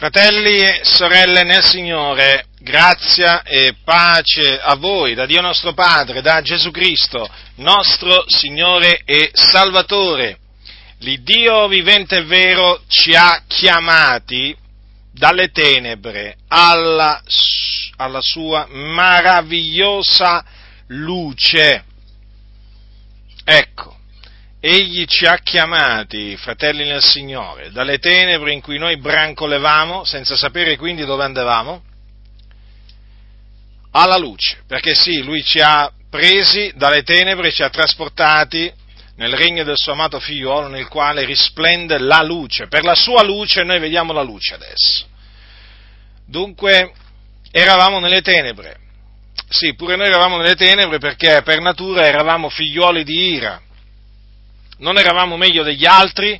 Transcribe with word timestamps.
Fratelli 0.00 0.56
e 0.60 0.80
sorelle 0.82 1.42
nel 1.42 1.62
Signore, 1.62 2.46
grazia 2.58 3.42
e 3.42 3.74
pace 3.84 4.58
a 4.58 4.74
voi, 4.74 5.12
da 5.12 5.26
Dio 5.26 5.42
nostro 5.42 5.74
Padre, 5.74 6.22
da 6.22 6.40
Gesù 6.40 6.70
Cristo, 6.70 7.28
nostro 7.56 8.24
Signore 8.26 9.02
e 9.04 9.28
Salvatore. 9.34 10.38
L'Iddio 11.00 11.68
vivente 11.68 12.16
e 12.16 12.24
vero 12.24 12.80
ci 12.88 13.14
ha 13.14 13.42
chiamati 13.46 14.56
dalle 15.12 15.50
tenebre 15.50 16.38
alla, 16.48 17.20
alla 17.96 18.22
sua 18.22 18.66
meravigliosa 18.70 20.42
luce. 20.86 21.84
Ecco, 23.44 23.99
Egli 24.62 25.06
ci 25.06 25.24
ha 25.24 25.38
chiamati, 25.38 26.36
fratelli 26.36 26.84
nel 26.84 27.02
Signore, 27.02 27.70
dalle 27.70 27.98
tenebre 27.98 28.52
in 28.52 28.60
cui 28.60 28.76
noi 28.76 28.98
brancolevamo, 28.98 30.04
senza 30.04 30.36
sapere 30.36 30.76
quindi 30.76 31.06
dove 31.06 31.24
andavamo, 31.24 31.82
alla 33.92 34.18
luce, 34.18 34.58
perché 34.66 34.94
sì, 34.94 35.22
Lui 35.22 35.42
ci 35.42 35.60
ha 35.60 35.90
presi 36.10 36.70
dalle 36.76 37.02
tenebre, 37.02 37.50
ci 37.50 37.62
ha 37.62 37.70
trasportati 37.70 38.70
nel 39.16 39.32
regno 39.32 39.64
del 39.64 39.78
suo 39.78 39.92
amato 39.92 40.20
figliuolo, 40.20 40.68
nel 40.68 40.88
quale 40.88 41.24
risplende 41.24 41.98
la 41.98 42.22
luce. 42.22 42.66
Per 42.66 42.84
la 42.84 42.94
sua 42.94 43.22
luce 43.22 43.62
noi 43.62 43.78
vediamo 43.78 44.12
la 44.12 44.22
luce 44.22 44.54
adesso. 44.54 45.06
Dunque, 46.26 46.92
eravamo 47.50 47.98
nelle 47.98 48.20
tenebre. 48.20 48.76
Sì, 49.48 49.74
pure 49.74 49.96
noi 49.96 50.08
eravamo 50.08 50.36
nelle 50.36 50.54
tenebre 50.54 50.98
perché 50.98 51.40
per 51.42 51.60
natura 51.60 52.04
eravamo 52.04 52.50
figliuoli 52.50 53.04
di 53.04 53.32
ira 53.32 53.60
non 54.80 54.98
eravamo 54.98 55.36
meglio 55.36 55.62
degli 55.62 55.86
altri? 55.86 56.38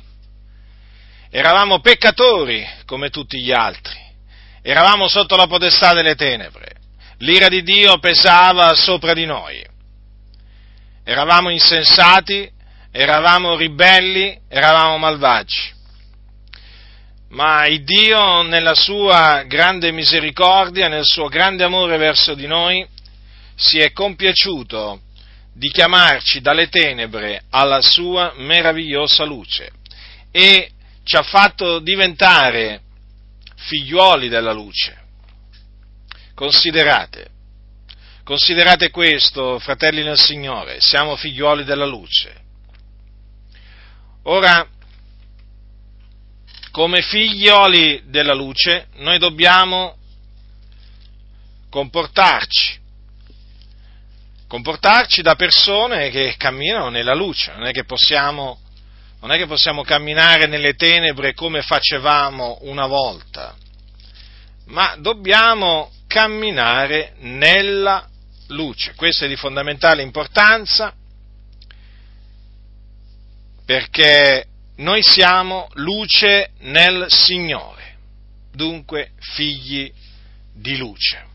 Eravamo 1.29 1.79
peccatori 1.79 2.67
come 2.85 3.09
tutti 3.09 3.41
gli 3.41 3.51
altri, 3.51 3.97
eravamo 4.61 5.07
sotto 5.07 5.37
la 5.37 5.47
potestà 5.47 5.93
delle 5.93 6.15
tenebre, 6.15 6.73
l'ira 7.19 7.47
di 7.47 7.63
Dio 7.63 7.99
pesava 7.99 8.73
sopra 8.73 9.13
di 9.13 9.25
noi, 9.25 9.65
eravamo 11.05 11.49
insensati, 11.49 12.51
eravamo 12.91 13.55
ribelli, 13.55 14.37
eravamo 14.49 14.97
malvagi. 14.97 15.79
Ma 17.29 17.65
il 17.65 17.85
Dio, 17.85 18.41
nella 18.41 18.75
sua 18.75 19.43
grande 19.47 19.93
misericordia, 19.93 20.89
nel 20.89 21.05
suo 21.05 21.29
grande 21.29 21.63
amore 21.63 21.95
verso 21.95 22.33
di 22.33 22.45
noi, 22.45 22.85
si 23.55 23.77
è 23.77 23.93
compiaciuto 23.93 24.99
di 25.53 25.69
chiamarci 25.69 26.41
dalle 26.41 26.69
tenebre 26.69 27.43
alla 27.49 27.81
sua 27.81 28.33
meravigliosa 28.37 29.23
luce 29.23 29.71
e 30.31 30.71
ci 31.03 31.15
ha 31.15 31.23
fatto 31.23 31.79
diventare 31.79 32.81
figliuoli 33.55 34.29
della 34.29 34.53
luce. 34.53 34.97
Considerate, 36.33 37.27
considerate 38.23 38.89
questo, 38.89 39.59
fratelli 39.59 40.03
nel 40.03 40.17
Signore, 40.17 40.79
siamo 40.79 41.15
figliuoli 41.15 41.63
della 41.63 41.85
luce. 41.85 42.39
Ora, 44.23 44.67
come 46.71 47.01
figlioli 47.01 48.03
della 48.05 48.33
luce, 48.33 48.87
noi 48.97 49.19
dobbiamo 49.19 49.97
comportarci 51.69 52.80
comportarci 54.51 55.21
da 55.21 55.35
persone 55.35 56.09
che 56.09 56.35
camminano 56.35 56.89
nella 56.89 57.13
luce, 57.13 57.53
non 57.53 57.67
è 57.67 57.71
che 57.71 57.85
possiamo, 57.85 58.59
non 59.21 59.31
è 59.31 59.37
che 59.37 59.47
possiamo 59.47 59.81
camminare 59.81 60.45
nelle 60.45 60.73
tenebre 60.73 61.33
come 61.33 61.61
facevamo 61.61 62.57
una 62.63 62.85
volta, 62.85 63.55
ma 64.65 64.97
dobbiamo 64.97 65.89
camminare 66.05 67.13
nella 67.19 68.05
luce. 68.47 68.93
Questo 68.93 69.23
è 69.23 69.29
di 69.29 69.37
fondamentale 69.37 70.01
importanza 70.01 70.93
perché 73.65 74.47
noi 74.75 75.01
siamo 75.01 75.69
luce 75.75 76.49
nel 76.59 77.05
Signore, 77.07 77.95
dunque 78.51 79.11
figli 79.17 79.89
di 80.53 80.75
luce. 80.75 81.29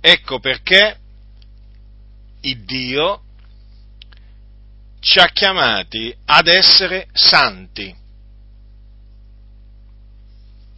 Ecco 0.00 0.40
perché 0.40 0.98
il 2.42 2.64
Dio 2.64 3.22
ci 5.00 5.18
ha 5.18 5.28
chiamati 5.28 6.14
ad 6.26 6.46
essere 6.46 7.08
santi. 7.12 7.94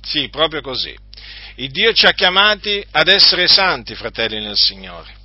Sì, 0.00 0.28
proprio 0.28 0.60
così. 0.60 0.96
Il 1.56 1.70
Dio 1.70 1.92
ci 1.92 2.06
ha 2.06 2.12
chiamati 2.12 2.84
ad 2.90 3.06
essere 3.08 3.46
santi, 3.46 3.94
fratelli 3.94 4.40
nel 4.40 4.56
Signore. 4.56 5.20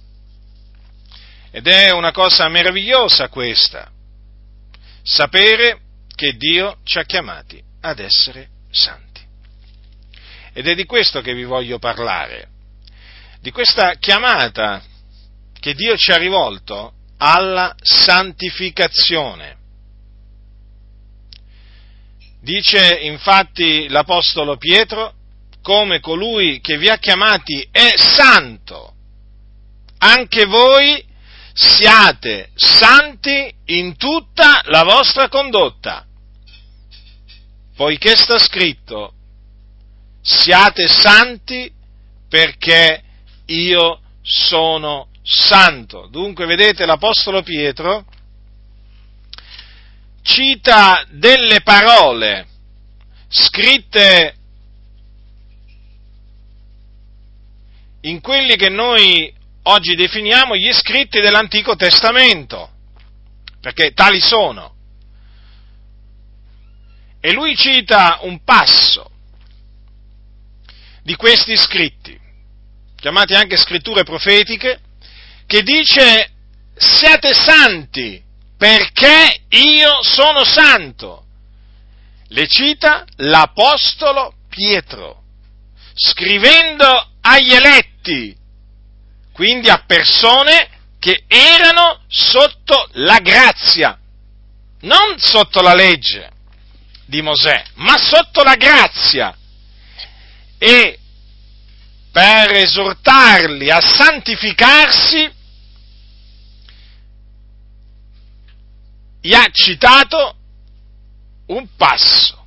Ed 1.50 1.66
è 1.66 1.92
una 1.92 2.12
cosa 2.12 2.48
meravigliosa 2.50 3.30
questa, 3.30 3.90
sapere 5.02 5.80
che 6.14 6.36
Dio 6.36 6.80
ci 6.84 7.00
ha 7.00 7.04
chiamati 7.04 7.60
ad 7.82 8.00
essere 8.00 8.50
santi. 8.70 9.26
Ed 10.54 10.68
è 10.68 10.76
di 10.76 10.86
questo 10.86 11.22
che 11.22 11.34
vi 11.34 11.46
voglio 11.46 11.80
parlare 11.80 12.50
di 13.48 13.54
questa 13.54 13.94
chiamata 13.94 14.84
che 15.58 15.74
Dio 15.74 15.96
ci 15.96 16.12
ha 16.12 16.18
rivolto 16.18 16.96
alla 17.16 17.74
santificazione. 17.82 19.56
Dice 22.42 23.00
infatti 23.04 23.88
l'Apostolo 23.88 24.58
Pietro, 24.58 25.14
come 25.62 26.02
colui 26.02 26.60
che 26.60 26.78
vi 26.78 26.90
ha 26.90 26.98
chiamati 26.98 27.66
è 27.72 27.94
santo, 27.96 28.94
anche 30.00 30.44
voi 30.44 31.02
siate 31.54 32.50
santi 32.54 33.50
in 33.68 33.96
tutta 33.96 34.60
la 34.66 34.84
vostra 34.84 35.30
condotta, 35.30 36.06
poiché 37.78 38.18
sta 38.18 38.40
scritto, 38.40 39.14
siate 40.22 40.90
santi 40.90 41.72
perché 42.28 43.04
io 43.48 44.02
sono 44.22 45.10
santo. 45.24 46.08
Dunque, 46.08 46.46
vedete, 46.46 46.86
l'Apostolo 46.86 47.42
Pietro 47.42 48.06
cita 50.28 51.06
delle 51.10 51.62
parole 51.62 52.46
scritte 53.30 54.36
in 58.02 58.20
quelli 58.20 58.58
che 58.58 58.68
noi 58.68 59.34
oggi 59.64 59.96
definiamo 59.96 60.56
gli 60.56 60.72
scritti 60.74 61.20
dell'Antico 61.22 61.76
Testamento, 61.76 62.70
perché 63.62 63.92
tali 63.94 64.20
sono. 64.20 64.76
E 67.20 67.32
lui 67.34 67.56
cita 67.56 68.20
un 68.22 68.44
passo 68.44 69.10
di 71.04 71.16
questi 71.16 71.56
scritti 71.58 72.27
chiamate 73.00 73.36
anche 73.36 73.58
scritture 73.58 74.04
profetiche, 74.04 74.80
che 75.46 75.64
dice 75.64 76.32
siate 76.76 77.34
santi 77.34 78.22
perché 78.58 79.44
io 79.50 80.02
sono 80.02 80.44
santo. 80.44 81.26
Le 82.30 82.48
cita 82.48 83.06
l'Apostolo 83.18 84.34
Pietro, 84.50 85.24
scrivendo 85.94 87.12
agli 87.22 87.54
eletti, 87.54 88.36
quindi 89.32 89.70
a 89.70 89.84
persone 89.86 90.70
che 91.00 91.24
erano 91.28 92.02
sotto 92.08 92.90
la 92.94 93.20
grazia, 93.20 93.98
non 94.82 95.18
sotto 95.18 95.62
la 95.62 95.74
legge 95.74 96.32
di 97.06 97.22
Mosè, 97.22 97.64
ma 97.76 97.98
sotto 97.98 98.44
la 98.44 98.56
grazia. 98.56 99.38
E 100.58 101.00
per 102.18 102.52
esortarli 102.56 103.70
a 103.70 103.80
santificarsi, 103.80 105.32
gli 109.22 109.34
ha 109.36 109.48
citato 109.52 110.36
un 111.46 111.68
passo 111.76 112.44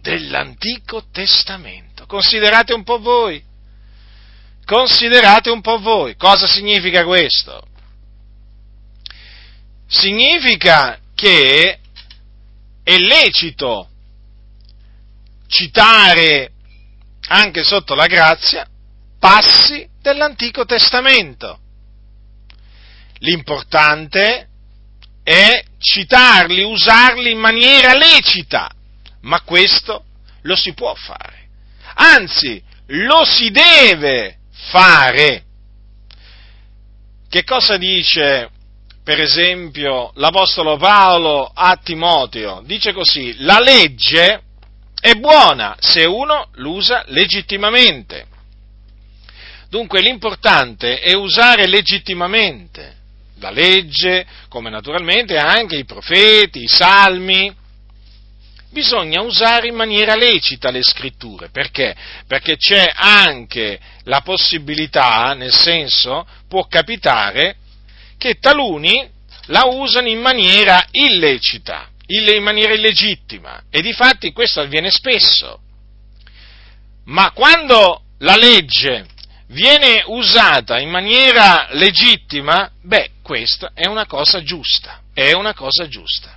dell'Antico 0.00 1.04
Testamento. 1.12 2.06
Considerate 2.06 2.72
un 2.72 2.82
po' 2.82 2.98
voi, 2.98 3.44
considerate 4.64 5.50
un 5.50 5.60
po' 5.60 5.78
voi, 5.80 6.16
cosa 6.16 6.46
significa 6.46 7.04
questo? 7.04 7.62
Significa 9.86 10.98
che 11.14 11.78
è 12.82 12.96
lecito 12.96 13.86
citare 15.46 16.52
anche 17.28 17.62
sotto 17.64 17.94
la 17.94 18.06
grazia 18.06 18.66
passi 19.24 19.88
dell'Antico 20.02 20.66
Testamento. 20.66 21.58
L'importante 23.20 24.48
è 25.22 25.64
citarli, 25.78 26.62
usarli 26.62 27.30
in 27.30 27.38
maniera 27.38 27.94
lecita, 27.94 28.70
ma 29.22 29.40
questo 29.40 30.04
lo 30.42 30.54
si 30.54 30.74
può 30.74 30.92
fare. 30.94 31.48
Anzi, 31.94 32.62
lo 32.88 33.24
si 33.24 33.50
deve 33.50 34.40
fare. 34.50 35.44
Che 37.26 37.44
cosa 37.44 37.78
dice, 37.78 38.50
per 39.02 39.20
esempio, 39.20 40.12
l'Apostolo 40.16 40.76
Paolo 40.76 41.50
a 41.50 41.78
Timoteo? 41.82 42.60
Dice 42.62 42.92
così, 42.92 43.36
la 43.38 43.58
legge 43.58 44.42
è 45.00 45.14
buona 45.14 45.76
se 45.78 46.04
uno 46.04 46.50
l'usa 46.56 47.04
legittimamente. 47.06 48.32
Dunque 49.74 50.00
l'importante 50.00 51.00
è 51.00 51.14
usare 51.14 51.66
legittimamente 51.66 52.94
la 53.40 53.50
legge, 53.50 54.24
come 54.48 54.70
naturalmente 54.70 55.36
anche 55.36 55.74
i 55.74 55.84
profeti, 55.84 56.62
i 56.62 56.68
salmi. 56.68 57.52
Bisogna 58.70 59.20
usare 59.22 59.66
in 59.66 59.74
maniera 59.74 60.14
lecita 60.14 60.70
le 60.70 60.84
scritture, 60.84 61.48
perché? 61.48 61.92
Perché 62.28 62.56
c'è 62.56 62.88
anche 62.94 63.80
la 64.04 64.20
possibilità, 64.20 65.34
nel 65.34 65.52
senso, 65.52 66.24
può 66.48 66.68
capitare 66.68 67.56
che 68.16 68.38
taluni 68.38 69.10
la 69.46 69.64
usano 69.64 70.06
in 70.06 70.20
maniera 70.20 70.86
illecita, 70.92 71.88
in 72.06 72.44
maniera 72.44 72.74
illegittima, 72.74 73.64
e 73.70 73.82
di 73.82 73.92
fatti 73.92 74.30
questo 74.30 74.60
avviene 74.60 74.92
spesso. 74.92 75.58
Ma 77.06 77.32
quando 77.32 78.02
la 78.18 78.36
legge 78.36 79.06
viene 79.54 80.02
usata 80.06 80.80
in 80.80 80.90
maniera 80.90 81.68
legittima, 81.70 82.70
beh, 82.82 83.10
questa 83.22 83.70
è 83.72 83.86
una 83.86 84.04
cosa 84.04 84.42
giusta, 84.42 85.00
è 85.14 85.32
una 85.32 85.54
cosa 85.54 85.86
giusta. 85.86 86.36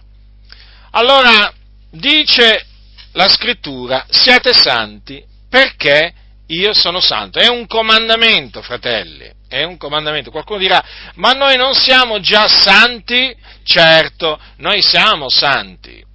Allora, 0.92 1.52
dice 1.90 2.66
la 3.14 3.28
scrittura, 3.28 4.06
siate 4.10 4.54
santi 4.54 5.24
perché 5.50 6.14
io 6.48 6.74
sono 6.74 7.00
santo. 7.00 7.40
È 7.40 7.48
un 7.48 7.66
comandamento, 7.66 8.62
fratelli, 8.62 9.30
è 9.50 9.64
un 9.64 9.78
comandamento. 9.78 10.32
Qualcuno 10.32 10.60
dirà, 10.60 10.84
ma 11.16 11.34
noi 11.34 11.58
non 11.58 11.74
siamo 11.74 12.20
già 12.20 12.48
santi? 12.48 13.36
Certo, 13.64 14.40
noi 14.58 14.82
siamo 14.82 15.28
santi. 15.28 16.06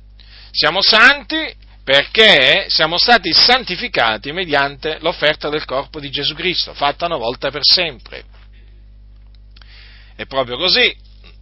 Siamo 0.52 0.80
santi 0.80 1.52
perché 1.92 2.70
siamo 2.70 2.96
stati 2.96 3.34
santificati 3.34 4.32
mediante 4.32 4.96
l'offerta 5.00 5.50
del 5.50 5.66
corpo 5.66 6.00
di 6.00 6.08
Gesù 6.08 6.32
Cristo, 6.32 6.72
fatta 6.72 7.04
una 7.04 7.18
volta 7.18 7.50
per 7.50 7.60
sempre. 7.62 8.24
È 10.16 10.24
proprio 10.24 10.56
così, 10.56 10.96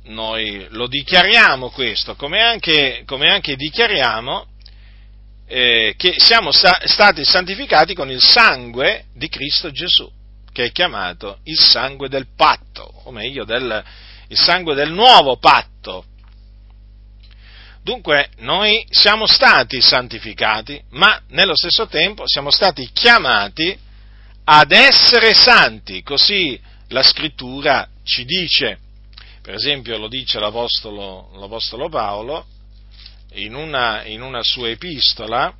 noi 0.06 0.66
lo 0.70 0.88
dichiariamo 0.88 1.70
questo, 1.70 2.16
come 2.16 2.40
anche, 2.42 3.04
come 3.06 3.30
anche 3.30 3.54
dichiariamo 3.54 4.46
eh, 5.46 5.94
che 5.96 6.16
siamo 6.18 6.50
sta- 6.50 6.80
stati 6.84 7.24
santificati 7.24 7.94
con 7.94 8.10
il 8.10 8.20
sangue 8.20 9.04
di 9.14 9.28
Cristo 9.28 9.70
Gesù, 9.70 10.10
che 10.52 10.64
è 10.64 10.72
chiamato 10.72 11.38
il 11.44 11.60
sangue 11.60 12.08
del 12.08 12.26
patto, 12.34 12.90
o 13.04 13.12
meglio, 13.12 13.44
del, 13.44 13.84
il 14.26 14.36
sangue 14.36 14.74
del 14.74 14.90
nuovo 14.90 15.36
patto. 15.36 16.06
Dunque 17.82 18.30
noi 18.38 18.84
siamo 18.90 19.26
stati 19.26 19.80
santificati, 19.80 20.80
ma 20.90 21.20
nello 21.28 21.56
stesso 21.56 21.86
tempo 21.86 22.24
siamo 22.26 22.50
stati 22.50 22.90
chiamati 22.92 23.76
ad 24.44 24.72
essere 24.72 25.32
santi, 25.32 26.02
così 26.02 26.60
la 26.88 27.02
scrittura 27.02 27.88
ci 28.02 28.24
dice, 28.24 28.78
per 29.40 29.54
esempio 29.54 29.96
lo 29.96 30.08
dice 30.08 30.38
l'Apostolo, 30.38 31.30
l'Apostolo 31.36 31.88
Paolo 31.88 32.46
in 33.34 33.54
una, 33.54 34.04
in 34.04 34.22
una, 34.22 34.42
sua 34.42 34.68
epistola, 34.68 35.54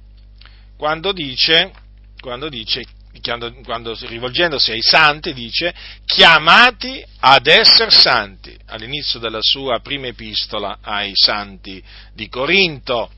quando 0.77 1.13
dice, 1.13 1.73
quando 2.21 2.49
dice 2.49 2.85
quando, 3.21 3.53
quando, 3.65 3.97
rivolgendosi 4.01 4.71
ai 4.71 4.83
santi 4.83 5.33
dice 5.33 5.75
chiamati 6.05 7.05
ad 7.21 7.47
essere 7.47 7.91
santi, 7.91 8.57
all'inizio 8.67 9.19
della 9.19 9.41
sua 9.41 9.81
prima 9.81 10.07
epistola 10.07 10.79
ai 10.81 11.13
santi 11.15 11.83
di 12.15 12.29
Corinto. 12.29 13.11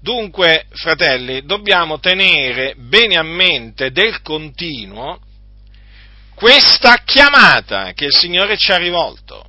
Dunque, 0.00 0.66
fratelli, 0.70 1.44
dobbiamo 1.44 1.98
tenere 1.98 2.74
bene 2.76 3.16
a 3.16 3.22
mente 3.22 3.90
del 3.90 4.20
continuo 4.22 5.20
questa 6.34 7.02
chiamata 7.04 7.92
che 7.92 8.06
il 8.06 8.14
Signore 8.14 8.56
ci 8.56 8.72
ha 8.72 8.76
rivolto. 8.76 9.46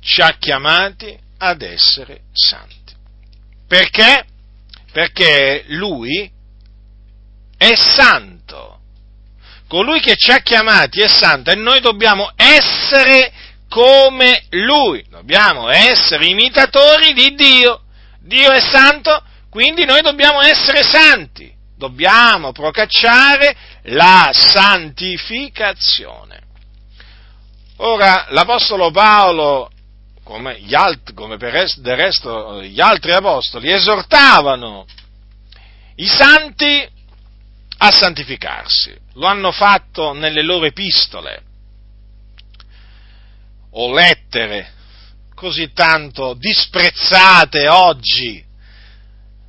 Ci 0.00 0.20
ha 0.20 0.36
chiamati 0.38 1.18
ad 1.38 1.62
essere 1.62 2.22
santi. 2.32 2.94
Perché? 3.66 4.24
Perché 4.92 5.64
Lui 5.68 6.30
è 7.58 7.74
santo. 7.74 8.78
Colui 9.68 10.00
che 10.00 10.16
ci 10.16 10.30
ha 10.30 10.38
chiamati 10.38 11.02
è 11.02 11.08
santo 11.08 11.50
e 11.50 11.54
noi 11.54 11.80
dobbiamo 11.80 12.32
essere 12.36 13.30
come 13.68 14.44
Lui. 14.50 15.04
Dobbiamo 15.10 15.68
essere 15.68 16.26
imitatori 16.26 17.12
di 17.12 17.34
Dio. 17.34 17.82
Dio 18.20 18.50
è 18.50 18.60
santo, 18.60 19.22
quindi 19.50 19.84
noi 19.84 20.00
dobbiamo 20.00 20.40
essere 20.40 20.82
santi. 20.82 21.52
Dobbiamo 21.76 22.52
procacciare 22.52 23.54
la 23.82 24.30
santificazione. 24.32 26.40
Ora, 27.76 28.24
l'Apostolo 28.30 28.90
Paolo, 28.90 29.70
come, 30.24 30.58
altri, 30.72 31.14
come 31.14 31.36
per 31.36 31.66
del 31.76 31.96
resto 31.96 32.62
gli 32.62 32.80
altri 32.80 33.12
apostoli, 33.12 33.70
esortavano 33.70 34.86
i 35.96 36.06
santi 36.06 36.96
a 37.78 37.90
santificarsi. 37.90 38.96
Lo 39.14 39.26
hanno 39.26 39.52
fatto 39.52 40.12
nelle 40.12 40.42
loro 40.42 40.66
epistole 40.66 41.42
o 43.70 43.92
lettere 43.92 44.72
così 45.34 45.72
tanto 45.72 46.34
disprezzate 46.34 47.68
oggi 47.68 48.46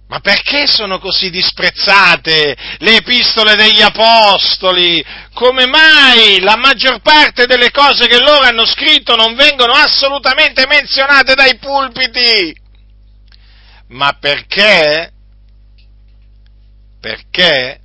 ma 0.10 0.22
perché 0.22 0.66
sono 0.66 0.98
così 0.98 1.30
disprezzate 1.30 2.58
le 2.80 2.96
epistole 2.96 3.54
degli 3.54 3.82
apostoli? 3.82 5.06
Come 5.34 5.68
mai 5.68 6.40
la 6.40 6.58
maggior 6.58 7.00
parte 7.00 7.46
delle 7.46 7.70
cose 7.70 8.08
che 8.08 8.20
loro 8.20 8.44
hanno 8.44 8.66
scritto 8.66 9.16
non 9.16 9.36
vengono 9.36 9.74
assolutamente 9.74 10.66
menzionate 10.66 11.36
dai 11.36 11.60
pulpiti? 11.60 12.60
Ma 13.90 14.18
perché? 14.20 15.12
Perché 17.00 17.80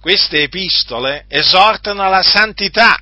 queste 0.00 0.42
epistole 0.42 1.26
esortano 1.28 2.02
alla 2.02 2.22
santità, 2.22 2.98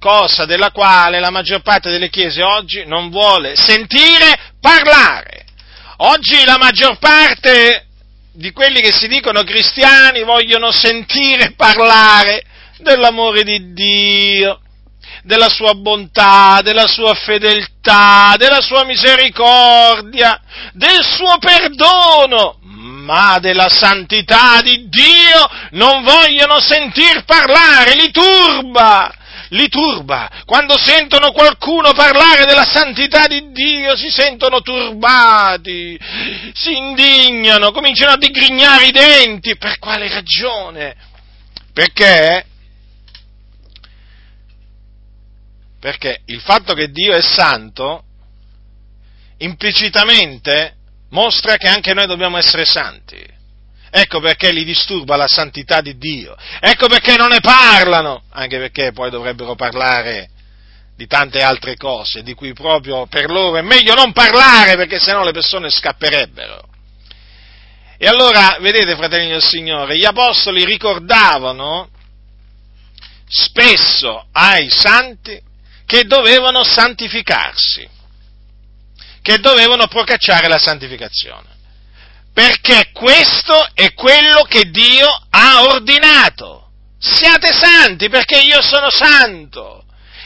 cosa 0.00 0.46
della 0.46 0.70
quale 0.70 1.20
la 1.20 1.30
maggior 1.30 1.60
parte 1.60 1.90
delle 1.90 2.08
chiese 2.08 2.42
oggi 2.42 2.86
non 2.86 3.10
vuole 3.10 3.54
sentire 3.56 4.52
parlare. 4.60 5.44
Oggi 5.98 6.44
la 6.44 6.56
maggior 6.56 6.98
parte 6.98 7.86
di 8.32 8.52
quelli 8.52 8.80
che 8.80 8.92
si 8.92 9.08
dicono 9.08 9.42
cristiani 9.42 10.22
vogliono 10.22 10.70
sentire 10.70 11.52
parlare 11.56 12.44
dell'amore 12.78 13.42
di 13.42 13.72
Dio, 13.72 14.60
della 15.24 15.48
sua 15.48 15.74
bontà, 15.74 16.60
della 16.62 16.86
sua 16.86 17.14
fedeltà, 17.14 17.77
della 18.36 18.60
sua 18.60 18.84
misericordia, 18.84 20.40
del 20.72 21.02
suo 21.02 21.38
perdono, 21.38 22.58
ma 22.62 23.38
della 23.38 23.68
santità 23.70 24.60
di 24.60 24.88
Dio 24.88 25.48
non 25.70 26.02
vogliono 26.02 26.60
sentir 26.60 27.24
parlare, 27.24 27.94
li 27.94 28.10
turba, 28.10 29.10
li 29.50 29.68
turba. 29.68 30.28
Quando 30.44 30.76
sentono 30.76 31.32
qualcuno 31.32 31.92
parlare 31.94 32.44
della 32.44 32.66
santità 32.66 33.26
di 33.26 33.50
Dio 33.52 33.96
si 33.96 34.10
sentono 34.10 34.60
turbati, 34.60 35.98
si 36.52 36.76
indignano, 36.76 37.72
cominciano 37.72 38.12
a 38.12 38.18
digrignare 38.18 38.86
i 38.86 38.92
denti. 38.92 39.56
Per 39.56 39.78
quale 39.78 40.08
ragione? 40.08 40.94
Perché? 41.72 42.44
Perché 45.80 46.22
il 46.26 46.40
fatto 46.40 46.74
che 46.74 46.90
Dio 46.90 47.14
è 47.14 47.20
santo 47.22 48.02
implicitamente 49.38 50.74
mostra 51.10 51.56
che 51.56 51.68
anche 51.68 51.94
noi 51.94 52.06
dobbiamo 52.06 52.36
essere 52.36 52.64
santi. 52.64 53.36
Ecco 53.90 54.20
perché 54.20 54.52
li 54.52 54.64
disturba 54.64 55.16
la 55.16 55.28
santità 55.28 55.80
di 55.80 55.96
Dio. 55.96 56.36
Ecco 56.60 56.88
perché 56.88 57.16
non 57.16 57.28
ne 57.28 57.40
parlano, 57.40 58.24
anche 58.30 58.58
perché 58.58 58.92
poi 58.92 59.10
dovrebbero 59.10 59.54
parlare 59.54 60.30
di 60.94 61.06
tante 61.06 61.42
altre 61.42 61.76
cose, 61.76 62.22
di 62.22 62.34
cui 62.34 62.52
proprio 62.52 63.06
per 63.06 63.30
loro 63.30 63.56
è 63.56 63.62
meglio 63.62 63.94
non 63.94 64.12
parlare 64.12 64.74
perché 64.74 64.98
sennò 64.98 65.24
le 65.24 65.32
persone 65.32 65.70
scapperebbero. 65.70 66.66
E 67.96 68.06
allora, 68.06 68.58
vedete, 68.60 68.94
fratelli 68.94 69.28
del 69.28 69.42
Signore, 69.42 69.96
gli 69.96 70.04
apostoli 70.04 70.64
ricordavano 70.64 71.88
spesso 73.26 74.26
ai 74.32 74.68
santi 74.70 75.40
che 75.88 76.04
dovevano 76.04 76.64
santificarsi, 76.64 77.88
che 79.22 79.38
dovevano 79.38 79.86
procacciare 79.86 80.46
la 80.46 80.58
santificazione. 80.58 81.56
perché 82.34 82.90
questo 82.92 83.68
è 83.74 83.94
quello 83.94 84.42
che 84.42 84.70
Dio 84.70 85.08
ha 85.30 85.62
ordinato. 85.62 86.70
Siate 87.00 87.52
santi 87.52 88.08
perché 88.08 88.38
io 88.38 88.62
sono 88.62 88.90
santo. 88.90 89.84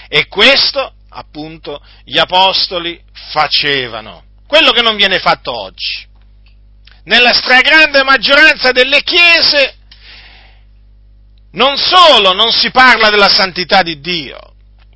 E 0.09 0.27
questo, 0.27 0.95
appunto, 1.09 1.81
gli 2.05 2.19
apostoli 2.19 3.01
facevano. 3.31 4.25
Quello 4.47 4.73
che 4.73 4.83
non 4.83 4.97
viene 4.97 5.21
fatto 5.21 5.59
oggi. 5.59 6.07
Nella 7.05 7.33
stragrande 7.33 8.03
maggioranza 8.03 8.73
delle 8.73 9.03
chiese 9.03 9.77
non 11.53 11.79
solo 11.79 12.35
non 12.35 12.53
si 12.53 12.71
parla 12.71 13.09
della 13.09 13.31
santità 13.31 13.83
di 13.83 14.01
Dio, 14.01 14.52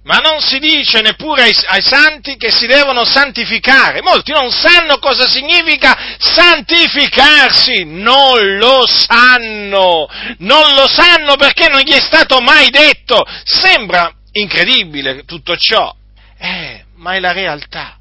ma 0.06 0.18
non 0.18 0.40
si 0.40 0.60
dice 0.60 1.00
neppure 1.00 1.42
ai, 1.42 1.54
ai, 1.66 1.82
santi 1.82 2.36
che 2.36 2.52
si 2.52 2.66
devono 2.66 3.04
santificare. 3.04 4.02
Molti 4.02 4.30
non 4.30 4.52
sanno 4.52 4.98
cosa 4.98 5.26
significa 5.26 6.16
santificarsi, 6.18 7.84
non 7.84 8.56
lo 8.56 8.86
sanno, 8.86 10.08
non 10.38 10.74
lo 10.74 10.86
sanno 10.86 11.34
perché 11.34 11.66
non 11.68 11.80
gli 11.80 11.92
è 11.92 12.00
stato 12.00 12.40
mai 12.40 12.70
detto. 12.70 13.24
Sembra 13.42 14.12
incredibile 14.30 15.24
tutto 15.24 15.56
ciò, 15.56 15.92
eh, 16.38 16.84
ma 16.94 17.14
è 17.14 17.20
la 17.20 17.32
realtà. 17.32 17.98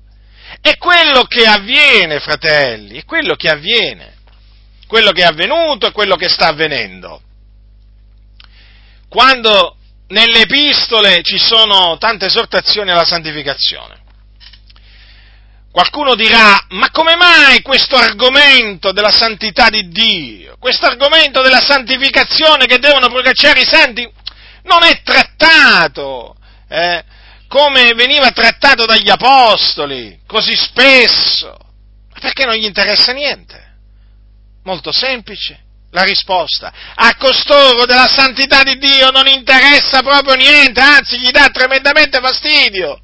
È 0.62 0.78
quello 0.78 1.24
che 1.24 1.48
avviene, 1.48 2.20
fratelli, 2.20 3.00
è 3.00 3.04
quello 3.04 3.34
che 3.34 3.50
avviene. 3.50 4.14
Quello 4.86 5.12
che 5.12 5.24
è 5.24 5.26
avvenuto 5.26 5.88
e 5.88 5.92
quello 5.92 6.16
che 6.16 6.30
sta 6.30 6.50
avvenendo. 6.50 7.20
Quando 9.10 9.78
nelle 10.08 10.42
epistole 10.42 11.22
ci 11.24 11.38
sono 11.38 11.98
tante 11.98 12.26
esortazioni 12.26 12.92
alla 12.92 13.06
santificazione. 13.06 14.04
Qualcuno 15.72 16.16
dirà, 16.16 16.66
ma 16.70 16.90
come 16.92 17.16
mai 17.16 17.62
questo 17.62 17.98
argomento 17.98 18.92
della 18.94 19.12
santità 19.12 19.70
di 19.70 19.90
Dio, 19.90 20.56
questo 20.58 20.86
argomento 20.86 21.42
della 21.42 21.60
santificazione 21.60 22.66
che 22.66 22.80
devono 22.80 23.10
procacciare 23.10 23.60
i 23.60 23.66
santi, 23.66 24.10
non 24.64 24.84
è 24.84 25.02
trattato 25.04 26.38
eh, 26.70 27.04
come 27.48 27.94
veniva 27.94 28.32
trattato 28.32 28.86
dagli 28.86 29.10
apostoli, 29.10 30.20
così 30.26 30.56
spesso? 30.56 31.58
Perché 32.20 32.46
non 32.46 32.56
gli 32.56 32.64
interessa 32.64 33.12
niente? 33.12 33.64
Molto 34.64 34.92
semplice 34.94 35.65
la 35.96 36.04
risposta. 36.04 36.72
A 36.94 37.16
costoro 37.16 37.86
della 37.86 38.08
santità 38.08 38.64
di 38.64 38.78
Dio 38.78 39.10
non 39.12 39.28
interessa 39.28 40.02
proprio 40.04 40.36
niente, 40.36 40.82
anzi 40.82 41.18
gli 41.18 41.32
dà 41.32 41.48
tremendamente 41.48 42.20
fastidio. 42.20 43.00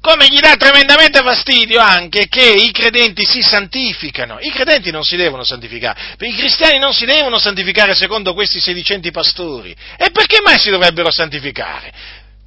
Come 0.00 0.26
gli 0.28 0.38
dà 0.38 0.54
tremendamente 0.56 1.20
fastidio 1.22 1.80
anche 1.80 2.26
che 2.28 2.42
i 2.42 2.70
credenti 2.72 3.24
si 3.24 3.42
santificano. 3.42 4.38
I 4.40 4.50
credenti 4.50 4.90
non 4.90 5.02
si 5.02 5.16
devono 5.16 5.44
santificare, 5.44 6.16
i 6.18 6.34
cristiani 6.34 6.78
non 6.78 6.92
si 6.92 7.04
devono 7.04 7.38
santificare 7.38 7.94
secondo 7.94 8.34
questi 8.34 8.60
sedicenti 8.60 9.10
pastori. 9.10 9.74
E 9.96 10.10
perché 10.10 10.40
mai 10.42 10.58
si 10.58 10.70
dovrebbero 10.70 11.10
santificare? 11.10 11.92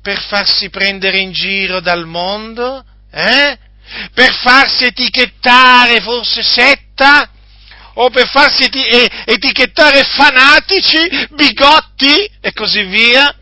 Per 0.02 0.20
farsi 0.22 0.70
prendere 0.70 1.20
in 1.20 1.32
giro 1.32 1.80
dal 1.80 2.06
mondo? 2.06 2.84
Eh? 3.12 3.58
Per 4.14 4.34
farsi 4.34 4.86
etichettare 4.86 6.02
forse 6.02 6.44
setta? 6.44 7.32
O 8.00 8.10
per 8.10 8.28
farsi 8.28 8.70
etichettare 9.26 10.04
fanatici, 10.04 11.28
bigotti 11.32 12.30
e 12.42 12.54
così 12.54 12.84
via, 12.84 13.34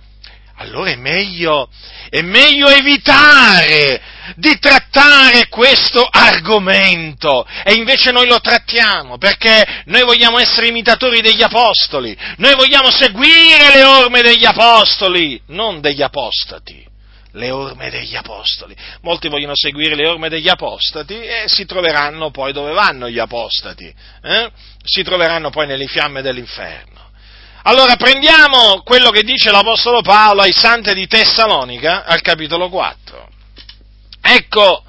allora 0.58 0.92
è 0.92 0.96
meglio, 0.96 1.70
è 2.10 2.22
meglio 2.22 2.70
evitare 2.70 4.02
di 4.36 4.58
trattare 4.58 5.50
questo 5.50 6.08
argomento. 6.10 7.46
E 7.64 7.74
invece 7.74 8.12
noi 8.12 8.28
lo 8.28 8.40
trattiamo 8.40 9.18
perché 9.18 9.84
noi 9.86 10.04
vogliamo 10.04 10.40
essere 10.40 10.68
imitatori 10.68 11.22
degli 11.22 11.44
apostoli, 11.44 12.18
noi 12.38 12.56
vogliamo 12.56 12.90
seguire 12.92 13.74
le 13.74 13.84
orme 13.84 14.22
degli 14.22 14.46
apostoli, 14.46 15.42
non 15.48 15.82
degli 15.82 16.02
apostati 16.02 16.94
le 17.36 17.52
orme 17.52 17.90
degli 17.90 18.16
apostoli. 18.16 18.76
Molti 19.02 19.28
vogliono 19.30 19.56
seguire 19.56 19.96
le 19.96 20.08
orme 20.08 20.30
degli 20.30 20.50
apostati 20.50 21.16
e 21.16 21.44
si 21.48 21.66
troveranno 21.66 22.32
poi 22.32 22.52
dove 22.52 22.74
vanno 22.74 23.10
gli 23.10 23.20
apostati, 23.20 23.94
eh? 24.22 24.52
si 24.84 25.04
troveranno 25.04 25.50
poi 25.50 25.68
nelle 25.68 25.88
fiamme 25.88 26.22
dell'inferno. 26.22 27.04
Allora 27.64 27.96
prendiamo 27.96 28.82
quello 28.84 29.10
che 29.10 29.24
dice 29.24 29.50
l'Apostolo 29.50 30.02
Paolo 30.02 30.42
ai 30.42 30.54
santi 30.54 30.94
di 30.94 31.08
Tessalonica 31.08 32.06
al 32.06 32.22
capitolo 32.22 32.70
4. 32.70 33.30
Ecco 34.22 34.84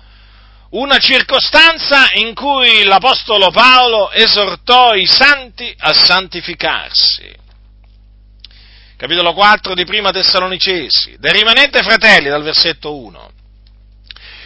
una 0.71 0.99
circostanza 0.99 2.11
in 2.15 2.35
cui 2.35 2.85
l'Apostolo 2.85 3.51
Paolo 3.51 4.11
esortò 4.11 4.95
i 4.95 5.07
santi 5.07 5.75
a 5.79 5.95
santificarsi 5.95 7.45
capitolo 8.97 9.35
4 9.35 9.75
di 9.75 9.85
Prima 9.85 10.11
Tessalonicesi, 10.11 11.17
del 11.19 11.35
rimanente 11.35 11.83
fratelli, 11.83 12.31
dal 12.31 12.43
versetto 12.43 12.97
1. 12.97 13.31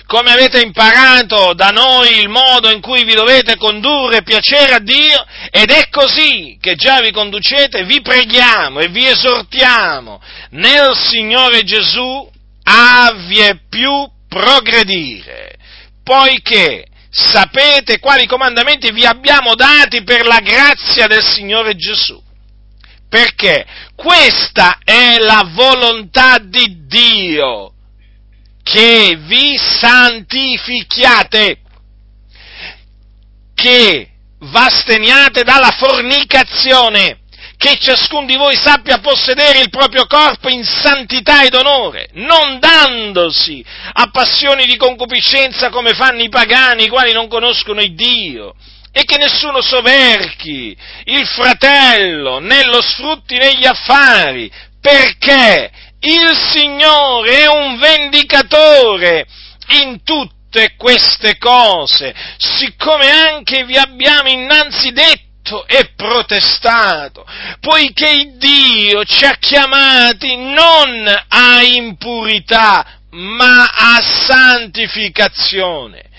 Come 0.06 0.32
avete 0.32 0.60
imparato 0.60 1.54
da 1.54 1.68
noi 1.68 2.18
il 2.18 2.28
modo 2.28 2.68
in 2.68 2.80
cui 2.80 3.04
vi 3.04 3.14
dovete 3.14 3.56
condurre 3.56 4.24
piacere 4.24 4.74
a 4.74 4.80
Dio, 4.80 5.24
ed 5.52 5.70
è 5.70 5.88
così 5.88 6.58
che 6.60 6.74
già 6.74 7.00
vi 7.00 7.12
conducete, 7.12 7.84
vi 7.84 8.00
preghiamo 8.00 8.80
e 8.80 8.88
vi 8.88 9.06
esortiamo 9.06 10.20
nel 10.50 10.96
Signore 10.96 11.62
Gesù 11.62 12.28
a 12.64 13.12
vie 13.28 13.60
più 13.68 14.10
progredire, 14.28 15.54
poiché 16.02 16.86
sapete 17.08 18.00
quali 18.00 18.26
comandamenti 18.26 18.90
vi 18.90 19.04
abbiamo 19.04 19.54
dati 19.54 20.02
per 20.02 20.26
la 20.26 20.40
grazia 20.40 21.06
del 21.06 21.22
Signore 21.22 21.76
Gesù 21.76 22.20
perché 23.10 23.66
questa 23.96 24.78
è 24.84 25.18
la 25.18 25.50
volontà 25.52 26.38
di 26.38 26.86
Dio, 26.86 27.72
che 28.62 29.18
vi 29.18 29.58
santifichiate, 29.58 31.58
che 33.52 34.10
vasteniate 34.38 35.42
dalla 35.42 35.72
fornicazione, 35.72 37.18
che 37.56 37.76
ciascun 37.78 38.26
di 38.26 38.36
voi 38.36 38.54
sappia 38.54 39.00
possedere 39.00 39.58
il 39.58 39.70
proprio 39.70 40.06
corpo 40.06 40.48
in 40.48 40.64
santità 40.64 41.42
ed 41.42 41.54
onore, 41.54 42.10
non 42.12 42.60
dandosi 42.60 43.62
a 43.92 44.08
passioni 44.10 44.66
di 44.66 44.76
concupiscenza 44.76 45.68
come 45.68 45.94
fanno 45.94 46.22
i 46.22 46.28
pagani, 46.28 46.84
i 46.84 46.88
quali 46.88 47.12
non 47.12 47.26
conoscono 47.26 47.80
il 47.80 47.96
Dio 47.96 48.54
e 48.92 49.04
che 49.04 49.16
nessuno 49.18 49.60
soverchi 49.62 50.76
il 51.04 51.26
fratello 51.26 52.40
né 52.40 52.64
lo 52.64 52.82
sfrutti 52.82 53.36
negli 53.36 53.64
affari, 53.64 54.50
perché 54.80 55.70
il 56.00 56.36
Signore 56.52 57.42
è 57.42 57.46
un 57.46 57.78
vendicatore 57.78 59.26
in 59.82 60.02
tutte 60.02 60.74
queste 60.76 61.38
cose, 61.38 62.12
siccome 62.38 63.08
anche 63.08 63.64
vi 63.64 63.76
abbiamo 63.76 64.28
innanzi 64.28 64.90
detto 64.92 65.66
e 65.66 65.92
protestato, 65.94 67.24
poiché 67.60 68.32
Dio 68.36 69.04
ci 69.04 69.24
ha 69.24 69.36
chiamati 69.38 70.36
non 70.36 71.06
a 71.28 71.62
impurità, 71.62 72.98
ma 73.10 73.64
a 73.64 74.00
santificazione. 74.26 76.09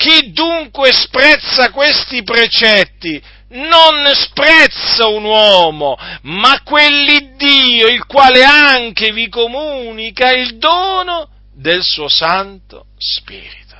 Chi 0.00 0.32
dunque 0.32 0.94
sprezza 0.94 1.70
questi 1.72 2.22
precetti 2.22 3.22
non 3.48 4.10
sprezza 4.14 5.06
un 5.08 5.24
uomo, 5.24 5.98
ma 6.22 6.62
quell'Iddio, 6.62 7.86
il 7.86 8.06
quale 8.06 8.42
anche 8.42 9.12
vi 9.12 9.28
comunica 9.28 10.32
il 10.32 10.56
dono 10.56 11.28
del 11.52 11.82
suo 11.82 12.08
Santo 12.08 12.86
Spirito. 12.96 13.76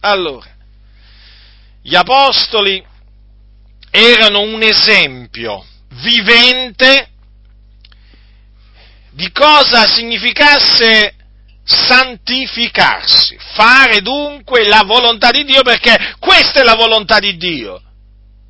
Allora, 0.00 0.54
gli 1.80 1.94
Apostoli 1.94 2.84
erano 3.90 4.40
un 4.40 4.62
esempio 4.62 5.64
vivente 6.02 7.08
di 9.12 9.32
cosa 9.32 9.86
significasse 9.86 11.14
santificarsi, 11.64 13.36
fare 13.54 14.00
dunque 14.00 14.66
la 14.66 14.82
volontà 14.84 15.30
di 15.30 15.44
Dio 15.44 15.62
perché 15.62 16.14
questa 16.18 16.60
è 16.60 16.64
la 16.64 16.74
volontà 16.74 17.18
di 17.18 17.36
Dio, 17.36 17.80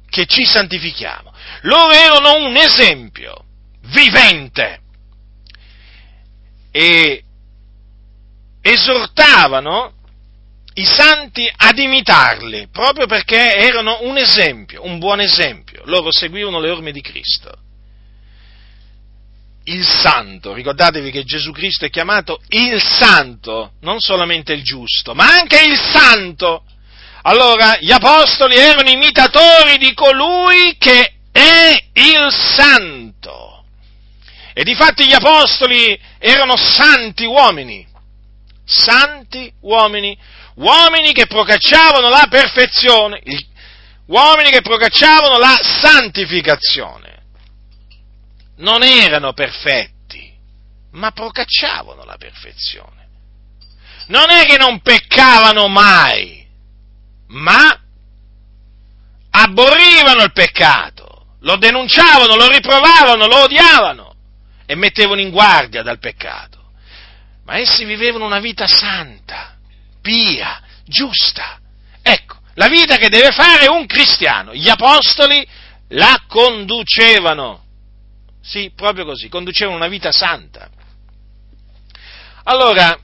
che 0.09 0.26
ci 0.26 0.45
santifichiamo. 0.45 1.33
Loro 1.62 1.92
erano 1.92 2.47
un 2.47 2.57
esempio 2.57 3.45
vivente 3.87 4.81
e 6.71 7.25
esortavano 8.62 9.95
i 10.75 10.85
santi 10.85 11.50
ad 11.54 11.78
imitarli, 11.78 12.69
proprio 12.73 13.07
perché 13.07 13.57
erano 13.57 13.99
un 14.02 14.16
esempio, 14.16 14.85
un 14.85 14.99
buon 14.99 15.21
esempio. 15.21 15.83
Loro 15.85 16.11
seguivano 16.11 16.61
le 16.61 16.71
orme 16.71 16.92
di 16.92 17.02
Cristo 17.02 17.62
il 19.64 19.87
santo. 19.87 20.52
Ricordatevi 20.52 21.11
che 21.11 21.25
Gesù 21.25 21.52
Cristo 21.52 21.85
è 21.85 21.90
chiamato 21.90 22.40
il 22.49 22.83
santo, 22.83 23.73
non 23.81 24.00
solamente 24.00 24.52
il 24.52 24.62
giusto, 24.62 25.14
ma 25.14 25.26
anche 25.28 25.61
il 25.62 25.78
santo. 25.78 26.64
Allora, 27.23 27.76
gli 27.81 27.92
apostoli 27.92 28.57
erano 28.57 28.90
imitatori 28.90 29.78
di 29.78 29.95
colui 29.95 30.76
che 30.78 31.14
è 31.31 31.85
il 31.92 32.33
santo. 32.33 33.64
E 34.54 34.64
difatti 34.64 35.07
gli 35.07 35.14
apostoli 35.14 35.99
erano 36.19 36.57
santi 36.57 37.25
uomini, 37.25 37.87
santi 38.64 39.50
uomini, 39.61 40.16
uomini 40.57 41.12
che 41.12 41.26
procacciavano 41.26 42.09
la 42.11 42.26
perfezione, 42.28 43.23
uomini 44.07 44.50
che 44.50 44.61
procacciavano 44.61 45.38
la 45.38 45.59
santificazione. 45.62 47.22
Non 48.62 48.85
erano 48.85 49.33
perfetti, 49.33 50.33
ma 50.92 51.11
procacciavano 51.11 52.04
la 52.04 52.16
perfezione. 52.16 53.09
Non 54.07 54.31
è 54.31 54.45
che 54.45 54.57
non 54.57 54.81
peccavano 54.81 55.66
mai, 55.66 56.47
ma 57.28 57.81
abborrivano 59.31 60.23
il 60.23 60.33
peccato, 60.33 61.37
lo 61.40 61.57
denunciavano, 61.57 62.37
lo 62.37 62.49
riprovavano, 62.49 63.26
lo 63.26 63.42
odiavano 63.42 64.14
e 64.64 64.76
mettevano 64.76 65.21
in 65.21 65.31
guardia 65.31 65.83
dal 65.83 65.99
peccato. 65.99 66.71
Ma 67.45 67.59
essi 67.59 67.85
vivevano 67.85 68.26
una 68.26 68.38
vita 68.38 68.69
santa, 68.69 69.57
pia, 70.00 70.62
giusta. 70.85 71.59
Ecco, 72.00 72.38
la 72.54 72.69
vita 72.69 72.97
che 72.97 73.09
deve 73.09 73.33
fare 73.33 73.66
un 73.66 73.87
cristiano. 73.87 74.54
Gli 74.54 74.69
apostoli 74.69 75.45
la 75.88 76.23
conducevano. 76.28 77.62
Sì, 78.43 78.73
proprio 78.75 79.05
così, 79.05 79.29
conducevano 79.29 79.77
una 79.77 79.89
vita 79.89 80.11
santa. 80.11 80.69
Allora, 82.45 82.99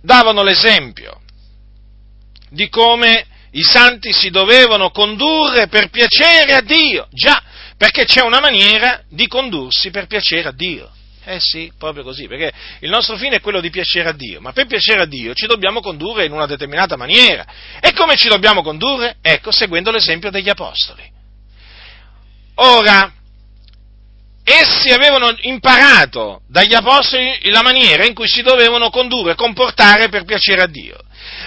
davano 0.00 0.42
l'esempio 0.42 1.20
di 2.50 2.68
come 2.68 3.26
i 3.52 3.62
santi 3.62 4.12
si 4.12 4.30
dovevano 4.30 4.90
condurre 4.90 5.68
per 5.68 5.90
piacere 5.90 6.54
a 6.54 6.62
Dio. 6.62 7.08
Già, 7.10 7.42
perché 7.76 8.04
c'è 8.04 8.22
una 8.22 8.40
maniera 8.40 9.02
di 9.08 9.26
condursi 9.26 9.90
per 9.90 10.06
piacere 10.06 10.48
a 10.48 10.52
Dio. 10.52 10.90
Eh 11.24 11.40
sì, 11.40 11.70
proprio 11.76 12.04
così, 12.04 12.26
perché 12.26 12.50
il 12.80 12.88
nostro 12.88 13.18
fine 13.18 13.36
è 13.36 13.40
quello 13.42 13.60
di 13.60 13.68
piacere 13.68 14.08
a 14.08 14.12
Dio, 14.12 14.40
ma 14.40 14.52
per 14.52 14.66
piacere 14.66 15.02
a 15.02 15.06
Dio 15.06 15.34
ci 15.34 15.46
dobbiamo 15.46 15.80
condurre 15.80 16.24
in 16.24 16.32
una 16.32 16.46
determinata 16.46 16.96
maniera. 16.96 17.44
E 17.80 17.92
come 17.92 18.16
ci 18.16 18.28
dobbiamo 18.28 18.62
condurre? 18.62 19.16
Ecco, 19.20 19.52
seguendo 19.52 19.90
l'esempio 19.90 20.30
degli 20.30 20.48
Apostoli. 20.48 21.02
Ora, 22.54 23.12
essi 24.50 24.90
avevano 24.90 25.34
imparato 25.40 26.42
dagli 26.46 26.74
Apostoli 26.74 27.38
la 27.50 27.62
maniera 27.62 28.04
in 28.06 28.14
cui 28.14 28.28
si 28.28 28.42
dovevano 28.42 28.90
condurre, 28.90 29.34
comportare 29.34 30.08
per 30.08 30.24
piacere 30.24 30.62
a 30.62 30.66
Dio, 30.66 30.98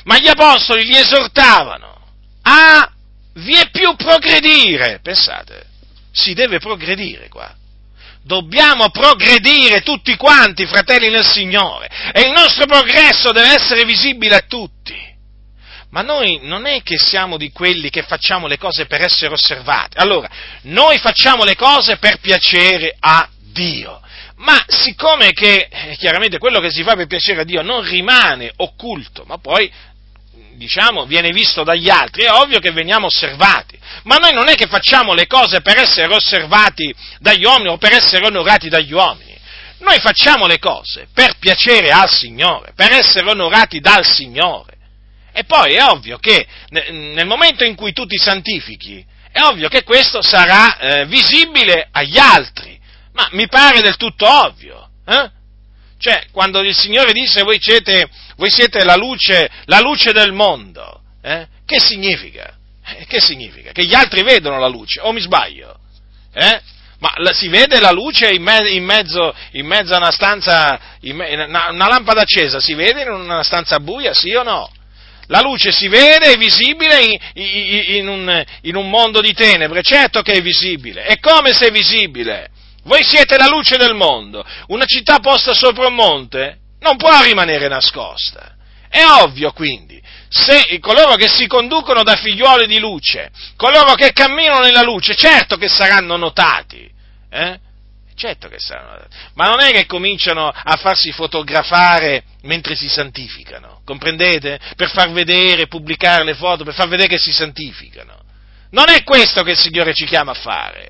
ma 0.03 0.17
gli 0.17 0.27
Apostoli 0.27 0.85
li 0.85 0.95
esortavano 0.95 1.99
a 2.43 2.91
vie 3.35 3.69
più 3.71 3.95
progredire, 3.95 4.99
pensate, 5.01 5.65
si 6.11 6.33
deve 6.33 6.59
progredire 6.59 7.27
qua. 7.29 7.55
Dobbiamo 8.23 8.89
progredire 8.91 9.81
tutti 9.81 10.15
quanti, 10.15 10.65
fratelli 10.67 11.09
nel 11.09 11.25
Signore, 11.25 11.89
e 12.13 12.21
il 12.21 12.31
nostro 12.31 12.65
progresso 12.65 13.31
deve 13.31 13.55
essere 13.55 13.83
visibile 13.83 14.35
a 14.35 14.45
tutti. 14.47 15.10
Ma 15.91 16.01
noi 16.01 16.39
non 16.43 16.65
è 16.65 16.81
che 16.83 16.97
siamo 16.97 17.37
di 17.37 17.51
quelli 17.51 17.89
che 17.89 18.03
facciamo 18.03 18.47
le 18.47 18.57
cose 18.57 18.85
per 18.85 19.01
essere 19.01 19.33
osservati. 19.33 19.97
Allora, 19.97 20.29
noi 20.63 20.97
facciamo 20.99 21.43
le 21.43 21.55
cose 21.55 21.97
per 21.97 22.19
piacere 22.19 22.95
a 22.99 23.27
Dio. 23.51 23.99
Ma 24.37 24.63
siccome 24.67 25.33
che 25.33 25.67
eh, 25.69 25.95
chiaramente 25.97 26.37
quello 26.37 26.59
che 26.59 26.71
si 26.71 26.81
fa 26.81 26.95
per 26.95 27.07
piacere 27.07 27.41
a 27.41 27.43
Dio 27.43 27.61
non 27.61 27.83
rimane 27.83 28.51
occulto, 28.55 29.23
ma 29.27 29.37
poi 29.37 29.71
diciamo, 30.53 31.05
viene 31.05 31.29
visto 31.31 31.63
dagli 31.63 31.89
altri, 31.89 32.23
è 32.23 32.31
ovvio 32.31 32.59
che 32.59 32.71
veniamo 32.71 33.07
osservati. 33.07 33.77
Ma 34.03 34.15
noi 34.15 34.33
non 34.33 34.47
è 34.47 34.55
che 34.55 34.67
facciamo 34.67 35.13
le 35.13 35.27
cose 35.27 35.61
per 35.61 35.77
essere 35.77 36.13
osservati 36.13 36.93
dagli 37.19 37.43
uomini 37.43 37.69
o 37.69 37.77
per 37.77 37.93
essere 37.93 38.25
onorati 38.25 38.69
dagli 38.69 38.93
uomini. 38.93 39.37
Noi 39.79 39.99
facciamo 39.99 40.47
le 40.47 40.59
cose 40.59 41.07
per 41.13 41.37
piacere 41.37 41.91
al 41.91 42.09
Signore, 42.09 42.71
per 42.75 42.91
essere 42.93 43.29
onorati 43.29 43.79
dal 43.79 44.05
Signore. 44.05 44.77
E 45.33 45.43
poi 45.45 45.75
è 45.75 45.83
ovvio 45.83 46.17
che 46.17 46.45
nel 46.69 47.25
momento 47.25 47.63
in 47.63 47.75
cui 47.75 47.93
tu 47.93 48.05
ti 48.05 48.17
santifichi, 48.17 49.05
è 49.31 49.41
ovvio 49.41 49.69
che 49.69 49.83
questo 49.83 50.21
sarà 50.21 50.77
eh, 50.77 51.05
visibile 51.05 51.87
agli 51.91 52.17
altri. 52.17 52.79
Ma 53.13 53.27
mi 53.31 53.47
pare 53.47 53.81
del 53.81 53.95
tutto 53.95 54.27
ovvio. 54.27 54.89
Eh? 55.05 55.29
Cioè, 55.97 56.25
quando 56.31 56.61
il 56.61 56.75
Signore 56.75 57.13
disse 57.13 57.43
voi 57.43 57.59
siete, 57.61 58.09
voi 58.35 58.49
siete 58.49 58.83
la, 58.83 58.95
luce, 58.95 59.49
la 59.65 59.79
luce 59.79 60.11
del 60.11 60.33
mondo, 60.33 61.01
eh? 61.21 61.47
che 61.65 61.79
significa? 61.79 62.57
Eh, 62.83 63.05
che 63.05 63.21
significa? 63.21 63.71
Che 63.71 63.85
gli 63.85 63.93
altri 63.93 64.23
vedono 64.23 64.59
la 64.59 64.67
luce, 64.67 64.99
o 64.99 65.11
mi 65.11 65.21
sbaglio? 65.21 65.77
Eh? 66.33 66.61
Ma 66.99 67.13
la, 67.17 67.33
si 67.33 67.47
vede 67.47 67.79
la 67.79 67.91
luce 67.91 68.31
in, 68.31 68.41
me, 68.41 68.69
in, 68.69 68.83
mezzo, 68.83 69.33
in 69.51 69.65
mezzo, 69.65 69.93
a 69.93 69.97
una 69.97 70.11
stanza, 70.11 70.79
me, 71.01 71.33
una, 71.33 71.69
una, 71.69 71.87
lampada 71.87 72.21
accesa, 72.21 72.59
si 72.59 72.73
vede 72.73 73.03
in 73.03 73.11
una 73.11 73.43
stanza 73.43 73.79
buia, 73.79 74.13
sì 74.13 74.33
o 74.33 74.43
no? 74.43 74.71
La 75.31 75.39
luce 75.39 75.71
si 75.71 75.87
vede, 75.87 76.33
è 76.33 76.37
visibile 76.37 77.17
in, 77.35 78.05
un, 78.09 78.45
in 78.63 78.75
un 78.75 78.89
mondo 78.89 79.21
di 79.21 79.33
tenebre, 79.33 79.81
certo 79.81 80.21
che 80.21 80.33
è 80.33 80.41
visibile. 80.41 81.05
E 81.05 81.19
come 81.19 81.53
se 81.53 81.67
è 81.67 81.71
visibile? 81.71 82.49
Voi 82.83 83.01
siete 83.05 83.37
la 83.37 83.47
luce 83.47 83.77
del 83.77 83.95
mondo. 83.95 84.45
Una 84.67 84.83
città 84.83 85.19
posta 85.19 85.53
sopra 85.53 85.87
un 85.87 85.95
monte 85.95 86.57
non 86.81 86.97
può 86.97 87.21
rimanere 87.21 87.69
nascosta. 87.69 88.55
È 88.89 89.01
ovvio 89.05 89.53
quindi, 89.53 90.01
se 90.27 90.77
coloro 90.79 91.15
che 91.15 91.29
si 91.29 91.47
conducono 91.47 92.03
da 92.03 92.17
figliuoli 92.17 92.67
di 92.67 92.79
luce, 92.79 93.31
coloro 93.55 93.93
che 93.93 94.11
camminano 94.11 94.59
nella 94.59 94.81
luce, 94.81 95.15
certo 95.15 95.55
che 95.55 95.69
saranno 95.69 96.17
notati. 96.17 96.91
Eh? 97.29 97.57
Certo 98.15 98.49
che 98.49 98.59
saranno 98.59 98.89
notati. 98.89 99.15
Ma 99.35 99.47
non 99.47 99.61
è 99.61 99.71
che 99.71 99.85
cominciano 99.85 100.49
a 100.49 100.75
farsi 100.75 101.13
fotografare 101.13 102.23
mentre 102.41 102.75
si 102.75 102.89
santificano, 102.89 103.70
comprendete? 103.83 104.59
Per 104.75 104.89
far 104.89 105.11
vedere, 105.11 105.67
pubblicare 105.67 106.23
le 106.23 106.33
foto, 106.33 106.63
per 106.63 106.73
far 106.73 106.87
vedere 106.87 107.07
che 107.07 107.17
si 107.17 107.31
santificano. 107.31 108.19
Non 108.71 108.89
è 108.89 109.03
questo 109.03 109.43
che 109.43 109.51
il 109.51 109.59
Signore 109.59 109.93
ci 109.93 110.05
chiama 110.05 110.31
a 110.31 110.35
fare. 110.35 110.89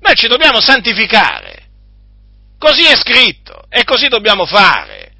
Noi 0.00 0.14
ci 0.14 0.26
dobbiamo 0.26 0.60
santificare. 0.60 1.68
Così 2.58 2.84
è 2.84 2.96
scritto 2.96 3.64
e 3.68 3.84
così 3.84 4.08
dobbiamo 4.08 4.46
fare. 4.46 5.12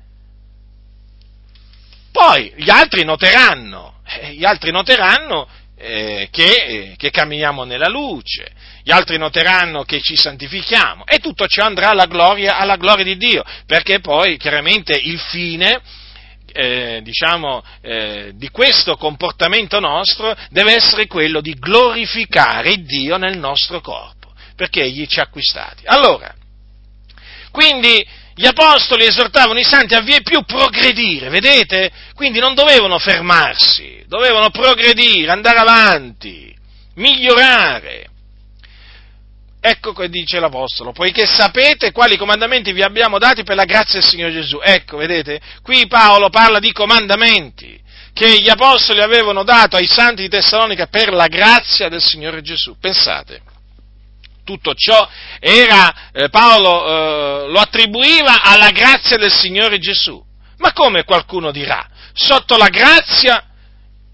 Poi 2.12 2.52
gli 2.56 2.70
altri 2.70 3.04
noteranno, 3.04 4.00
eh, 4.06 4.32
gli 4.32 4.44
altri 4.44 4.70
noteranno 4.72 5.48
eh, 5.76 6.28
che, 6.30 6.52
eh, 6.52 6.94
che, 6.96 7.10
camminiamo 7.10 7.64
nella 7.64 7.88
luce, 7.88 8.52
gli 8.82 8.90
altri 8.90 9.16
noteranno 9.16 9.84
che 9.84 10.00
ci 10.00 10.16
santifichiamo 10.16 11.06
e 11.06 11.18
tutto 11.18 11.46
ciò 11.46 11.64
andrà 11.64 11.90
alla 11.90 12.06
gloria, 12.06 12.58
alla 12.58 12.76
gloria 12.76 13.04
di 13.04 13.16
Dio, 13.16 13.42
perché 13.64 14.00
poi 14.00 14.36
chiaramente 14.36 14.92
il 14.92 15.18
fine 15.18 15.80
eh, 16.52 17.00
diciamo, 17.02 17.62
eh, 17.80 18.32
di 18.34 18.48
questo 18.48 18.96
comportamento 18.96 19.80
nostro 19.80 20.34
deve 20.50 20.74
essere 20.74 21.06
quello 21.06 21.40
di 21.40 21.54
glorificare 21.54 22.82
Dio 22.82 23.16
nel 23.16 23.38
nostro 23.38 23.80
corpo 23.80 24.20
perché 24.60 24.82
egli 24.82 25.06
ci 25.06 25.20
ha 25.20 25.22
acquistati. 25.22 25.84
Allora, 25.86 26.34
quindi 27.50 28.06
gli 28.34 28.46
apostoli 28.46 29.06
esortavano 29.06 29.58
i 29.58 29.64
santi 29.64 29.94
a 29.94 30.02
vie 30.02 30.20
più 30.20 30.42
progredire, 30.44 31.30
vedete? 31.30 31.90
Quindi 32.14 32.40
non 32.40 32.54
dovevano 32.54 32.98
fermarsi, 32.98 34.04
dovevano 34.06 34.50
progredire, 34.50 35.30
andare 35.30 35.58
avanti, 35.58 36.54
migliorare. 36.96 38.09
Ecco 39.62 39.92
che 39.92 40.08
dice 40.08 40.40
l'Apostolo, 40.40 40.92
poiché 40.92 41.26
sapete 41.26 41.92
quali 41.92 42.16
comandamenti 42.16 42.72
vi 42.72 42.82
abbiamo 42.82 43.18
dati 43.18 43.42
per 43.42 43.56
la 43.56 43.66
grazia 43.66 44.00
del 44.00 44.08
Signore 44.08 44.32
Gesù. 44.32 44.58
Ecco, 44.62 44.96
vedete, 44.96 45.40
qui 45.62 45.86
Paolo 45.86 46.30
parla 46.30 46.58
di 46.58 46.72
comandamenti 46.72 47.78
che 48.14 48.40
gli 48.40 48.48
Apostoli 48.48 49.02
avevano 49.02 49.44
dato 49.44 49.76
ai 49.76 49.86
santi 49.86 50.22
di 50.22 50.28
Tessalonica 50.28 50.86
per 50.86 51.12
la 51.12 51.26
grazia 51.26 51.88
del 51.88 52.02
Signore 52.02 52.40
Gesù. 52.40 52.78
Pensate, 52.78 53.42
tutto 54.44 54.74
ciò 54.74 55.08
era, 55.38 56.10
eh, 56.12 56.28
Paolo 56.28 56.86
eh, 56.86 57.48
lo 57.48 57.60
attribuiva 57.60 58.42
alla 58.42 58.70
grazia 58.70 59.16
del 59.16 59.32
Signore 59.32 59.78
Gesù. 59.78 60.22
Ma 60.58 60.72
come 60.72 61.04
qualcuno 61.04 61.50
dirà? 61.50 61.88
Sotto 62.12 62.56
la 62.56 62.68
grazia 62.68 63.44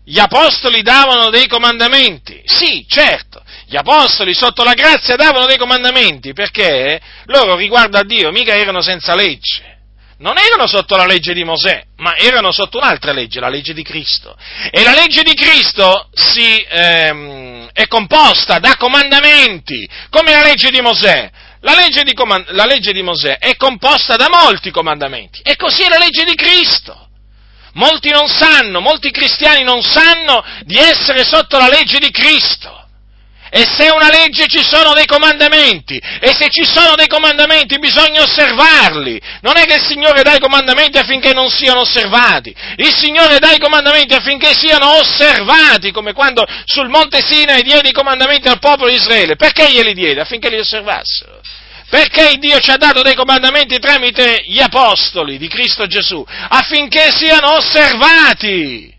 gli 0.04 0.18
apostoli 0.18 0.82
davano 0.82 1.30
dei 1.30 1.48
comandamenti. 1.48 2.42
Sì, 2.44 2.84
certo, 2.88 3.35
gli 3.68 3.76
apostoli 3.76 4.32
sotto 4.34 4.62
la 4.62 4.74
grazia 4.74 5.16
davano 5.16 5.46
dei 5.46 5.58
comandamenti 5.58 6.32
perché 6.32 7.00
loro 7.24 7.56
riguardo 7.56 7.98
a 7.98 8.04
Dio 8.04 8.30
mica 8.30 8.54
erano 8.54 8.80
senza 8.80 9.14
legge 9.14 9.74
non 10.18 10.38
erano 10.38 10.66
sotto 10.66 10.96
la 10.96 11.04
legge 11.04 11.34
di 11.34 11.44
Mosè, 11.44 11.82
ma 11.96 12.16
erano 12.16 12.50
sotto 12.50 12.78
un'altra 12.78 13.12
legge, 13.12 13.40
la 13.40 13.50
legge 13.50 13.74
di 13.74 13.82
Cristo. 13.82 14.34
E 14.70 14.82
la 14.82 14.94
legge 14.94 15.22
di 15.22 15.34
Cristo 15.34 16.08
si, 16.14 16.64
ehm, 16.66 17.68
è 17.72 17.86
composta 17.86 18.58
da 18.58 18.76
comandamenti, 18.76 19.86
come 20.08 20.32
la 20.32 20.42
legge 20.42 20.70
di 20.70 20.80
Mosè. 20.80 21.30
La 21.60 21.74
legge 21.74 22.02
di, 22.02 22.14
comand- 22.14 22.48
la 22.50 22.64
legge 22.64 22.92
di 22.92 23.02
Mosè 23.02 23.38
è 23.38 23.56
composta 23.56 24.16
da 24.16 24.28
molti 24.30 24.70
comandamenti, 24.70 25.40
e 25.42 25.56
così 25.56 25.82
è 25.82 25.88
la 25.88 25.98
legge 25.98 26.24
di 26.24 26.34
Cristo. 26.34 27.08
Molti 27.72 28.08
non 28.08 28.28
sanno, 28.28 28.80
molti 28.80 29.10
cristiani 29.10 29.62
non 29.64 29.82
sanno 29.82 30.42
di 30.62 30.76
essere 30.76 31.24
sotto 31.24 31.58
la 31.58 31.68
legge 31.68 31.98
di 31.98 32.10
Cristo. 32.10 32.85
E 33.50 33.64
se 33.64 33.90
una 33.90 34.08
legge 34.08 34.46
ci 34.48 34.62
sono 34.62 34.92
dei 34.92 35.06
comandamenti, 35.06 35.96
e 35.96 36.34
se 36.34 36.48
ci 36.48 36.64
sono 36.64 36.94
dei 36.96 37.06
comandamenti 37.06 37.78
bisogna 37.78 38.22
osservarli. 38.22 39.20
Non 39.42 39.56
è 39.56 39.64
che 39.64 39.76
il 39.76 39.86
Signore 39.86 40.22
dà 40.22 40.34
i 40.34 40.40
comandamenti 40.40 40.98
affinché 40.98 41.32
non 41.32 41.48
siano 41.48 41.80
osservati. 41.80 42.54
Il 42.76 42.94
Signore 42.94 43.38
dà 43.38 43.52
i 43.52 43.58
comandamenti 43.58 44.14
affinché 44.14 44.52
siano 44.52 44.98
osservati, 44.98 45.92
come 45.92 46.12
quando 46.12 46.44
sul 46.64 46.88
monte 46.88 47.22
Sinai 47.24 47.62
diede 47.62 47.88
i 47.88 47.92
comandamenti 47.92 48.48
al 48.48 48.58
popolo 48.58 48.90
di 48.90 48.96
Israele. 48.96 49.36
Perché 49.36 49.70
glieli 49.70 49.94
diede? 49.94 50.20
Affinché 50.20 50.50
li 50.50 50.58
osservassero. 50.58 51.40
Perché 51.88 52.34
Dio 52.38 52.58
ci 52.58 52.72
ha 52.72 52.76
dato 52.76 53.02
dei 53.02 53.14
comandamenti 53.14 53.78
tramite 53.78 54.42
gli 54.44 54.60
apostoli 54.60 55.38
di 55.38 55.46
Cristo 55.46 55.86
Gesù? 55.86 56.24
Affinché 56.48 57.12
siano 57.12 57.58
osservati. 57.58 58.92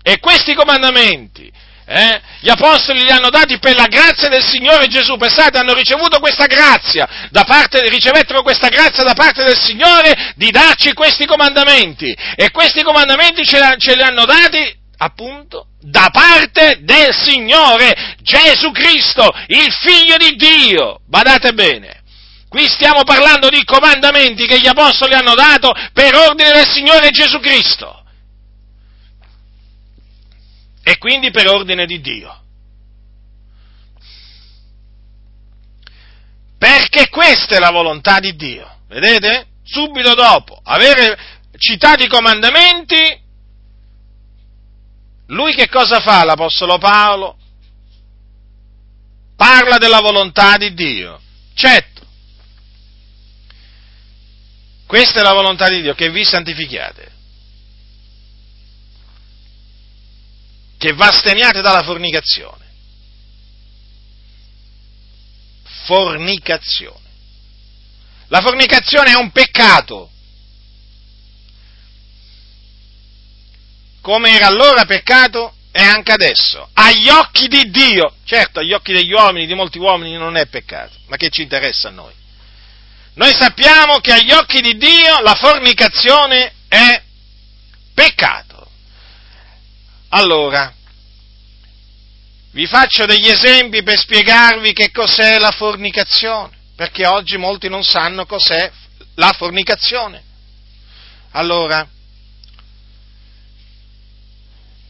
E 0.00 0.20
questi 0.20 0.54
comandamenti 0.54 1.50
eh? 1.90 2.20
Gli 2.40 2.50
apostoli 2.50 3.02
li 3.02 3.10
hanno 3.10 3.30
dati 3.30 3.58
per 3.58 3.74
la 3.74 3.86
grazia 3.86 4.28
del 4.28 4.44
Signore 4.44 4.88
Gesù. 4.88 5.16
Pensate, 5.16 5.56
hanno 5.56 5.72
ricevuto 5.72 6.20
questa 6.20 6.44
grazia, 6.44 7.08
da 7.30 7.44
parte, 7.44 7.88
ricevettero 7.88 8.42
questa 8.42 8.68
grazia 8.68 9.02
da 9.02 9.14
parte 9.14 9.42
del 9.42 9.56
Signore 9.56 10.34
di 10.36 10.50
darci 10.50 10.92
questi 10.92 11.24
comandamenti. 11.24 12.14
E 12.36 12.50
questi 12.50 12.82
comandamenti 12.82 13.42
ce, 13.44 13.58
ce 13.78 13.94
li 13.94 14.02
hanno 14.02 14.26
dati 14.26 14.76
appunto 14.98 15.68
da 15.80 16.10
parte 16.12 16.80
del 16.82 17.14
Signore 17.14 18.16
Gesù 18.20 18.70
Cristo, 18.70 19.32
il 19.46 19.72
Figlio 19.72 20.16
di 20.18 20.36
Dio. 20.36 21.00
Badate 21.06 21.54
bene. 21.54 22.02
Qui 22.50 22.66
stiamo 22.68 23.02
parlando 23.04 23.48
di 23.48 23.64
comandamenti 23.64 24.46
che 24.46 24.60
gli 24.60 24.68
apostoli 24.68 25.14
hanno 25.14 25.34
dato 25.34 25.72
per 25.92 26.14
ordine 26.14 26.50
del 26.50 26.68
Signore 26.68 27.10
Gesù 27.10 27.40
Cristo. 27.40 28.04
E 30.88 30.96
quindi 30.96 31.30
per 31.30 31.46
ordine 31.48 31.84
di 31.84 32.00
Dio. 32.00 32.44
Perché 36.56 37.10
questa 37.10 37.56
è 37.56 37.58
la 37.58 37.70
volontà 37.70 38.20
di 38.20 38.34
Dio. 38.34 38.78
Vedete? 38.88 39.48
Subito 39.64 40.14
dopo 40.14 40.58
avere 40.64 41.18
citato 41.58 42.04
i 42.04 42.08
comandamenti, 42.08 43.20
lui 45.26 45.54
che 45.54 45.68
cosa 45.68 46.00
fa 46.00 46.24
l'Apostolo 46.24 46.78
Paolo? 46.78 47.36
Parla 49.36 49.76
della 49.76 50.00
volontà 50.00 50.56
di 50.56 50.72
Dio. 50.72 51.20
Certo. 51.52 52.06
Questa 54.86 55.20
è 55.20 55.22
la 55.22 55.34
volontà 55.34 55.68
di 55.68 55.82
Dio, 55.82 55.94
che 55.94 56.08
vi 56.08 56.24
santifichiate. 56.24 57.16
Che 60.78 60.92
va 60.92 61.12
stemmiate 61.12 61.60
dalla 61.60 61.82
fornicazione. 61.82 62.64
Fornicazione. 65.84 67.06
La 68.28 68.40
fornicazione 68.40 69.10
è 69.10 69.16
un 69.16 69.30
peccato. 69.32 70.10
Come 74.00 74.30
era 74.30 74.46
allora 74.46 74.84
peccato, 74.84 75.54
è 75.70 75.82
anche 75.82 76.12
adesso. 76.12 76.68
Agli 76.74 77.08
occhi 77.08 77.48
di 77.48 77.70
Dio. 77.70 78.14
Certo, 78.24 78.60
agli 78.60 78.72
occhi 78.72 78.92
degli 78.92 79.12
uomini, 79.12 79.46
di 79.46 79.54
molti 79.54 79.78
uomini, 79.78 80.16
non 80.16 80.36
è 80.36 80.46
peccato. 80.46 80.94
Ma 81.08 81.16
che 81.16 81.28
ci 81.30 81.42
interessa 81.42 81.88
a 81.88 81.92
noi? 81.92 82.12
Noi 83.14 83.34
sappiamo 83.34 83.98
che 83.98 84.12
agli 84.12 84.30
occhi 84.30 84.60
di 84.60 84.76
Dio 84.76 85.20
la 85.20 85.34
fornicazione 85.34 86.52
è 86.68 87.02
peccato. 87.92 88.57
Allora, 90.10 90.72
vi 92.52 92.66
faccio 92.66 93.04
degli 93.04 93.28
esempi 93.28 93.82
per 93.82 93.98
spiegarvi 93.98 94.72
che 94.72 94.90
cos'è 94.90 95.38
la 95.38 95.50
fornicazione, 95.50 96.56
perché 96.74 97.06
oggi 97.06 97.36
molti 97.36 97.68
non 97.68 97.84
sanno 97.84 98.24
cos'è 98.24 98.70
la 99.14 99.32
fornicazione. 99.36 100.22
Allora, 101.32 101.86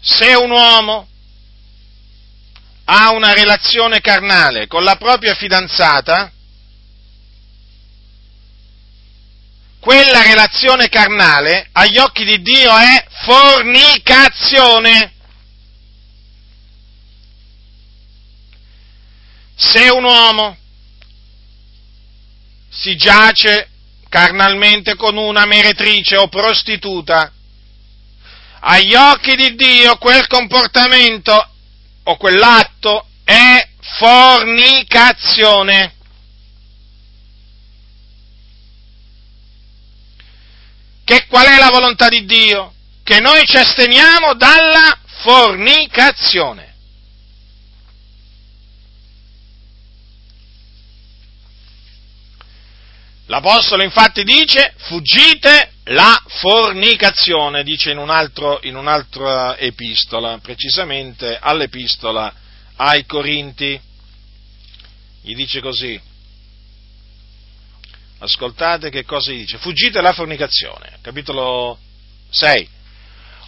se 0.01 0.35
un 0.35 0.51
uomo 0.51 1.09
ha 2.85 3.11
una 3.11 3.33
relazione 3.33 4.01
carnale 4.01 4.67
con 4.67 4.85
la 4.85 4.97
propria 4.97 5.35
fidanzata, 5.35 6.33
quella 9.81 10.23
relazione 10.23 10.89
carnale 10.89 11.69
agli 11.73 11.99
occhi 11.99 12.25
di 12.25 12.43
Dio 12.43 12.77
è 12.77 13.07
fornicazione. 13.25 15.13
Se 19.57 19.89
un 19.89 20.05
uomo 20.05 20.57
si 22.71 22.97
giace 22.97 23.69
carnalmente 24.09 24.95
con 24.95 25.17
una 25.17 25.45
meretrice 25.47 26.17
o 26.17 26.29
prostituta, 26.29 27.33
agli 28.61 28.95
occhi 28.95 29.37
di 29.37 29.55
Dio 29.55 29.97
quel 29.99 30.27
comportamento 30.27 31.51
o 32.05 32.17
quell'atto 32.17 33.07
è 33.25 33.69
fornicazione. 33.99 35.95
Che 41.09 41.25
qual 41.27 41.47
è 41.47 41.57
la 41.57 41.71
volontà 41.71 42.11
di 42.11 42.27
Dio? 42.27 42.75
Che 43.03 43.19
noi 43.19 43.47
ci 43.47 43.57
asteniamo 43.57 44.35
dalla 44.35 44.95
fornicazione. 45.23 46.75
L'Apostolo 53.25 53.83
infatti 53.85 54.23
dice 54.23 54.75
fuggite 54.77 55.77
la 55.85 56.23
fornicazione, 56.27 57.63
dice 57.63 57.93
in, 57.93 57.97
un 57.97 58.11
altro, 58.11 58.61
in 58.65 58.77
un'altra 58.77 59.57
epistola, 59.57 60.37
precisamente 60.43 61.39
all'epistola 61.41 62.31
ai 62.77 63.07
Corinti. 63.07 63.81
Gli 65.23 65.35
dice 65.35 65.63
così, 65.63 65.99
ascoltate 68.19 68.91
che 68.91 69.05
cosa 69.05 69.31
dice, 69.31 69.59
fuggite 69.59 70.01
la 70.01 70.13
fornicazione, 70.13 70.99
capitolo 71.01 71.79
6. 72.31 72.69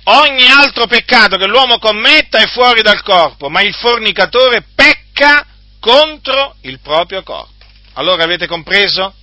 Ogni 0.05 0.47
altro 0.47 0.87
peccato 0.87 1.37
che 1.37 1.47
l'uomo 1.47 1.79
commetta 1.79 2.39
è 2.39 2.47
fuori 2.47 2.83
dal 2.83 3.03
corpo, 3.03 3.49
ma 3.49 3.61
il 3.61 3.75
fornicatore 3.75 4.65
pecca 4.75 5.47
contro 5.79 6.57
il 6.63 6.81
proprio 6.81 7.23
corpo. 7.23 7.65
Allora 7.95 8.25
avete 8.25 8.47
compreso? 8.47 9.15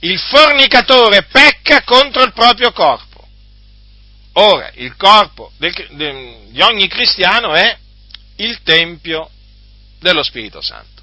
Il 0.00 0.18
fornicatore 0.18 1.24
pecca 1.24 1.82
contro 1.82 2.22
il 2.22 2.32
proprio 2.32 2.72
corpo. 2.72 3.26
Ora, 4.34 4.70
il 4.74 4.96
corpo 4.96 5.52
di 5.56 6.62
ogni 6.62 6.88
cristiano 6.88 7.54
è 7.54 7.76
il 8.36 8.62
Tempio 8.62 9.28
dello 9.98 10.22
Spirito 10.22 10.62
Santo. 10.62 10.99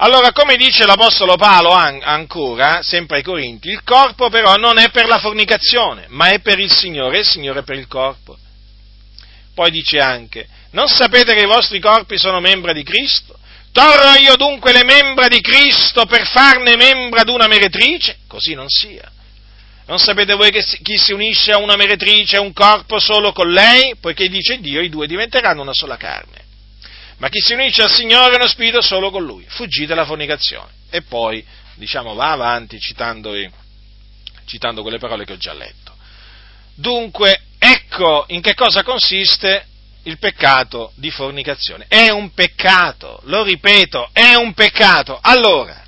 Allora, 0.00 0.30
come 0.30 0.56
dice 0.56 0.86
l'Apostolo 0.86 1.34
Paolo 1.34 1.70
ancora, 1.70 2.82
sempre 2.82 3.16
ai 3.16 3.22
Corinti, 3.24 3.68
il 3.68 3.82
corpo 3.82 4.30
però 4.30 4.54
non 4.54 4.78
è 4.78 4.90
per 4.90 5.08
la 5.08 5.18
fornicazione, 5.18 6.06
ma 6.08 6.28
è 6.28 6.38
per 6.38 6.60
il 6.60 6.72
Signore, 6.72 7.16
e 7.16 7.20
il 7.20 7.26
Signore 7.26 7.60
è 7.60 7.62
per 7.64 7.76
il 7.76 7.88
corpo. 7.88 8.38
Poi 9.54 9.70
dice 9.72 9.98
anche, 9.98 10.46
non 10.70 10.86
sapete 10.86 11.34
che 11.34 11.42
i 11.42 11.46
vostri 11.46 11.80
corpi 11.80 12.16
sono 12.16 12.38
membra 12.38 12.72
di 12.72 12.84
Cristo? 12.84 13.36
Torro 13.72 14.14
io 14.20 14.36
dunque 14.36 14.72
le 14.72 14.84
membra 14.84 15.26
di 15.26 15.40
Cristo 15.40 16.06
per 16.06 16.28
farne 16.28 16.76
membra 16.76 17.22
ad 17.22 17.28
una 17.28 17.48
meretrice? 17.48 18.18
Così 18.28 18.54
non 18.54 18.68
sia. 18.68 19.10
Non 19.86 19.98
sapete 19.98 20.34
voi 20.34 20.52
che 20.52 20.62
chi 20.62 20.96
si 20.96 21.12
unisce 21.12 21.50
a 21.50 21.58
una 21.58 21.74
meretrice 21.74 22.36
è 22.36 22.40
un 22.40 22.52
corpo 22.52 23.00
solo 23.00 23.32
con 23.32 23.50
lei? 23.50 23.96
Poiché 24.00 24.28
dice 24.28 24.60
Dio, 24.60 24.80
i 24.80 24.90
due 24.90 25.08
diventeranno 25.08 25.62
una 25.62 25.74
sola 25.74 25.96
carne 25.96 26.46
ma 27.18 27.28
chi 27.28 27.40
si 27.40 27.52
unisce 27.52 27.82
al 27.82 27.90
Signore 27.90 28.32
è 28.32 28.36
uno 28.36 28.48
spirito 28.48 28.80
solo 28.80 29.10
con 29.10 29.24
Lui. 29.24 29.44
Fuggite 29.48 29.94
la 29.94 30.04
fornicazione. 30.04 30.70
E 30.90 31.02
poi, 31.02 31.44
diciamo, 31.74 32.14
va 32.14 32.32
avanti 32.32 32.78
citando, 32.80 33.32
citando 34.46 34.82
quelle 34.82 34.98
parole 34.98 35.24
che 35.24 35.32
ho 35.32 35.36
già 35.36 35.52
letto. 35.52 35.96
Dunque, 36.74 37.42
ecco 37.58 38.24
in 38.28 38.40
che 38.40 38.54
cosa 38.54 38.84
consiste 38.84 39.66
il 40.04 40.18
peccato 40.18 40.92
di 40.94 41.10
fornicazione. 41.10 41.86
È 41.88 42.08
un 42.10 42.32
peccato, 42.32 43.20
lo 43.24 43.42
ripeto, 43.42 44.10
è 44.12 44.34
un 44.34 44.54
peccato. 44.54 45.18
Allora, 45.20 45.84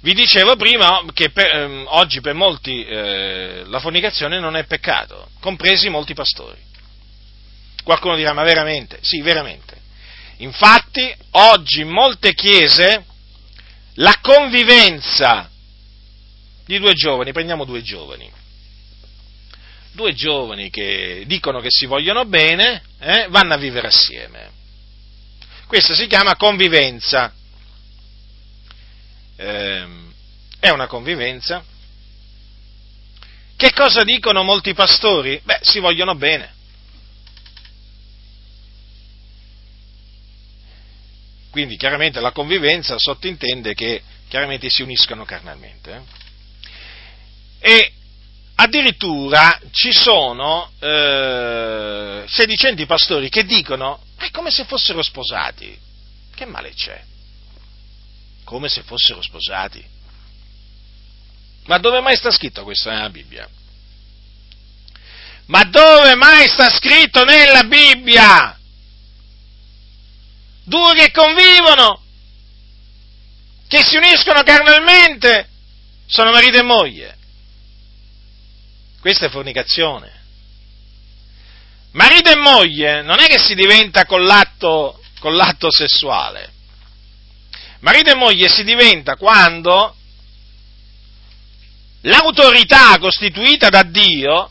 vi 0.00 0.12
dicevo 0.12 0.56
prima 0.56 1.02
che 1.14 1.30
per, 1.30 1.54
ehm, 1.54 1.84
oggi 1.88 2.20
per 2.20 2.34
molti 2.34 2.84
eh, 2.84 3.62
la 3.66 3.78
fornicazione 3.78 4.40
non 4.40 4.56
è 4.56 4.64
peccato, 4.64 5.30
compresi 5.40 5.88
molti 5.88 6.14
pastori. 6.14 6.58
Qualcuno 7.84 8.16
dirà, 8.16 8.32
ma 8.32 8.42
veramente? 8.42 8.98
Sì, 9.02 9.20
veramente. 9.20 9.75
Infatti, 10.38 11.14
oggi 11.30 11.80
in 11.80 11.88
molte 11.88 12.34
chiese 12.34 13.04
la 13.94 14.18
convivenza 14.20 15.50
di 16.66 16.78
due 16.78 16.92
giovani, 16.92 17.32
prendiamo 17.32 17.64
due 17.64 17.82
giovani, 17.82 18.30
due 19.92 20.12
giovani 20.12 20.68
che 20.68 21.24
dicono 21.26 21.60
che 21.60 21.70
si 21.70 21.86
vogliono 21.86 22.26
bene, 22.26 22.82
eh, 22.98 23.26
vanno 23.30 23.54
a 23.54 23.58
vivere 23.58 23.88
assieme. 23.88 24.50
Questa 25.66 25.94
si 25.94 26.06
chiama 26.06 26.36
convivenza. 26.36 27.32
Eh, 29.36 29.86
è 30.60 30.68
una 30.70 30.86
convivenza. 30.86 31.64
Che 33.56 33.72
cosa 33.72 34.04
dicono 34.04 34.42
molti 34.42 34.74
pastori? 34.74 35.40
Beh, 35.42 35.60
si 35.62 35.78
vogliono 35.78 36.14
bene. 36.14 36.55
Quindi 41.56 41.78
chiaramente 41.78 42.20
la 42.20 42.32
convivenza 42.32 42.98
sottintende 42.98 43.72
che 43.72 44.02
chiaramente 44.28 44.68
si 44.68 44.82
uniscono 44.82 45.24
carnalmente. 45.24 46.04
Eh? 47.60 47.72
E 47.72 47.92
addirittura 48.56 49.58
ci 49.70 49.90
sono 49.90 50.70
eh, 50.78 52.24
sedicenti 52.28 52.84
pastori 52.84 53.30
che 53.30 53.46
dicono 53.46 54.02
è 54.18 54.30
come 54.30 54.50
se 54.50 54.66
fossero 54.66 55.02
sposati. 55.02 55.74
Che 56.34 56.44
male 56.44 56.74
c'è? 56.74 57.02
Come 58.44 58.68
se 58.68 58.82
fossero 58.82 59.22
sposati. 59.22 59.82
Ma 61.64 61.78
dove 61.78 62.02
mai 62.02 62.16
sta 62.16 62.30
scritto 62.30 62.64
questo 62.64 62.90
nella 62.90 63.08
Bibbia? 63.08 63.48
Ma 65.46 65.64
dove 65.64 66.14
mai 66.16 66.48
sta 66.48 66.68
scritto 66.68 67.24
nella 67.24 67.64
Bibbia? 67.64 68.58
Due 70.66 70.94
che 70.94 71.10
convivono, 71.12 72.02
che 73.68 73.82
si 73.82 73.96
uniscono 73.96 74.42
carnalmente, 74.42 75.48
sono 76.06 76.32
marito 76.32 76.58
e 76.58 76.62
moglie. 76.62 77.16
Questa 79.00 79.26
è 79.26 79.30
fornicazione. 79.30 80.12
Marito 81.92 82.30
e 82.30 82.36
moglie 82.36 83.02
non 83.02 83.20
è 83.20 83.26
che 83.26 83.38
si 83.38 83.54
diventa 83.54 84.04
con 84.04 84.24
l'atto, 84.24 85.00
con 85.20 85.36
l'atto 85.36 85.70
sessuale. 85.70 86.52
Marito 87.80 88.10
e 88.10 88.16
moglie 88.16 88.48
si 88.48 88.64
diventa 88.64 89.14
quando 89.14 89.94
l'autorità 92.02 92.98
costituita 92.98 93.68
da 93.68 93.82
Dio 93.84 94.50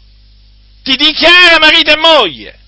ti 0.81 0.95
dichiara 0.95 1.59
marito 1.59 1.91
e 1.91 1.97
moglie 1.97 2.59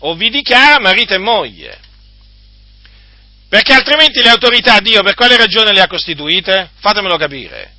o 0.00 0.14
vi 0.14 0.30
dichiara 0.30 0.80
marito 0.80 1.14
e 1.14 1.18
moglie. 1.18 1.78
Perché 3.48 3.72
altrimenti 3.72 4.22
le 4.22 4.28
autorità 4.28 4.78
Dio 4.80 5.02
per 5.02 5.14
quale 5.14 5.36
ragione 5.36 5.72
le 5.72 5.80
ha 5.80 5.88
costituite? 5.88 6.70
Fatemelo 6.78 7.16
capire. 7.16 7.74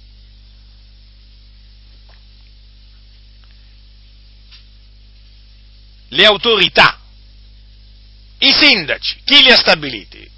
Le 6.09 6.25
autorità, 6.25 6.99
i 8.39 8.51
sindaci, 8.51 9.21
chi 9.23 9.43
li 9.43 9.49
ha 9.49 9.55
stabiliti? 9.55 10.29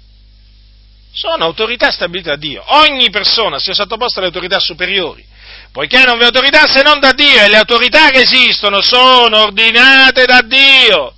Sono 1.12 1.44
autorità 1.44 1.90
stabilite 1.90 2.30
da 2.30 2.36
Dio. 2.36 2.62
Ogni 2.76 3.10
persona 3.10 3.58
sia 3.58 3.74
sottoposta 3.74 4.18
alle 4.18 4.28
autorità 4.28 4.60
superiori, 4.60 5.26
poiché 5.72 6.04
non 6.04 6.16
vi 6.16 6.22
è 6.22 6.26
autorità 6.26 6.66
se 6.68 6.82
non 6.82 7.00
da 7.00 7.12
Dio 7.12 7.40
e 7.40 7.48
le 7.48 7.56
autorità 7.56 8.10
che 8.10 8.20
esistono 8.20 8.80
sono 8.82 9.42
ordinate 9.42 10.26
da 10.26 10.42
Dio. 10.42 11.14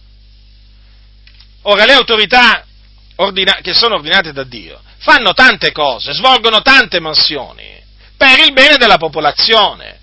Ora, 1.68 1.84
le 1.84 1.94
autorità 1.94 2.64
ordina- 3.16 3.58
che 3.60 3.74
sono 3.74 3.96
ordinate 3.96 4.32
da 4.32 4.44
Dio 4.44 4.80
fanno 4.98 5.32
tante 5.32 5.72
cose, 5.72 6.12
svolgono 6.12 6.62
tante 6.62 7.00
mansioni 7.00 7.82
per 8.16 8.38
il 8.38 8.52
bene 8.52 8.76
della 8.76 8.98
popolazione. 8.98 9.98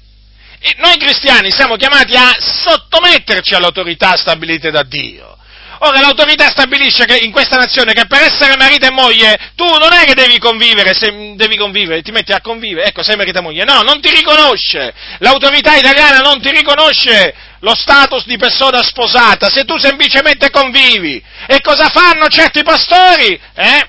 E 0.59 0.75
noi 0.77 0.97
cristiani 0.97 1.51
siamo 1.51 1.75
chiamati 1.75 2.15
a 2.15 2.35
sottometterci 2.39 3.53
alle 3.53 3.65
autorità 3.65 4.15
stabilite 4.15 4.71
da 4.71 4.83
Dio. 4.83 5.37
Ora 5.85 5.99
l'autorità 5.99 6.49
stabilisce 6.49 7.03
che 7.03 7.17
in 7.17 7.31
questa 7.31 7.57
nazione 7.57 7.91
che 7.91 8.05
per 8.05 8.21
essere 8.21 8.55
marito 8.55 8.85
e 8.85 8.91
moglie 8.91 9.51
tu 9.53 9.65
non 9.65 9.91
è 9.91 10.05
che 10.05 10.13
devi 10.13 10.39
convivere, 10.39 10.93
se 10.93 11.33
devi 11.35 11.57
convivere, 11.57 12.01
ti 12.01 12.11
metti 12.11 12.31
a 12.31 12.39
convivere, 12.39 12.87
ecco, 12.87 13.03
sei 13.03 13.17
marito 13.17 13.39
e 13.39 13.41
moglie, 13.41 13.65
no, 13.65 13.81
non 13.81 13.99
ti 13.99 14.09
riconosce. 14.09 14.93
L'autorità 15.17 15.75
italiana 15.75 16.19
non 16.19 16.39
ti 16.39 16.51
riconosce 16.51 17.35
lo 17.59 17.75
status 17.75 18.25
di 18.25 18.37
persona 18.37 18.81
sposata 18.81 19.49
se 19.49 19.65
tu 19.65 19.77
semplicemente 19.77 20.49
convivi. 20.51 21.21
E 21.47 21.59
cosa 21.59 21.89
fanno 21.89 22.29
certi 22.29 22.63
pastori? 22.63 23.37
Eh? 23.53 23.87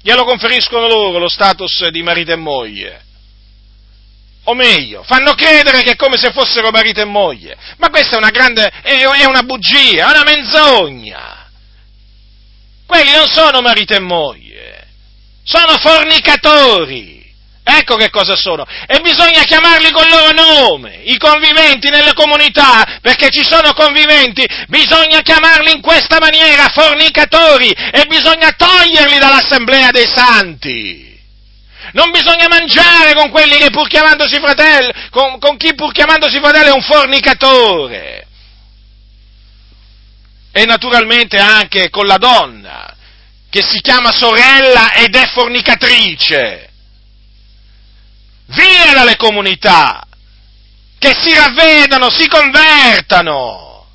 Glielo 0.00 0.24
conferiscono 0.24 0.88
loro 0.88 1.18
lo 1.18 1.28
status 1.28 1.88
di 1.88 2.02
marito 2.02 2.32
e 2.32 2.36
moglie 2.36 3.02
o 4.44 4.54
meglio, 4.54 5.02
fanno 5.02 5.34
credere 5.34 5.82
che 5.82 5.92
è 5.92 5.96
come 5.96 6.16
se 6.16 6.32
fossero 6.32 6.70
marito 6.70 7.00
e 7.00 7.04
moglie. 7.04 7.56
Ma 7.76 7.90
questa 7.90 8.14
è 8.14 8.18
una 8.18 8.30
grande, 8.30 8.70
è, 8.82 9.04
una 9.24 9.42
bugia, 9.42 10.06
è 10.06 10.10
una 10.10 10.24
menzogna. 10.24 11.48
Quelli 12.86 13.12
non 13.12 13.28
sono 13.28 13.60
marito 13.60 13.94
e 13.94 14.00
moglie, 14.00 14.88
sono 15.44 15.76
fornicatori. 15.78 17.18
Ecco 17.62 17.94
che 17.94 18.10
cosa 18.10 18.34
sono. 18.34 18.66
E 18.86 18.98
bisogna 19.00 19.42
chiamarli 19.42 19.92
col 19.92 20.08
loro 20.08 20.32
nome, 20.32 21.02
i 21.04 21.16
conviventi 21.18 21.88
nelle 21.88 22.14
comunità, 22.14 22.98
perché 23.00 23.30
ci 23.30 23.44
sono 23.44 23.72
conviventi, 23.74 24.44
bisogna 24.66 25.20
chiamarli 25.20 25.70
in 25.72 25.80
questa 25.80 26.18
maniera, 26.18 26.68
fornicatori, 26.68 27.70
e 27.70 28.06
bisogna 28.08 28.50
toglierli 28.50 29.18
dall'assemblea 29.18 29.90
dei 29.90 30.08
santi. 30.08 31.09
Non 31.92 32.10
bisogna 32.10 32.46
mangiare 32.48 33.14
con 33.14 33.30
quelli 33.30 33.56
che 33.56 33.70
pur 33.70 33.88
chiamandosi 33.88 34.36
fratello, 34.36 34.92
con, 35.10 35.38
con 35.38 35.56
chi 35.56 35.74
pur 35.74 35.92
chiamandosi 35.92 36.38
fratello 36.38 36.68
è 36.68 36.74
un 36.74 36.82
fornicatore. 36.82 38.26
E 40.52 40.64
naturalmente 40.66 41.38
anche 41.38 41.90
con 41.90 42.06
la 42.06 42.18
donna, 42.18 42.94
che 43.48 43.62
si 43.62 43.80
chiama 43.80 44.12
sorella 44.12 44.92
ed 44.92 45.14
è 45.14 45.26
fornicatrice. 45.28 46.70
Via 48.46 48.92
dalle 48.94 49.16
comunità, 49.16 50.06
che 50.98 51.14
si 51.14 51.34
ravvedano, 51.34 52.10
si 52.10 52.28
convertano. 52.28 53.86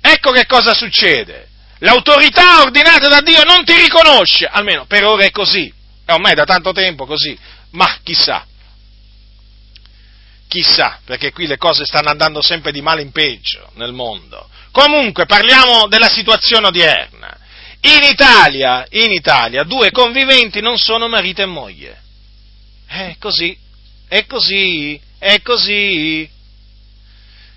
Ecco 0.00 0.30
che 0.30 0.46
cosa 0.46 0.72
succede. 0.72 1.48
L'autorità 1.80 2.62
ordinata 2.62 3.08
da 3.08 3.20
Dio 3.20 3.42
non 3.44 3.64
ti 3.64 3.76
riconosce, 3.76 4.46
almeno 4.46 4.86
per 4.86 5.04
ora 5.04 5.24
è 5.24 5.30
così, 5.30 5.72
è 6.04 6.12
ormai 6.12 6.34
da 6.34 6.44
tanto 6.44 6.72
tempo 6.72 7.04
così, 7.04 7.38
ma 7.70 7.98
chissà, 8.02 8.46
chissà, 10.48 11.00
perché 11.04 11.32
qui 11.32 11.46
le 11.46 11.58
cose 11.58 11.84
stanno 11.84 12.08
andando 12.08 12.40
sempre 12.40 12.72
di 12.72 12.80
male 12.80 13.02
in 13.02 13.12
peggio 13.12 13.70
nel 13.74 13.92
mondo. 13.92 14.48
Comunque 14.70 15.26
parliamo 15.26 15.86
della 15.86 16.08
situazione 16.08 16.66
odierna. 16.66 17.36
In 17.80 18.02
Italia, 18.04 18.86
in 18.90 19.12
Italia, 19.12 19.62
due 19.62 19.90
conviventi 19.90 20.60
non 20.60 20.78
sono 20.78 21.08
marito 21.08 21.42
e 21.42 21.46
moglie. 21.46 22.02
È 22.86 23.16
così, 23.18 23.56
è 24.08 24.24
così, 24.24 24.98
è 25.18 25.42
così. 25.42 26.28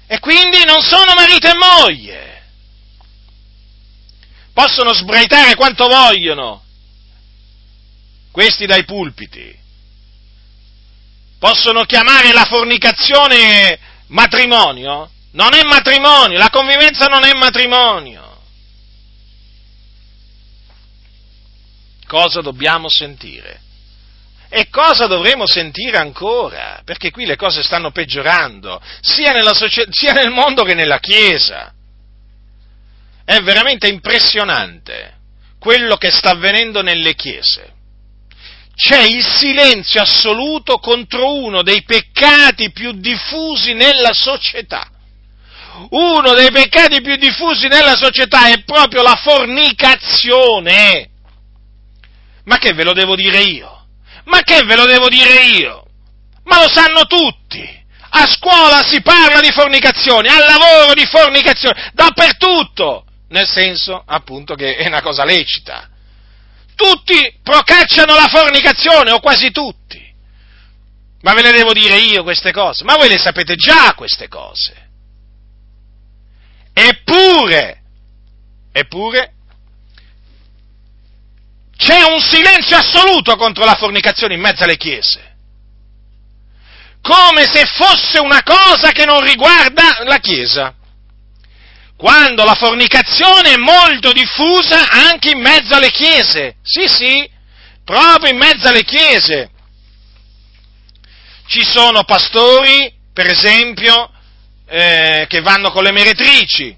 E 0.08 0.20
quindi 0.20 0.66
non 0.66 0.82
sono 0.82 1.14
marito 1.14 1.48
e 1.48 1.56
moglie 1.56 2.39
possono 4.60 4.94
sbraitare 4.94 5.56
quanto 5.56 5.88
vogliono, 5.88 6.62
questi 8.30 8.66
dai 8.66 8.84
pulpiti, 8.84 9.58
possono 11.40 11.86
chiamare 11.86 12.34
la 12.34 12.44
fornicazione 12.44 13.80
matrimonio, 14.08 15.12
non 15.32 15.54
è 15.54 15.64
matrimonio, 15.64 16.38
la 16.38 16.50
convivenza 16.50 17.06
non 17.06 17.24
è 17.24 17.32
matrimonio. 17.36 18.42
Cosa 22.06 22.42
dobbiamo 22.42 22.90
sentire? 22.90 23.62
E 24.50 24.68
cosa 24.68 25.08
dovremo 25.08 25.48
sentire 25.48 26.00
ancora? 26.00 26.82
Perché 26.84 27.12
qui 27.12 27.26
le 27.26 27.38
cose 27.38 27.64
stanno 27.64 27.92
peggiorando, 27.92 28.82
sia, 29.00 29.32
società, 29.54 29.90
sia 29.94 30.12
nel 30.12 30.32
mondo 30.32 30.64
che 30.64 30.74
nella 30.74 31.00
Chiesa. 31.00 31.74
È 33.30 33.40
veramente 33.44 33.88
impressionante 33.88 35.18
quello 35.60 35.98
che 35.98 36.10
sta 36.10 36.32
avvenendo 36.32 36.82
nelle 36.82 37.14
chiese. 37.14 37.74
C'è 38.74 39.04
il 39.04 39.24
silenzio 39.24 40.02
assoluto 40.02 40.80
contro 40.80 41.36
uno 41.36 41.62
dei 41.62 41.84
peccati 41.84 42.72
più 42.72 42.94
diffusi 42.94 43.74
nella 43.74 44.14
società. 44.14 44.90
Uno 45.92 46.34
dei 46.34 46.50
peccati 46.50 47.02
più 47.02 47.18
diffusi 47.18 47.68
nella 47.68 47.96
società 47.96 48.48
è 48.48 48.64
proprio 48.64 49.04
la 49.04 49.16
fornicazione. 49.22 51.10
Ma 52.46 52.58
che 52.58 52.74
ve 52.74 52.84
lo 52.84 52.94
devo 52.94 53.16
dire 53.16 53.42
io? 53.42 53.86
Ma 54.24 54.42
che 54.42 54.64
ve 54.64 54.76
lo 54.76 54.86
devo 54.86 55.08
dire 55.08 55.46
io? 55.56 55.86
Ma 56.46 56.64
lo 56.64 56.68
sanno 56.68 57.06
tutti. 57.06 57.62
A 58.10 58.26
scuola 58.26 58.84
si 58.84 59.04
parla 59.04 59.40
di 59.40 59.52
fornicazione, 59.52 60.30
al 60.30 60.46
lavoro 60.48 60.96
di 60.96 61.06
fornicazione, 61.06 61.92
dappertutto 61.94 63.04
nel 63.30 63.48
senso 63.48 64.02
appunto 64.06 64.56
che 64.56 64.76
è 64.76 64.88
una 64.88 65.02
cosa 65.02 65.24
lecita. 65.24 65.90
Tutti 66.76 67.40
procacciano 67.44 68.16
la 68.16 68.28
fornicazione, 68.28 69.12
o 69.12 69.20
quasi 69.20 69.52
tutti. 69.52 70.08
Ma 71.22 71.34
ve 71.34 71.42
le 71.42 71.52
devo 71.52 71.74
dire 71.74 71.98
io 71.98 72.24
queste 72.24 72.52
cose? 72.52 72.84
Ma 72.84 72.96
voi 72.96 73.10
le 73.10 73.18
sapete 73.18 73.56
già 73.56 73.94
queste 73.96 74.28
cose. 74.28 74.88
Eppure, 76.74 77.82
eppure, 78.72 79.34
c'è 81.76 82.04
un 82.04 82.22
silenzio 82.22 82.78
assoluto 82.78 83.36
contro 83.36 83.66
la 83.66 83.76
fornicazione 83.76 84.36
in 84.36 84.42
mezzo 84.42 84.64
alle 84.64 84.78
chiese. 84.78 85.28
Come 87.02 87.46
se 87.46 87.66
fosse 87.66 88.20
una 88.20 88.44
cosa 88.44 88.92
che 88.92 89.06
non 89.06 89.24
riguarda 89.24 90.04
la 90.04 90.18
Chiesa. 90.18 90.76
Quando 92.00 92.46
la 92.46 92.56
fornicazione 92.56 93.56
è 93.56 93.58
molto 93.58 94.14
diffusa 94.14 94.88
anche 94.90 95.32
in 95.32 95.42
mezzo 95.42 95.76
alle 95.76 95.92
chiese. 95.92 96.56
Sì, 96.64 96.88
sì, 96.88 97.30
proprio 97.84 98.32
in 98.32 98.38
mezzo 98.38 98.70
alle 98.70 98.86
chiese. 98.86 99.52
Ci 101.46 101.62
sono 101.62 102.06
pastori, 102.06 102.90
per 103.12 103.28
esempio, 103.28 104.10
eh, 104.66 105.26
che 105.28 105.42
vanno 105.42 105.72
con 105.72 105.84
le 105.84 105.92
meretrici. 105.92 106.74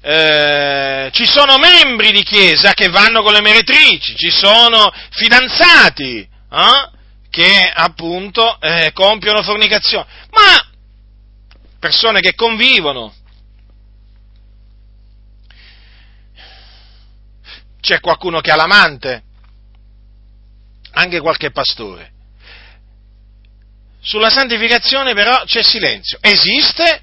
Eh, 0.00 1.10
ci 1.12 1.26
sono 1.26 1.58
membri 1.58 2.10
di 2.10 2.22
chiesa 2.22 2.72
che 2.72 2.88
vanno 2.88 3.22
con 3.22 3.34
le 3.34 3.42
meretrici, 3.42 4.16
ci 4.16 4.30
sono 4.30 4.90
fidanzati 5.10 6.20
eh, 6.20 6.90
che 7.28 7.70
appunto 7.70 8.58
eh, 8.62 8.92
compiono 8.94 9.42
fornicazione, 9.42 10.06
ma 10.30 10.70
persone 11.78 12.20
che 12.20 12.34
convivono. 12.34 13.12
C'è 17.82 17.98
qualcuno 17.98 18.40
che 18.40 18.52
ha 18.52 18.54
l'amante, 18.54 19.24
anche 20.92 21.18
qualche 21.18 21.50
pastore. 21.50 22.12
Sulla 24.00 24.30
santificazione 24.30 25.14
però 25.14 25.42
c'è 25.44 25.64
silenzio. 25.64 26.18
Esiste, 26.20 27.02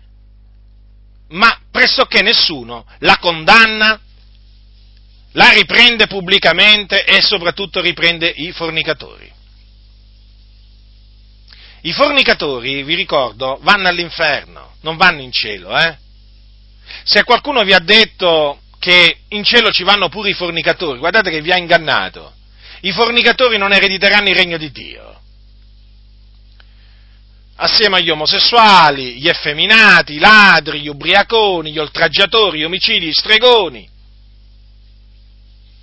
ma 1.32 1.60
pressoché 1.70 2.22
nessuno 2.22 2.86
la 3.00 3.18
condanna, 3.18 4.00
la 5.34 5.50
riprende 5.50 6.08
pubblicamente 6.08 7.04
e 7.04 7.22
soprattutto 7.22 7.82
riprende 7.82 8.30
i 8.30 8.54
fornicatori. 8.54 9.30
I 11.82 11.92
fornicatori, 11.92 12.84
vi 12.84 12.96
ricordo, 12.96 13.60
vanno 13.63 13.89
all'inferno, 13.89 14.76
non 14.80 14.96
vanno 14.96 15.22
in 15.22 15.34
cielo, 15.34 15.78
eh? 15.78 15.98
Se 17.04 17.26
qualcuno 17.26 17.63
vi 17.63 17.74
ha 17.74 17.80
detto 17.80 18.62
che 18.80 19.18
in 19.30 19.44
cielo 19.44 19.72
ci 19.72 19.84
vanno 19.84 20.10
pure 20.10 20.30
i 20.30 20.34
fornicatori, 20.34 21.00
guardate 21.00 21.30
che 21.30 21.42
vi 21.42 21.52
ha 21.52 21.58
ingannato. 21.58 22.34
I 22.82 22.92
fornicatori 22.92 23.58
non 23.58 23.74
erediteranno 23.74 24.30
il 24.30 24.36
regno 24.36 24.58
di 24.58 24.72
Dio 24.72 25.10
assieme 27.62 27.98
agli 27.98 28.10
omosessuali, 28.10 29.20
gli 29.20 29.28
effeminati, 29.28 30.13
i 30.13 30.20
ladri, 30.20 30.82
gli 30.82 30.88
ubriaconi, 30.88 31.72
gli 31.72 31.78
oltraggiatori, 31.78 32.60
gli 32.60 32.63
omicidi, 32.63 33.08
gli 33.08 33.13
stregoni, 33.13 33.88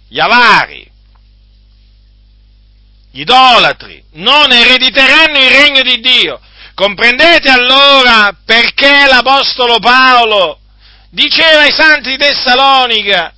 gli 0.09 0.19
avari, 0.19 0.91
gli 3.11 3.21
idolatri, 3.21 4.03
non 4.13 4.51
erediteranno 4.53 5.39
il 5.39 5.51
regno 5.51 5.83
di 5.83 6.01
Dio. 6.01 6.41
Comprendete 6.75 7.49
allora 7.49 8.37
perché 8.45 9.07
l'Apostolo 9.07 9.79
Paolo 9.79 10.61
diceva 11.17 11.61
ai 11.63 11.73
santi 11.73 12.11
di 12.11 12.19
Tessalonica 12.19 13.33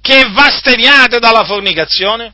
che 0.00 0.30
vasteniate 0.30 1.18
dalla 1.18 1.44
fornicazione? 1.44 2.32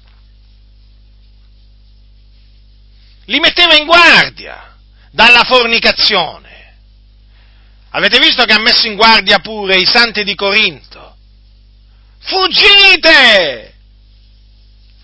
li 3.24 3.38
metteva 3.38 3.76
in 3.76 3.86
guardia 3.86 4.76
dalla 5.12 5.44
fornicazione. 5.44 6.48
Avete 7.90 8.18
visto 8.18 8.44
che 8.44 8.52
ha 8.52 8.58
messo 8.58 8.88
in 8.88 8.96
guardia 8.96 9.38
pure 9.38 9.76
i 9.76 9.86
santi 9.86 10.24
di 10.24 10.34
Corinto? 10.34 11.16
Fuggite! 12.18 13.74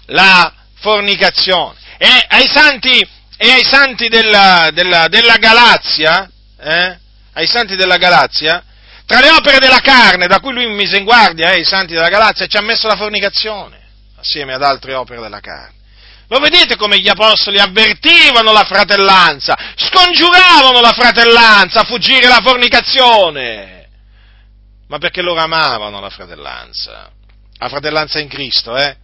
La 0.06 0.52
fornicazione. 0.74 1.78
E 1.98 2.26
ai 2.28 2.48
santi, 2.48 2.98
e 3.36 3.50
ai 3.50 3.64
santi 3.64 4.08
della, 4.08 4.70
della, 4.72 5.06
della 5.06 5.36
Galazia, 5.36 6.28
eh? 6.58 6.98
Ai 7.36 7.46
santi 7.46 7.76
della 7.76 7.98
Galazia, 7.98 8.64
tra 9.04 9.20
le 9.20 9.30
opere 9.30 9.58
della 9.58 9.80
carne 9.80 10.26
da 10.26 10.40
cui 10.40 10.52
lui 10.52 10.68
mise 10.68 10.96
in 10.96 11.04
guardia 11.04 11.52
eh, 11.52 11.60
i 11.60 11.64
santi 11.64 11.92
della 11.92 12.08
Galazia, 12.08 12.46
ci 12.46 12.56
ha 12.56 12.62
messo 12.62 12.88
la 12.88 12.96
fornicazione, 12.96 13.78
assieme 14.16 14.54
ad 14.54 14.62
altre 14.62 14.94
opere 14.94 15.20
della 15.20 15.40
carne. 15.40 15.74
Lo 16.28 16.38
vedete 16.38 16.76
come 16.76 16.98
gli 16.98 17.08
apostoli 17.08 17.58
avvertivano 17.58 18.52
la 18.52 18.64
fratellanza, 18.64 19.54
scongiuravano 19.76 20.80
la 20.80 20.92
fratellanza 20.92 21.80
a 21.80 21.84
fuggire 21.84 22.26
la 22.26 22.40
fornicazione, 22.42 23.88
ma 24.88 24.98
perché 24.98 25.20
loro 25.20 25.40
amavano 25.40 26.00
la 26.00 26.10
fratellanza, 26.10 27.10
la 27.58 27.68
fratellanza 27.68 28.18
in 28.18 28.28
Cristo, 28.28 28.76
eh? 28.76 28.96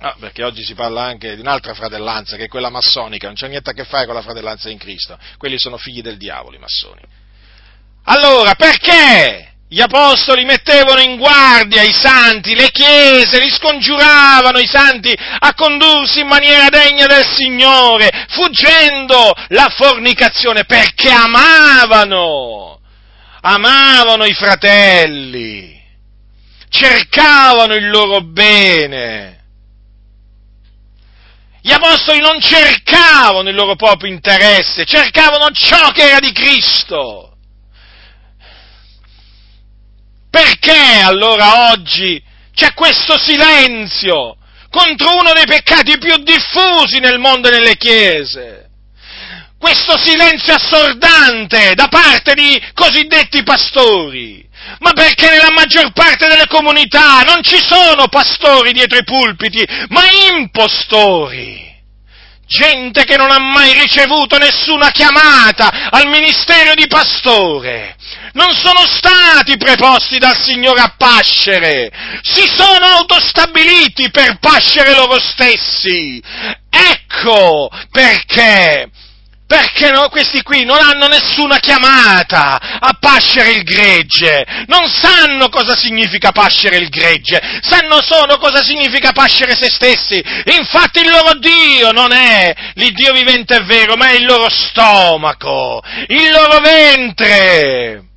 Ah, 0.00 0.14
perché 0.18 0.44
oggi 0.44 0.62
si 0.62 0.74
parla 0.74 1.02
anche 1.02 1.34
di 1.34 1.40
un'altra 1.40 1.74
fratellanza, 1.74 2.36
che 2.36 2.44
è 2.44 2.48
quella 2.48 2.70
massonica, 2.70 3.26
non 3.26 3.34
c'è 3.34 3.48
niente 3.48 3.70
a 3.70 3.72
che 3.72 3.84
fare 3.84 4.06
con 4.06 4.14
la 4.14 4.22
fratellanza 4.22 4.70
in 4.70 4.78
Cristo, 4.78 5.18
quelli 5.38 5.58
sono 5.58 5.76
figli 5.76 6.02
del 6.02 6.16
diavolo, 6.16 6.54
i 6.54 6.60
massoni. 6.60 7.02
Allora, 8.04 8.54
perché 8.54 9.54
gli 9.68 9.80
apostoli 9.80 10.44
mettevano 10.44 11.00
in 11.00 11.16
guardia 11.16 11.82
i 11.82 11.92
santi, 11.92 12.54
le 12.54 12.70
chiese, 12.70 13.40
li 13.40 13.50
scongiuravano 13.50 14.58
i 14.58 14.66
santi 14.66 15.12
a 15.12 15.52
condursi 15.54 16.20
in 16.20 16.28
maniera 16.28 16.68
degna 16.68 17.06
del 17.06 17.26
Signore, 17.34 18.26
fuggendo 18.28 19.34
la 19.48 19.68
fornicazione, 19.68 20.64
perché 20.64 21.10
amavano, 21.10 22.80
amavano 23.40 24.24
i 24.24 24.32
fratelli, 24.32 25.82
cercavano 26.70 27.74
il 27.74 27.90
loro 27.90 28.22
bene. 28.22 29.37
Gli 31.68 31.74
apostoli 31.74 32.20
non 32.20 32.40
cercavano 32.40 33.50
il 33.50 33.54
loro 33.54 33.76
proprio 33.76 34.10
interesse, 34.10 34.86
cercavano 34.86 35.50
ciò 35.50 35.90
che 35.90 36.08
era 36.08 36.18
di 36.18 36.32
Cristo 36.32 37.36
Perché 40.30 41.02
allora 41.02 41.70
oggi 41.72 42.22
c'è 42.54 42.72
questo 42.72 43.18
silenzio 43.18 44.38
contro 44.70 45.16
uno 45.16 45.34
dei 45.34 45.44
peccati 45.44 45.98
più 45.98 46.16
diffusi 46.22 47.00
nel 47.00 47.18
mondo 47.18 47.48
e 47.48 47.50
nelle 47.50 47.76
chiese? 47.76 48.70
Questo 49.58 49.98
silenzio 49.98 50.54
assordante 50.54 51.74
da 51.74 51.88
parte 51.88 52.32
di 52.32 52.58
cosiddetti 52.72 53.42
pastori. 53.42 54.47
Ma 54.80 54.92
perché 54.92 55.28
nella 55.30 55.50
maggior 55.50 55.92
parte 55.92 56.28
delle 56.28 56.46
comunità 56.46 57.22
non 57.22 57.42
ci 57.42 57.58
sono 57.60 58.08
pastori 58.08 58.72
dietro 58.72 58.98
i 58.98 59.04
pulpiti, 59.04 59.66
ma 59.88 60.02
impostori. 60.30 61.66
Gente 62.46 63.04
che 63.04 63.18
non 63.18 63.30
ha 63.30 63.38
mai 63.38 63.74
ricevuto 63.74 64.38
nessuna 64.38 64.90
chiamata 64.90 65.90
al 65.90 66.08
ministero 66.08 66.72
di 66.74 66.86
pastore, 66.86 67.94
non 68.32 68.54
sono 68.54 68.86
stati 68.86 69.58
preposti 69.58 70.18
dal 70.18 70.40
Signore 70.42 70.80
a 70.80 70.94
pascere, 70.96 71.90
si 72.22 72.48
sono 72.48 72.86
autostabiliti 72.86 74.10
per 74.10 74.38
pascere 74.38 74.94
loro 74.94 75.20
stessi. 75.20 76.22
Ecco 76.70 77.70
perché 77.90 78.88
perché 79.48 79.90
no, 79.90 80.10
questi 80.10 80.42
qui 80.42 80.66
non 80.66 80.78
hanno 80.78 81.06
nessuna 81.06 81.58
chiamata 81.58 82.78
a 82.78 82.94
pascere 83.00 83.52
il 83.52 83.62
gregge, 83.62 84.44
non 84.66 84.86
sanno 84.90 85.48
cosa 85.48 85.74
significa 85.74 86.32
pascere 86.32 86.76
il 86.76 86.90
gregge, 86.90 87.40
sanno 87.62 88.02
solo 88.02 88.36
cosa 88.36 88.62
significa 88.62 89.12
pascere 89.12 89.56
se 89.56 89.70
stessi. 89.70 90.22
Infatti 90.58 91.00
il 91.00 91.08
loro 91.08 91.32
Dio 91.38 91.92
non 91.92 92.12
è 92.12 92.54
l'Iddio 92.74 93.14
vivente 93.14 93.56
è 93.56 93.64
vero, 93.64 93.96
ma 93.96 94.08
è 94.08 94.16
il 94.16 94.26
loro 94.26 94.50
stomaco, 94.50 95.82
il 96.08 96.30
loro 96.30 96.60
ventre. 96.60 98.07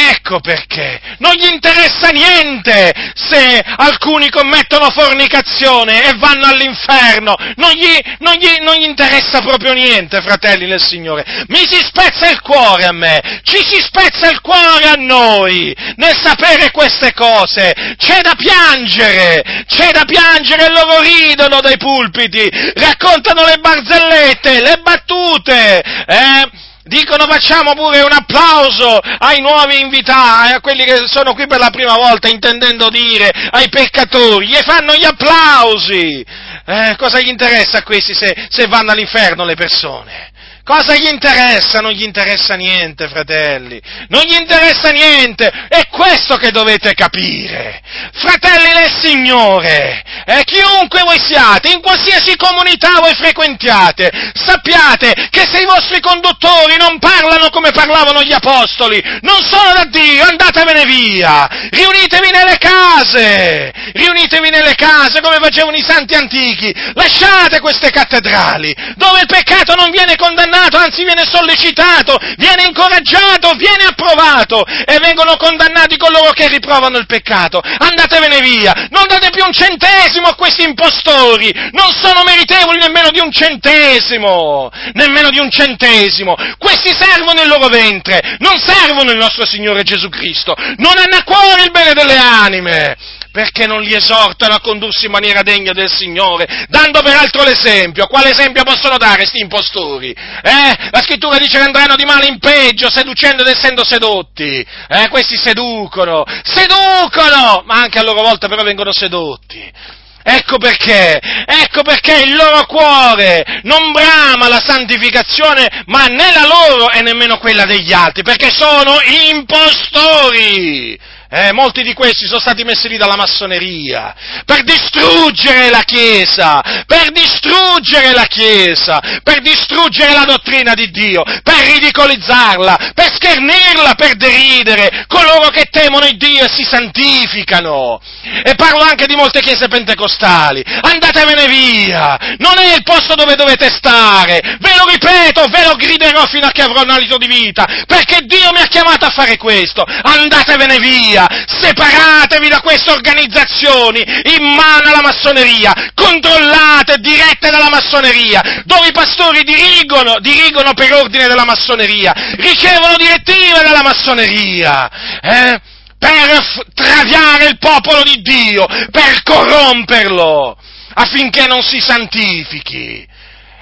Ecco 0.00 0.38
perché 0.38 1.00
non 1.18 1.32
gli 1.32 1.46
interessa 1.46 2.10
niente 2.10 2.94
se 3.16 3.60
alcuni 3.78 4.30
commettono 4.30 4.90
fornicazione 4.90 6.04
e 6.04 6.14
vanno 6.18 6.46
all'inferno, 6.46 7.34
non 7.56 7.72
gli, 7.72 7.98
non, 8.20 8.34
gli, 8.34 8.48
non 8.60 8.76
gli, 8.76 8.84
interessa 8.84 9.40
proprio 9.40 9.72
niente, 9.72 10.20
fratelli 10.20 10.66
del 10.66 10.80
Signore. 10.80 11.24
Mi 11.48 11.66
si 11.66 11.82
spezza 11.84 12.30
il 12.30 12.40
cuore 12.42 12.84
a 12.84 12.92
me, 12.92 13.40
ci 13.42 13.56
si 13.64 13.80
spezza 13.82 14.30
il 14.30 14.40
cuore 14.40 14.88
a 14.88 14.94
noi 14.96 15.74
nel 15.96 16.16
sapere 16.22 16.70
queste 16.70 17.12
cose. 17.12 17.74
C'è 17.98 18.20
da 18.20 18.36
piangere, 18.36 19.64
c'è 19.66 19.90
da 19.90 20.04
piangere 20.04 20.66
e 20.66 20.70
loro 20.70 21.00
ridono 21.00 21.60
dai 21.60 21.76
pulpiti, 21.76 22.48
raccontano 22.74 23.44
le 23.44 23.58
barzellette, 23.58 24.60
le 24.60 24.78
battute, 24.80 25.82
eh? 26.06 26.66
Dicono 26.88 27.26
facciamo 27.26 27.74
pure 27.74 28.00
un 28.00 28.12
applauso 28.12 28.98
ai 29.18 29.40
nuovi 29.40 29.78
invitati, 29.78 30.54
a 30.54 30.60
quelli 30.60 30.84
che 30.84 31.02
sono 31.06 31.34
qui 31.34 31.46
per 31.46 31.58
la 31.58 31.68
prima 31.68 31.94
volta, 31.94 32.28
intendendo 32.28 32.88
dire 32.88 33.30
ai 33.50 33.68
peccatori, 33.68 34.48
gli 34.48 34.56
fanno 34.64 34.94
gli 34.94 35.04
applausi. 35.04 36.24
Eh, 36.64 36.96
cosa 36.96 37.20
gli 37.20 37.28
interessa 37.28 37.78
a 37.78 37.82
questi 37.82 38.14
se, 38.14 38.46
se 38.48 38.66
vanno 38.68 38.92
all'inferno 38.92 39.44
le 39.44 39.54
persone? 39.54 40.30
Cosa 40.68 40.94
gli 40.96 41.08
interessa? 41.08 41.80
Non 41.80 41.92
gli 41.92 42.02
interessa 42.02 42.54
niente, 42.54 43.08
fratelli. 43.08 43.80
Non 44.08 44.20
gli 44.20 44.34
interessa 44.34 44.90
niente. 44.90 45.50
È 45.66 45.86
questo 45.88 46.36
che 46.36 46.50
dovete 46.50 46.92
capire. 46.92 47.80
Fratelli 48.12 48.74
del 48.74 48.92
Signore, 49.00 50.04
eh, 50.26 50.44
chiunque 50.44 51.00
voi 51.04 51.18
siate, 51.18 51.70
in 51.70 51.80
qualsiasi 51.80 52.36
comunità 52.36 52.98
voi 53.00 53.14
frequentiate, 53.14 54.10
sappiate 54.34 55.28
che 55.30 55.48
se 55.50 55.62
i 55.62 55.64
vostri 55.64 56.00
conduttori 56.00 56.76
non 56.76 56.98
parlano 56.98 57.48
come 57.48 57.70
parlavano 57.70 58.22
gli 58.22 58.34
apostoli, 58.34 59.02
non 59.22 59.40
sono 59.48 59.72
da 59.72 59.86
Dio, 59.86 60.26
andatevene 60.26 60.84
via. 60.84 61.48
Riunitevi 61.70 62.28
nelle 62.30 62.58
case. 62.58 63.72
Riunitevi 63.94 64.50
nelle 64.50 64.74
case 64.74 65.22
come 65.22 65.38
facevano 65.40 65.78
i 65.78 65.82
santi 65.82 66.12
antichi. 66.12 66.74
Lasciate 66.92 67.58
queste 67.60 67.88
cattedrali 67.88 68.76
dove 68.96 69.20
il 69.20 69.26
peccato 69.26 69.74
non 69.74 69.88
viene 69.88 70.14
condannato 70.16 70.56
condannato, 70.58 70.76
anzi 70.76 71.04
viene 71.04 71.24
sollecitato, 71.24 72.18
viene 72.36 72.64
incoraggiato, 72.64 73.52
viene 73.54 73.84
approvato 73.84 74.64
e 74.66 74.98
vengono 75.00 75.36
condannati 75.36 75.96
coloro 75.96 76.32
che 76.32 76.48
riprovano 76.48 76.98
il 76.98 77.06
peccato. 77.06 77.60
Andatevene 77.60 78.40
via, 78.40 78.88
non 78.90 79.04
date 79.06 79.30
più 79.30 79.44
un 79.44 79.52
centesimo 79.52 80.26
a 80.26 80.34
questi 80.34 80.64
impostori, 80.64 81.52
non 81.72 81.90
sono 81.92 82.22
meritevoli 82.24 82.78
nemmeno 82.78 83.10
di 83.10 83.20
un 83.20 83.30
centesimo, 83.30 84.70
nemmeno 84.94 85.30
di 85.30 85.38
un 85.38 85.50
centesimo. 85.50 86.34
Questi 86.58 86.94
servono 86.94 87.42
il 87.42 87.48
loro 87.48 87.68
ventre, 87.68 88.36
non 88.38 88.58
servono 88.58 89.10
il 89.10 89.18
nostro 89.18 89.46
Signore 89.46 89.82
Gesù 89.82 90.08
Cristo, 90.08 90.54
non 90.78 90.96
hanno 90.98 91.16
a 91.16 91.22
cuore 91.22 91.62
il 91.62 91.70
bene 91.70 91.92
delle 91.92 92.16
anime 92.16 92.96
perché 93.38 93.68
non 93.68 93.82
li 93.82 93.94
esortano 93.94 94.54
a 94.54 94.60
condursi 94.60 95.04
in 95.04 95.12
maniera 95.12 95.42
degna 95.42 95.72
del 95.72 95.88
Signore, 95.88 96.66
dando 96.68 97.02
peraltro 97.02 97.44
l'esempio. 97.44 98.08
Quale 98.08 98.30
esempio 98.30 98.64
possono 98.64 98.98
dare 98.98 99.18
questi 99.18 99.40
impostori? 99.40 100.10
Eh? 100.10 100.88
La 100.90 101.00
scrittura 101.02 101.38
dice 101.38 101.56
che 101.56 101.64
andranno 101.64 101.94
di 101.94 102.04
male 102.04 102.26
in 102.26 102.40
peggio, 102.40 102.90
seducendo 102.90 103.42
ed 103.42 103.48
essendo 103.48 103.84
sedotti. 103.84 104.66
Eh? 104.88 105.08
Questi 105.08 105.36
seducono, 105.36 106.24
seducono, 106.42 107.62
ma 107.64 107.76
anche 107.76 108.00
a 108.00 108.02
loro 108.02 108.22
volta 108.22 108.48
però 108.48 108.64
vengono 108.64 108.90
sedotti. 108.92 109.72
Ecco 110.20 110.58
perché, 110.58 111.20
ecco 111.46 111.82
perché 111.82 112.24
il 112.24 112.34
loro 112.34 112.66
cuore 112.66 113.60
non 113.62 113.92
brama 113.92 114.48
la 114.48 114.60
santificazione, 114.60 115.84
ma 115.86 116.06
né 116.06 116.32
la 116.32 116.44
loro 116.44 116.90
e 116.90 117.02
nemmeno 117.02 117.38
quella 117.38 117.66
degli 117.66 117.92
altri, 117.92 118.24
perché 118.24 118.50
sono 118.50 118.98
impostori. 119.30 120.98
Eh, 121.30 121.52
molti 121.52 121.82
di 121.82 121.92
questi 121.92 122.26
sono 122.26 122.40
stati 122.40 122.64
messi 122.64 122.88
lì 122.88 122.96
dalla 122.96 123.14
massoneria 123.14 124.14
per 124.46 124.62
distruggere 124.62 125.68
la 125.68 125.82
Chiesa, 125.82 126.62
per 126.86 127.10
distruggere 127.12 128.14
la 128.14 128.24
Chiesa, 128.24 128.98
per 129.22 129.42
distruggere 129.42 130.14
la 130.14 130.24
dottrina 130.24 130.72
di 130.72 130.90
Dio, 130.90 131.22
per 131.42 131.58
ridicolizzarla, 131.74 132.92
per 132.94 133.12
schernirla, 133.12 133.94
per 133.94 134.14
deridere 134.16 135.04
coloro 135.06 135.48
che 135.50 135.64
temono 135.70 136.06
il 136.06 136.16
Dio 136.16 136.44
e 136.44 136.48
si 136.48 136.64
santificano. 136.64 138.00
E 138.42 138.54
parlo 138.54 138.82
anche 138.82 139.04
di 139.04 139.14
molte 139.14 139.40
chiese 139.40 139.68
pentecostali. 139.68 140.64
Andatevene 140.64 141.46
via! 141.46 142.36
Non 142.38 142.58
è 142.58 142.74
il 142.74 142.82
posto 142.82 143.14
dove 143.14 143.34
dovete 143.34 143.68
stare! 143.68 144.40
Ve 144.60 144.76
lo 144.78 144.86
ripeto, 144.90 145.44
ve 145.48 145.64
lo 145.64 145.74
griderò 145.74 146.24
fino 146.24 146.46
a 146.46 146.52
che 146.52 146.62
avrò 146.62 146.82
un 146.82 146.90
alito 146.90 147.18
di 147.18 147.26
vita, 147.26 147.66
perché 147.86 148.20
Dio 148.22 148.50
mi 148.52 148.60
ha 148.60 148.66
chiamato 148.66 149.04
a 149.04 149.10
fare 149.10 149.36
questo! 149.36 149.84
Andatevene 149.84 150.78
via! 150.78 151.17
Massoneria, 151.18 151.26
separatevi 151.46 152.48
da 152.48 152.60
queste 152.60 152.90
organizzazioni 152.90 154.00
in 154.36 154.44
mano 154.54 154.88
alla 154.88 155.02
massoneria, 155.02 155.74
controllate, 155.94 156.98
dirette 156.98 157.50
dalla 157.50 157.68
massoneria, 157.70 158.62
dove 158.64 158.88
i 158.88 158.92
pastori 158.92 159.42
dirigono, 159.42 160.18
dirigono 160.20 160.74
per 160.74 160.92
ordine 160.92 161.26
della 161.26 161.44
massoneria, 161.44 162.12
ricevono 162.36 162.96
direttive 162.96 163.62
dalla 163.62 163.82
massoneria, 163.82 164.90
eh? 165.20 165.60
per 165.98 166.64
traviare 166.74 167.48
il 167.48 167.58
popolo 167.58 168.02
di 168.04 168.20
Dio, 168.22 168.66
per 168.66 169.22
corromperlo, 169.24 170.56
affinché 170.94 171.46
non 171.46 171.62
si 171.62 171.80
santifichi. 171.80 173.06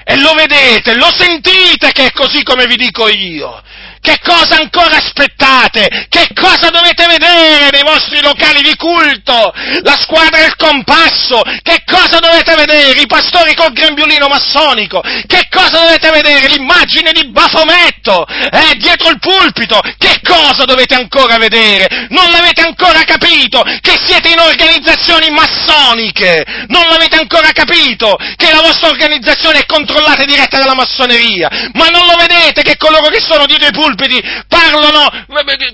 E 0.08 0.16
lo 0.18 0.34
vedete, 0.34 0.94
lo 0.94 1.10
sentite 1.12 1.90
che 1.90 2.06
è 2.06 2.12
così 2.12 2.44
come 2.44 2.66
vi 2.66 2.76
dico 2.76 3.08
io. 3.08 3.60
Che 4.06 4.20
cosa 4.22 4.54
ancora 4.60 4.98
aspettate? 4.98 6.06
Che 6.08 6.28
cosa 6.32 6.70
dovete 6.70 7.06
vedere 7.06 7.70
nei 7.72 7.82
vostri 7.82 8.22
locali 8.22 8.62
di 8.62 8.76
culto? 8.76 9.52
La 9.82 9.98
squadra 10.00 10.38
del 10.38 10.54
compasso? 10.54 11.42
Che 11.60 11.82
cosa 11.84 12.20
dovete 12.20 12.54
vedere? 12.54 13.00
I 13.00 13.06
pastori 13.08 13.52
col 13.56 13.72
grembiulino 13.72 14.28
massonico? 14.28 15.00
Che 15.00 15.48
cosa 15.50 15.80
dovete 15.82 16.10
vedere? 16.12 16.46
L'immagine 16.46 17.10
di 17.10 17.26
Bafometto? 17.32 18.24
Eh, 18.28 18.76
dietro 18.76 19.10
il 19.10 19.18
pulpito? 19.18 19.80
Che 19.98 20.20
cosa 20.22 20.64
dovete 20.64 20.94
ancora 20.94 21.36
vedere? 21.36 22.06
Non 22.10 22.30
l'avete 22.30 22.62
ancora 22.62 23.02
capito? 23.02 23.64
Che 23.80 23.98
siete 24.06 24.28
in 24.28 24.38
organizzazioni 24.38 25.30
massoniche? 25.30 26.44
Non 26.68 26.86
l'avete 26.86 27.16
ancora 27.16 27.50
capito? 27.50 28.14
Che 28.36 28.52
la 28.52 28.60
vostra 28.60 28.86
organizzazione 28.86 29.58
è 29.58 29.66
controllata 29.66 30.22
e 30.22 30.26
diretta 30.26 30.58
dalla 30.58 30.76
massoneria? 30.76 31.48
Ma 31.72 31.88
non 31.88 32.06
lo 32.06 32.14
vedete 32.14 32.62
che 32.62 32.76
coloro 32.76 33.08
che 33.08 33.20
sono 33.20 33.46
dietro 33.46 33.66
i 33.66 33.72
pulpiti 33.72 33.94
pulpiti 33.96 34.22
parlano 34.46 35.10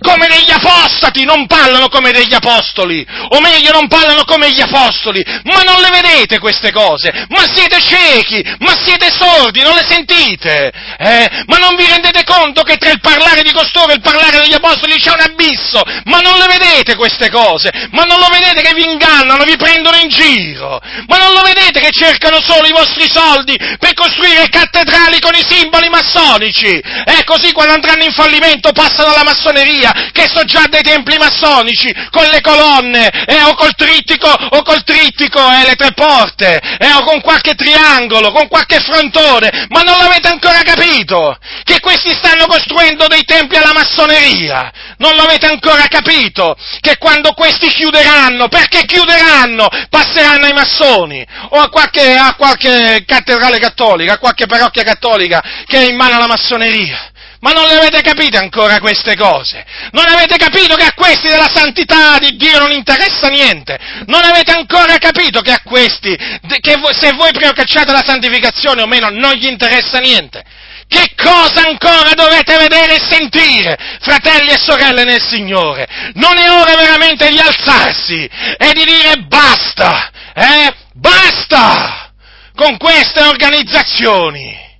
come 0.00 0.28
degli 0.28 0.50
apostati, 0.50 1.24
non 1.24 1.46
parlano 1.46 1.88
come 1.88 2.12
degli 2.12 2.32
apostoli, 2.32 3.04
o 3.28 3.40
meglio 3.40 3.72
non 3.72 3.88
parlano 3.88 4.24
come 4.24 4.50
gli 4.50 4.60
apostoli, 4.60 5.22
ma 5.44 5.60
non 5.62 5.80
le 5.80 5.90
vedete 5.90 6.38
queste 6.38 6.72
cose, 6.72 7.26
ma 7.28 7.44
siete 7.52 7.80
ciechi, 7.82 8.42
ma 8.60 8.74
siete 8.82 9.10
sordi, 9.10 9.62
non 9.62 9.74
le 9.74 9.84
sentite, 9.86 10.72
eh? 10.98 11.44
ma 11.46 11.58
non 11.58 11.74
vi 11.74 11.84
rendete 11.86 12.24
conto 12.24 12.62
che 12.62 12.76
tra 12.76 12.90
il 12.90 13.00
parlare 13.00 13.42
di 13.42 13.52
costoro 13.52 13.90
e 13.90 13.94
il 13.94 14.00
parlare 14.00 14.40
degli 14.40 14.54
apostoli 14.54 14.98
c'è 14.98 15.12
un 15.12 15.20
abisso, 15.20 15.82
ma 16.04 16.20
non 16.20 16.38
le 16.38 16.46
vedete 16.46 16.94
queste 16.94 17.28
cose, 17.30 17.70
ma 17.90 18.04
non 18.04 18.18
lo 18.18 18.28
vedete 18.30 18.62
che 18.62 18.74
vi 18.74 18.84
ingannano, 18.90 19.44
vi 19.44 19.56
prendono 19.56 19.96
in 19.96 20.08
giro, 20.08 20.80
ma 21.06 21.18
non 21.18 21.32
lo 21.32 21.42
vedete 21.42 21.80
che 21.80 21.90
cercano 21.90 22.40
solo 22.40 22.66
i 22.66 22.72
vostri 22.72 23.10
soldi 23.10 23.56
per 23.78 23.92
costruire 23.94 24.48
cattedrali 24.48 25.18
con 25.18 25.34
i 25.34 25.44
simboli 25.46 25.88
massonici, 25.88 26.78
eh, 26.78 27.24
così 27.24 27.52
quando 27.52 27.74
andranno 27.74 28.01
in 28.04 28.12
fallimento 28.12 28.72
passano 28.72 29.12
alla 29.12 29.24
massoneria, 29.24 30.10
che 30.12 30.28
so 30.28 30.44
già 30.44 30.64
dei 30.68 30.82
templi 30.82 31.16
massonici, 31.18 31.92
con 32.10 32.24
le 32.26 32.40
colonne, 32.40 33.08
eh, 33.26 33.42
o 33.44 33.54
col 33.54 33.74
trittico, 33.74 34.28
o 34.28 34.62
col 34.62 34.84
trittico 34.84 35.38
eh, 35.38 35.66
le 35.66 35.74
tre 35.74 35.92
porte, 35.92 36.60
eh, 36.78 36.92
o 36.92 37.02
con 37.04 37.20
qualche 37.20 37.54
triangolo, 37.54 38.32
con 38.32 38.48
qualche 38.48 38.80
frontone, 38.80 39.66
ma 39.68 39.82
non 39.82 39.98
l'avete 39.98 40.28
ancora 40.28 40.62
capito? 40.62 41.36
Che 41.64 41.80
questi 41.80 42.10
stanno 42.14 42.46
costruendo 42.46 43.06
dei 43.06 43.24
templi 43.24 43.56
alla 43.56 43.72
massoneria, 43.72 44.70
non 44.98 45.14
l'avete 45.14 45.46
ancora 45.46 45.86
capito? 45.88 46.56
Che 46.80 46.98
quando 46.98 47.32
questi 47.32 47.68
chiuderanno, 47.68 48.48
perché 48.48 48.84
chiuderanno? 48.84 49.68
Passeranno 49.88 50.46
ai 50.46 50.52
massoni, 50.52 51.24
o 51.50 51.60
a 51.60 51.68
qualche, 51.68 52.14
a 52.14 52.34
qualche 52.34 53.04
cattedrale 53.06 53.58
cattolica, 53.58 54.14
a 54.14 54.18
qualche 54.18 54.46
parrocchia 54.46 54.82
cattolica 54.82 55.42
che 55.66 55.78
è 55.78 55.88
in 55.88 55.96
mano 55.96 56.16
alla 56.16 56.26
massoneria. 56.26 57.11
Ma 57.42 57.50
non 57.50 57.66
le 57.66 57.74
avete 57.74 58.02
capite 58.02 58.38
ancora 58.38 58.78
queste 58.78 59.16
cose? 59.16 59.64
Non 59.90 60.06
avete 60.06 60.36
capito 60.36 60.76
che 60.76 60.84
a 60.84 60.94
questi 60.94 61.26
della 61.26 61.50
santità 61.52 62.16
di 62.20 62.36
Dio 62.36 62.60
non 62.60 62.70
interessa 62.70 63.26
niente? 63.26 63.76
Non 64.06 64.22
avete 64.22 64.52
ancora 64.52 64.96
capito 64.98 65.40
che 65.40 65.50
a 65.50 65.60
questi, 65.64 66.16
che 66.16 66.74
se 66.92 67.12
voi 67.14 67.32
procacciate 67.32 67.90
la 67.90 68.04
santificazione 68.04 68.82
o 68.82 68.86
meno, 68.86 69.10
non 69.10 69.32
gli 69.32 69.46
interessa 69.46 69.98
niente? 69.98 70.44
Che 70.86 71.14
cosa 71.16 71.66
ancora 71.66 72.12
dovete 72.14 72.56
vedere 72.58 72.94
e 72.94 73.06
sentire, 73.10 73.76
fratelli 74.00 74.52
e 74.52 74.58
sorelle 74.58 75.02
nel 75.02 75.20
Signore? 75.20 75.88
Non 76.14 76.36
è 76.36 76.48
ora 76.48 76.76
veramente 76.76 77.28
di 77.28 77.40
alzarsi 77.40 78.24
e 78.56 78.72
di 78.72 78.84
dire 78.84 79.16
basta, 79.26 80.10
eh? 80.32 80.72
Basta 80.92 82.12
con 82.54 82.76
queste 82.76 83.20
organizzazioni 83.20 84.70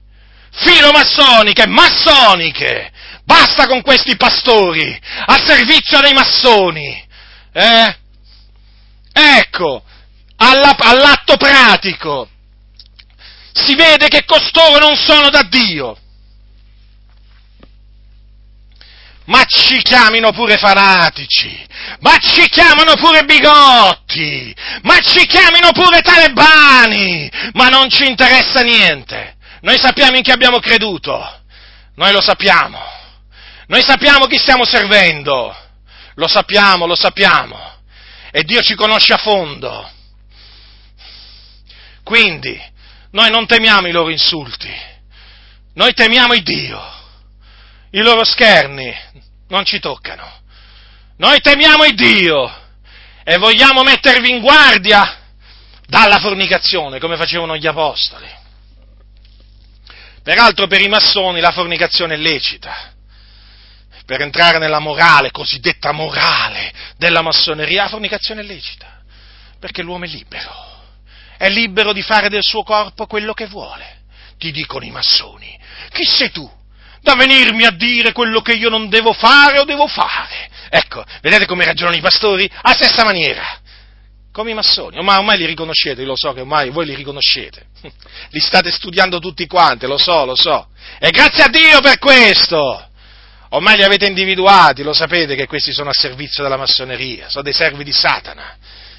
filomassoniche, 0.53 1.67
massoniche. 1.67 2.91
Basta 3.25 3.67
con 3.67 3.83
questi 3.83 4.17
pastori 4.17 5.01
al 5.27 5.43
servizio 5.45 6.01
dei 6.01 6.13
massoni. 6.13 7.07
Eh? 7.53 7.97
Ecco, 9.13 9.83
alla, 10.37 10.75
all'atto 10.79 11.37
pratico 11.37 12.29
si 13.53 13.75
vede 13.75 14.09
che 14.09 14.25
costoro 14.25 14.79
non 14.79 14.97
sono 14.97 15.31
da 15.31 15.43
Dio. 15.43 15.97
Ma 19.25 19.45
ci 19.45 19.81
chiamino 19.83 20.33
pure 20.33 20.57
fanatici, 20.57 21.65
ma 22.01 22.19
ci 22.19 22.49
chiamano 22.49 22.95
pure 22.95 23.25
bigotti, 23.25 24.55
ma 24.83 24.99
ci 24.99 25.25
chiamino 25.27 25.71
pure 25.71 26.01
talebani, 26.01 27.31
ma 27.53 27.69
non 27.69 27.89
ci 27.89 28.05
interessa 28.05 28.63
niente. 28.63 29.37
Noi 29.63 29.79
sappiamo 29.79 30.17
in 30.17 30.23
chi 30.23 30.33
abbiamo 30.33 30.59
creduto, 30.59 31.41
noi 31.95 32.13
lo 32.13 32.21
sappiamo, 32.21 32.81
noi 33.69 33.81
sappiamo 33.83 34.27
chi 34.27 34.37
stiamo 34.37 34.65
servendo, 34.65 35.57
lo 36.15 36.27
sappiamo, 36.27 36.85
lo 36.85 36.97
sappiamo, 36.97 37.59
e 38.33 38.43
Dio 38.43 38.61
ci 38.61 38.75
conosce 38.75 39.13
a 39.13 39.19
fondo. 39.19 39.89
Quindi, 42.03 42.61
noi 43.13 43.31
non 43.31 43.47
temiamo 43.47 43.87
i 43.87 43.93
loro 43.93 44.11
insulti, 44.11 44.71
noi 45.75 45.95
temiamo 45.95 46.35
il 46.35 46.43
Dio. 46.43 47.01
I 47.91 48.01
loro 48.01 48.25
scherni 48.25 48.93
non 49.49 49.65
ci 49.65 49.79
toccano. 49.79 50.41
Noi 51.19 51.41
temiamo 51.41 51.85
il 51.85 51.95
Dio 51.95 52.53
e 53.23 53.37
vogliamo 53.37 53.83
mettervi 53.83 54.31
in 54.31 54.41
guardia 54.41 55.19
dalla 55.87 56.19
fornicazione, 56.19 56.99
come 56.99 57.17
facevano 57.17 57.57
gli 57.57 57.67
apostoli. 57.67 58.41
Peraltro 60.23 60.67
per 60.69 60.81
i 60.81 60.89
massoni 60.89 61.41
la 61.41 61.51
fornicazione 61.51 62.15
è 62.15 62.17
lecita. 62.17 62.91
Per 64.07 64.21
entrare 64.21 64.59
nella 64.59 64.79
morale, 64.79 65.31
cosiddetta 65.31 65.93
morale 65.93 66.73
della 66.97 67.23
massoneria, 67.23 67.85
la 67.85 67.89
fornicazione 67.89 68.43
è 68.43 68.45
lecita. 68.45 69.01
Perché 69.59 69.83
l'uomo 69.83 70.05
è 70.05 70.09
libero. 70.09 70.71
È 71.37 71.49
libero 71.49 71.93
di 71.93 72.03
fare 72.03 72.29
del 72.29 72.43
suo 72.43 72.63
corpo 72.63 73.07
quello 73.07 73.33
che 73.33 73.47
vuole. 73.47 74.01
Ti 74.39 74.51
dicono 74.53 74.85
i 74.85 74.91
massoni. 74.91 75.59
Chi 75.91 76.05
sei 76.05 76.31
tu? 76.31 76.51
Da 77.01 77.15
venirmi 77.15 77.65
a 77.65 77.71
dire 77.71 78.13
quello 78.13 78.43
che 78.43 78.53
io 78.53 78.69
non 78.69 78.89
devo 78.89 79.13
fare 79.13 79.59
o 79.59 79.65
devo 79.65 79.89
fare. 79.89 80.51
Ecco, 80.69 81.05
vedete 81.21 81.47
come 81.47 81.65
ragionano 81.65 81.97
i 81.97 82.01
pastori? 82.01 82.49
Alla 82.63 82.75
stessa 82.75 83.05
maniera 83.05 83.62
come 84.33 84.51
i 84.51 84.55
massoni, 84.55 84.97
ormai, 84.97 85.19
ormai, 85.19 85.37
li 85.39 85.47
riconoscete, 85.47 86.05
lo 86.05 86.17
so 86.17 86.33
che 86.33 86.41
ormai 86.41 86.71
voi 86.71 86.87
li 86.87 86.95
riconoscete, 86.95 87.67
li 88.31 88.41
state 88.41 88.71
studiando 88.71 89.19
tutti 89.19 89.47
quanti, 89.47 89.87
lo 89.87 89.99
so, 89.99 90.25
lo 90.25 90.35
so, 90.35 90.69
e 90.99 91.11
grazie 91.11 91.45
a 91.45 91.49
Dio 91.49 91.81
per 91.81 91.99
questo, 91.99 92.89
ormai 93.51 93.77
li 93.77 93.85
avete 93.85 94.07
individuati, 94.07 94.83
lo 94.83 94.95
sapete 94.95 95.37
che 95.37 95.47
questi 95.47 95.73
sono 95.73 95.91
a 95.91 95.95
servizio 95.95 96.43
della 96.43 96.57
massoneria, 96.57 97.29
sono 97.29 97.45
dei 97.45 97.53
servi 97.53 97.85
di 97.85 97.93
Satana, 97.93 98.57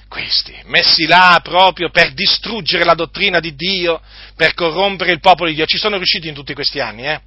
questi, 0.07 0.55
messi 0.65 1.07
là 1.07 1.39
proprio 1.43 1.89
per 1.89 2.13
distruggere 2.13 2.83
la 2.83 2.93
dottrina 2.93 3.39
di 3.39 3.55
Dio, 3.55 3.99
per 4.35 4.53
corrompere 4.53 5.11
il 5.11 5.19
popolo 5.19 5.49
di 5.49 5.55
Dio, 5.55 5.65
ci 5.65 5.79
sono 5.79 5.97
riusciti 5.97 6.27
in 6.27 6.35
tutti 6.35 6.53
questi 6.53 6.79
anni, 6.79 7.07
eh? 7.07 7.19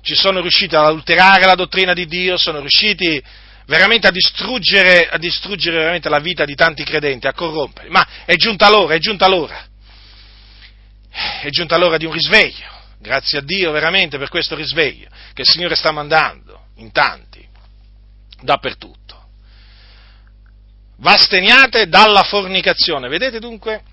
ci 0.00 0.14
sono 0.14 0.40
riusciti 0.40 0.74
ad 0.74 0.86
adulterare 0.86 1.44
la 1.44 1.54
dottrina 1.54 1.92
di 1.92 2.06
Dio, 2.06 2.38
sono 2.38 2.60
riusciti 2.60 3.22
veramente 3.72 4.06
a 4.06 4.10
distruggere, 4.10 5.08
a 5.08 5.16
distruggere 5.16 5.78
veramente 5.78 6.10
la 6.10 6.18
vita 6.18 6.44
di 6.44 6.54
tanti 6.54 6.84
credenti, 6.84 7.26
a 7.26 7.32
corrompere. 7.32 7.88
Ma 7.88 8.06
è 8.26 8.34
giunta 8.34 8.68
l'ora, 8.68 8.94
è 8.94 8.98
giunta 8.98 9.26
l'ora. 9.28 9.66
È 11.40 11.48
giunta 11.48 11.78
l'ora 11.78 11.96
di 11.96 12.04
un 12.04 12.12
risveglio. 12.12 12.68
Grazie 12.98 13.38
a 13.38 13.40
Dio 13.40 13.72
veramente 13.72 14.18
per 14.18 14.28
questo 14.28 14.54
risveglio 14.54 15.08
che 15.32 15.40
il 15.40 15.48
Signore 15.48 15.74
sta 15.74 15.90
mandando 15.90 16.66
in 16.76 16.92
tanti, 16.92 17.48
dappertutto. 18.42 19.00
Vasteniate 20.98 21.88
dalla 21.88 22.24
fornicazione. 22.24 23.08
Vedete 23.08 23.38
dunque 23.38 23.84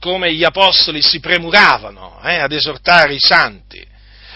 come 0.00 0.34
gli 0.34 0.42
apostoli 0.42 1.00
si 1.00 1.20
premuravano 1.20 2.20
eh, 2.24 2.38
ad 2.38 2.50
esortare 2.50 3.14
i 3.14 3.20
santi 3.20 3.92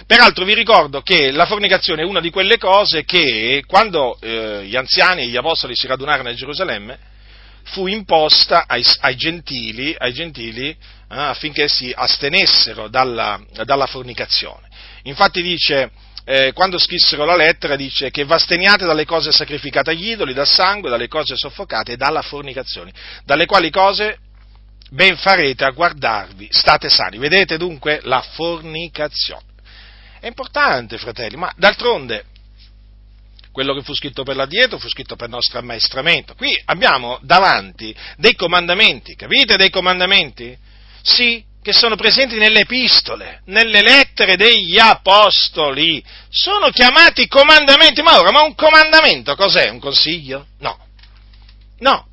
Peraltro 0.07 0.45
vi 0.45 0.55
ricordo 0.55 1.03
che 1.03 1.31
la 1.31 1.47
fornicazione 1.47 2.03
è 2.03 2.05
una 2.05 2.21
di 2.21 2.31
quelle 2.31 2.57
cose 2.59 3.05
che 3.05 3.65
quando 3.67 4.19
eh, 4.21 4.65
gli 4.65 4.77
anziani 4.77 5.23
e 5.23 5.27
gli 5.27 5.37
apostoli 5.37 5.75
si 5.75 5.87
radunarono 5.87 6.29
a 6.29 6.35
Gerusalemme 6.35 6.99
fu 7.71 7.87
imposta 7.87 8.65
ai, 8.67 8.85
ai 9.01 9.17
gentili, 9.17 9.95
ai 9.99 10.13
gentili 10.13 10.69
eh, 10.71 10.77
affinché 11.09 11.69
si 11.69 11.93
astenessero 11.95 12.89
dalla, 12.89 13.41
dalla 13.65 13.87
fornicazione. 13.87 14.69
Infatti 15.03 15.43
dice, 15.43 15.91
eh, 16.25 16.53
quando 16.53 16.79
scrissero 16.79 17.25
la 17.25 17.37
lettera, 17.37 17.77
dice 17.77 18.11
che 18.11 18.25
vasteniate 18.25 18.87
dalle 18.87 19.05
cose 19.05 19.33
sacrificate 19.33 19.91
agli 19.91 20.11
idoli, 20.11 20.33
dal 20.33 20.47
sangue, 20.47 20.91
dalle 20.91 21.09
cose 21.09 21.37
soffocate 21.37 21.93
e 21.93 21.97
dalla 21.97 22.23
fornicazione, 22.23 22.93
dalle 23.25 23.47
quali 23.47 23.71
cose 23.71 24.19
ben 24.91 25.17
farete 25.17 25.65
a 25.65 25.71
guardarvi, 25.71 26.49
state 26.51 26.89
sani. 26.89 27.19
Vedete 27.19 27.59
dunque 27.59 28.01
la 28.05 28.23
fornicazione. 28.23 29.48
È 30.21 30.27
importante, 30.27 30.99
fratelli, 30.99 31.37
ma 31.37 31.53
d'altronde 31.57 32.25
quello 33.53 33.75
che 33.75 33.83
fu 33.83 33.93
scritto 33.93 34.23
per 34.23 34.37
l'addietro 34.37 34.79
fu 34.79 34.89
scritto 34.89 35.17
per 35.17 35.29
nostro 35.29 35.59
ammaestramento. 35.59 36.35
Qui 36.37 36.61
abbiamo 36.67 37.19
davanti 37.23 37.95
dei 38.17 38.37
comandamenti, 38.37 39.17
capite 39.17 39.57
dei 39.57 39.71
comandamenti? 39.71 40.57
Sì, 41.03 41.45
che 41.61 41.73
sono 41.73 41.97
presenti 41.97 42.37
nelle 42.37 42.61
epistole, 42.61 43.43
nelle 43.47 43.83
lettere 43.83 44.37
degli 44.37 44.79
apostoli. 44.79 46.03
Sono 46.29 46.71
chiamati 46.71 47.27
comandamenti, 47.27 48.01
ma 48.01 48.19
ora, 48.19 48.31
ma 48.31 48.43
un 48.43 48.55
comandamento 48.55 49.35
cos'è? 49.35 49.69
Un 49.71 49.81
consiglio? 49.81 50.47
No. 50.61 50.79
No. 51.81 52.08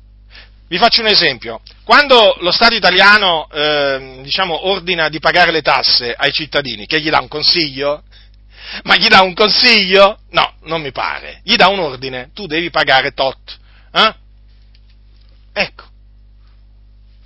Vi 0.68 0.78
faccio 0.78 1.00
un 1.00 1.06
esempio. 1.06 1.60
Quando 1.84 2.36
lo 2.40 2.50
Stato 2.50 2.74
italiano 2.74 3.48
eh, 3.52 4.20
diciamo, 4.22 4.66
ordina 4.66 5.08
di 5.08 5.20
pagare 5.20 5.52
le 5.52 5.62
tasse 5.62 6.12
ai 6.12 6.32
cittadini, 6.32 6.86
che 6.86 7.00
gli 7.00 7.08
dà 7.08 7.20
un 7.20 7.28
consiglio? 7.28 8.02
Ma 8.82 8.96
gli 8.96 9.06
dà 9.06 9.22
un 9.22 9.32
consiglio? 9.32 10.18
No, 10.30 10.54
non 10.62 10.82
mi 10.82 10.90
pare. 10.90 11.40
Gli 11.44 11.54
dà 11.54 11.68
un 11.68 11.78
ordine, 11.78 12.30
tu 12.34 12.46
devi 12.46 12.70
pagare 12.70 13.12
tot. 13.12 13.58
Eh? 13.92 14.14
Ecco. 15.52 15.84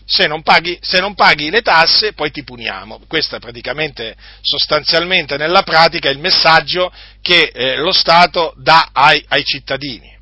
Se 0.05 0.27
non, 0.27 0.43
paghi, 0.43 0.77
se 0.83 1.01
non, 1.01 1.15
paghi, 1.15 1.49
le 1.49 1.63
tasse, 1.63 2.13
poi 2.13 2.31
ti 2.31 2.45
puniamo. 2.45 3.01
Questo 3.07 3.37
è 3.37 3.39
praticamente, 3.39 4.17
sostanzialmente, 4.43 5.39
nella 5.39 5.63
pratica, 5.63 6.11
il 6.11 6.19
messaggio 6.19 6.93
che 7.23 7.53
eh, 7.55 7.77
lo 7.77 7.93
Stato 7.93 8.53
dà 8.57 8.91
ai, 8.93 9.25
ai 9.29 9.45
cittadini. 9.45 10.19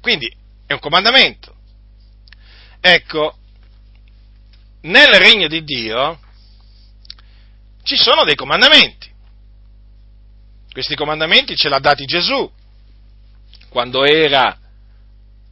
Quindi 0.00 0.38
è 0.70 0.74
un 0.74 0.78
comandamento. 0.78 1.52
Ecco, 2.80 3.36
nel 4.82 5.08
regno 5.14 5.48
di 5.48 5.64
Dio 5.64 6.20
ci 7.82 7.96
sono 7.96 8.22
dei 8.22 8.36
comandamenti. 8.36 9.10
Questi 10.70 10.94
comandamenti 10.94 11.56
ce 11.56 11.68
l'ha 11.68 11.80
dati 11.80 12.04
Gesù 12.04 12.48
quando 13.68 14.04
era 14.04 14.56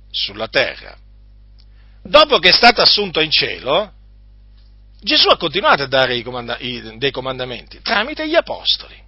sulla 0.08 0.46
terra. 0.46 0.96
Dopo 2.00 2.38
che 2.38 2.50
è 2.50 2.52
stato 2.52 2.80
assunto 2.80 3.18
in 3.18 3.32
cielo, 3.32 3.92
Gesù 5.00 5.30
ha 5.30 5.36
continuato 5.36 5.82
a 5.82 5.88
dare 5.88 6.22
comanda- 6.22 6.58
i, 6.60 6.96
dei 6.96 7.10
comandamenti 7.10 7.80
tramite 7.82 8.28
gli 8.28 8.36
apostoli. 8.36 9.02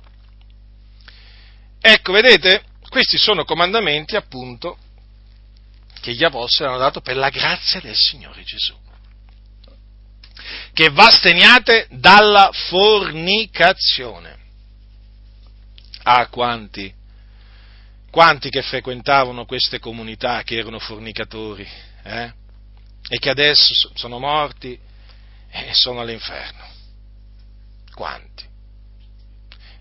Ecco, 1.81 2.11
vedete, 2.11 2.65
questi 2.89 3.17
sono 3.17 3.45
comandamenti 3.45 4.17
appunto 4.17 4.77
che 6.01 6.15
gli 6.15 6.25
apostoli 6.25 6.69
hanno 6.69 6.79
dato 6.79 7.01
per 7.01 7.17
la 7.17 7.29
grazia 7.29 7.81
del 7.81 7.95
Signore 7.95 8.43
Gesù. 8.43 8.75
Che 10.73 10.91
vasteniate 10.91 11.87
dalla 11.91 12.51
fornicazione. 12.53 14.39
Ah, 16.03 16.27
quanti, 16.29 16.93
quanti 18.11 18.49
che 18.49 18.63
frequentavano 18.63 19.45
queste 19.45 19.79
comunità 19.79 20.43
che 20.43 20.57
erano 20.57 20.79
fornicatori, 20.79 21.69
eh? 22.03 22.33
E 23.09 23.19
che 23.19 23.31
adesso 23.31 23.91
sono 23.95 24.19
morti 24.19 24.79
e 25.51 25.75
sono 25.75 26.01
all'inferno. 26.01 26.67
Quanti? 27.93 28.49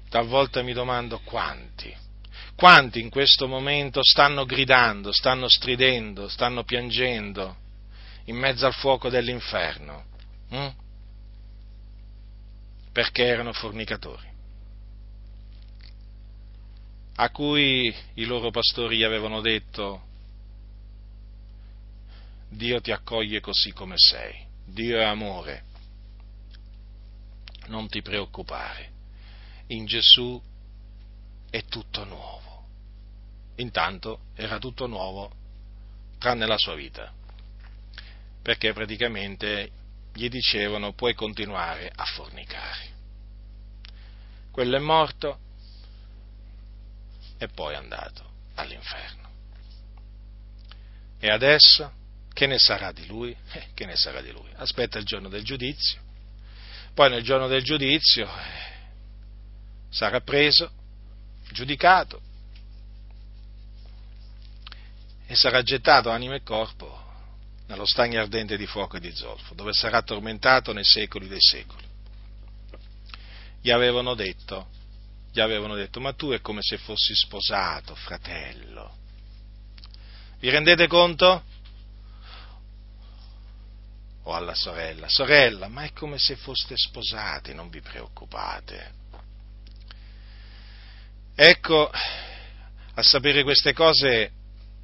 Talvolta 0.09 0.61
mi 0.63 0.73
domando 0.73 1.19
quanti 1.19 1.95
quanti 2.59 2.99
in 2.99 3.09
questo 3.09 3.47
momento 3.47 4.03
stanno 4.03 4.43
gridando, 4.43 5.13
stanno 5.13 5.47
stridendo, 5.47 6.27
stanno 6.27 6.65
piangendo 6.65 7.55
in 8.25 8.35
mezzo 8.35 8.65
al 8.65 8.73
fuoco 8.73 9.07
dell'inferno? 9.07 10.03
Hm? 10.49 10.67
Perché 12.91 13.23
erano 13.25 13.53
fornicatori, 13.53 14.27
a 17.15 17.29
cui 17.29 17.95
i 18.15 18.25
loro 18.25 18.51
pastori 18.51 18.97
gli 18.97 19.03
avevano 19.03 19.39
detto 19.39 20.01
Dio 22.49 22.81
ti 22.81 22.91
accoglie 22.91 23.39
così 23.39 23.71
come 23.71 23.95
sei, 23.95 24.35
Dio 24.65 24.99
è 24.99 25.05
amore, 25.05 25.63
non 27.67 27.87
ti 27.87 28.01
preoccupare, 28.01 28.91
in 29.67 29.85
Gesù 29.85 30.41
è 31.49 31.63
tutto 31.63 32.03
nuovo 32.03 32.48
intanto 33.59 34.21
era 34.35 34.57
tutto 34.57 34.87
nuovo 34.87 35.31
tranne 36.17 36.45
la 36.45 36.57
sua 36.57 36.75
vita, 36.75 37.11
perché 38.41 38.73
praticamente 38.73 39.71
gli 40.13 40.27
dicevano 40.27 40.93
puoi 40.93 41.13
continuare 41.13 41.91
a 41.93 42.03
fornicare. 42.03 42.87
Quello 44.51 44.75
è 44.75 44.79
morto 44.79 45.39
e 47.37 47.47
poi 47.47 47.73
è 47.73 47.77
andato 47.77 48.29
all'inferno. 48.55 49.27
E 51.19 51.29
adesso 51.29 51.91
che 52.33 52.47
ne 52.47 52.57
sarà 52.57 52.91
di 52.91 53.05
lui? 53.07 53.35
Eh, 53.51 53.67
che 53.73 53.85
ne 53.85 53.95
sarà 53.95 54.21
di 54.21 54.31
lui? 54.31 54.49
Aspetta 54.55 54.97
il 54.97 55.05
giorno 55.05 55.29
del 55.29 55.43
giudizio, 55.43 56.01
poi 56.93 57.09
nel 57.09 57.23
giorno 57.23 57.47
del 57.47 57.63
giudizio 57.63 58.25
eh, 58.25 58.77
sarà 59.89 60.19
preso, 60.21 60.71
giudicato 61.51 62.27
e 65.29 65.35
sarà 65.35 65.61
gettato 65.61 66.09
anima 66.09 66.33
e 66.33 66.41
corpo 66.41 67.05
nello 67.67 67.85
stagno 67.85 68.19
ardente 68.19 68.57
di 68.57 68.65
fuoco 68.65 68.97
e 68.97 68.99
di 68.99 69.13
zolfo, 69.13 69.53
dove 69.53 69.73
sarà 69.73 70.01
tormentato 70.01 70.73
nei 70.73 70.83
secoli 70.83 71.27
dei 71.27 71.39
secoli. 71.39 71.85
Gli 73.61 73.69
avevano 73.69 74.15
detto, 74.15 74.69
gli 75.31 75.39
avevano 75.39 75.75
detto, 75.75 75.99
ma 75.99 76.13
tu 76.13 76.31
è 76.31 76.41
come 76.41 76.61
se 76.63 76.79
fossi 76.79 77.13
sposato, 77.13 77.93
fratello. 77.93 78.97
Vi 80.39 80.49
rendete 80.49 80.87
conto? 80.87 81.43
O 84.23 84.33
alla 84.33 84.55
sorella, 84.55 85.07
sorella, 85.09 85.67
ma 85.67 85.83
è 85.83 85.93
come 85.93 86.17
se 86.17 86.37
foste 86.37 86.73
sposati, 86.75 87.53
non 87.53 87.69
vi 87.69 87.81
preoccupate. 87.81 88.93
Ecco, 91.35 91.91
a 92.95 93.03
sapere 93.03 93.43
queste 93.43 93.73
cose 93.73 94.37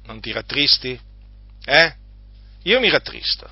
non 0.06 0.20
ti 0.20 0.32
rattristi? 0.32 0.98
Eh? 1.64 1.94
Io 2.62 2.80
mi 2.80 2.88
rattristo. 2.88 3.48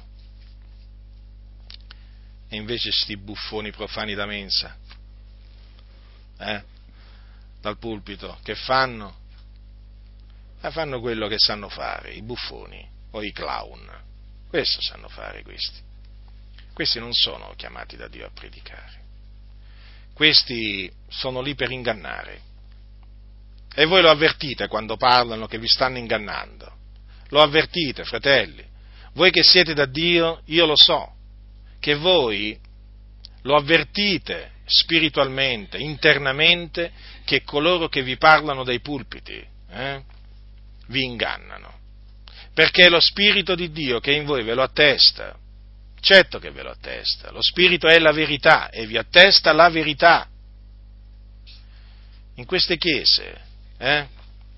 E 2.49 2.57
invece 2.57 2.91
sti 2.93 3.17
buffoni 3.17 3.71
profani 3.73 4.15
da 4.15 4.27
mensa, 4.27 4.77
eh? 6.39 6.63
Dal 7.61 7.79
pulpito, 7.79 8.39
che 8.43 8.55
fanno? 8.55 9.23
Eh, 10.61 10.71
fanno 10.71 11.01
quello 11.01 11.27
che 11.29 11.39
sanno 11.39 11.69
fare, 11.69 12.13
i 12.13 12.23
buffoni 12.23 12.87
o 13.11 13.23
i 13.23 13.33
clown. 13.33 14.03
Questo 14.49 14.81
sanno 14.81 15.09
fare 15.09 15.43
questi. 15.43 15.81
Questi 16.73 16.99
non 16.99 17.13
sono 17.13 17.53
chiamati 17.57 17.97
da 17.97 18.09
Dio 18.09 18.27
a 18.27 18.31
predicare. 18.31 19.03
Questi 20.13 20.93
sono 21.09 21.41
lì 21.41 21.55
per 21.55 21.71
ingannare 21.71 22.53
e 23.75 23.85
voi 23.87 24.03
lo 24.03 24.11
avvertite 24.11 24.69
quando 24.69 24.97
parlano 24.97 25.47
che 25.47 25.59
vi 25.59 25.67
stanno 25.67 25.99
ingannando. 25.99 26.73
Lo 27.29 27.43
avvertite, 27.43 28.05
fratelli. 28.05 28.65
Voi 29.15 29.31
che 29.31 29.43
siete 29.43 29.75
da 29.75 29.87
Dio, 29.87 30.43
io 30.47 30.67
lo 30.67 30.77
so, 30.77 31.13
che 31.81 31.95
voi 31.95 32.59
lo 33.43 33.57
avvertite 33.57 34.53
spiritualmente, 34.65 35.79
internamente, 35.79 36.93
che 37.25 37.43
coloro 37.43 37.89
che 37.89 38.03
vi 38.03 38.17
parlano 38.17 38.65
dai 38.65 38.81
pulpiti 38.81 39.53
eh, 39.71 40.03
vi 40.87 41.05
ingannano. 41.05 41.73
Perché 42.55 42.89
lo 42.89 43.01
Spirito 43.01 43.55
di 43.55 43.73
Dio 43.73 43.99
che 43.99 44.13
in 44.13 44.25
voi 44.25 44.45
ve 44.45 44.55
lo 44.55 44.63
attesta. 44.63 45.37
Certo 46.01 46.39
che 46.39 46.51
ve 46.51 46.63
lo 46.63 46.71
attesta. 46.71 47.33
Lo 47.33 47.43
Spirito 47.43 47.89
è 47.89 47.99
la 47.99 48.13
verità 48.13 48.69
e 48.71 48.87
vi 48.87 48.97
attesta 48.97 49.53
la 49.53 49.69
verità. 49.71 50.29
In 52.37 52.47
queste 52.47 52.77
chiese 52.77 53.53
eh? 53.79 54.07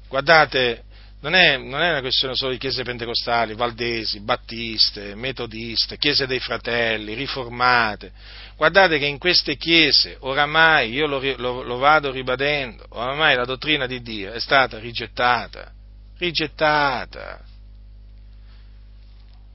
Guardate, 0.09 0.85
non 1.21 1.35
è, 1.35 1.57
non 1.57 1.81
è, 1.81 1.91
una 1.91 2.01
questione 2.01 2.35
solo 2.35 2.53
di 2.53 2.59
chiese 2.59 2.85
pentecostali, 2.85 3.55
valdesi, 3.55 4.21
battiste, 4.21 5.15
metodiste, 5.15 5.99
chiese 5.99 6.27
dei 6.27 6.39
fratelli, 6.39 7.15
riformate. 7.15 8.13
Guardate 8.57 8.99
che 8.99 9.07
in 9.07 9.19
queste 9.19 9.57
chiese, 9.57 10.17
oramai, 10.21 10.93
io 10.93 11.07
lo, 11.07 11.21
lo, 11.37 11.63
lo 11.63 11.77
vado 11.79 12.11
ribadendo, 12.11 12.85
oramai 12.91 13.35
la 13.35 13.45
dottrina 13.45 13.87
di 13.87 14.03
Dio 14.03 14.33
è 14.33 14.41
stata 14.41 14.79
rigettata, 14.79 15.73
rigettata. 16.19 17.41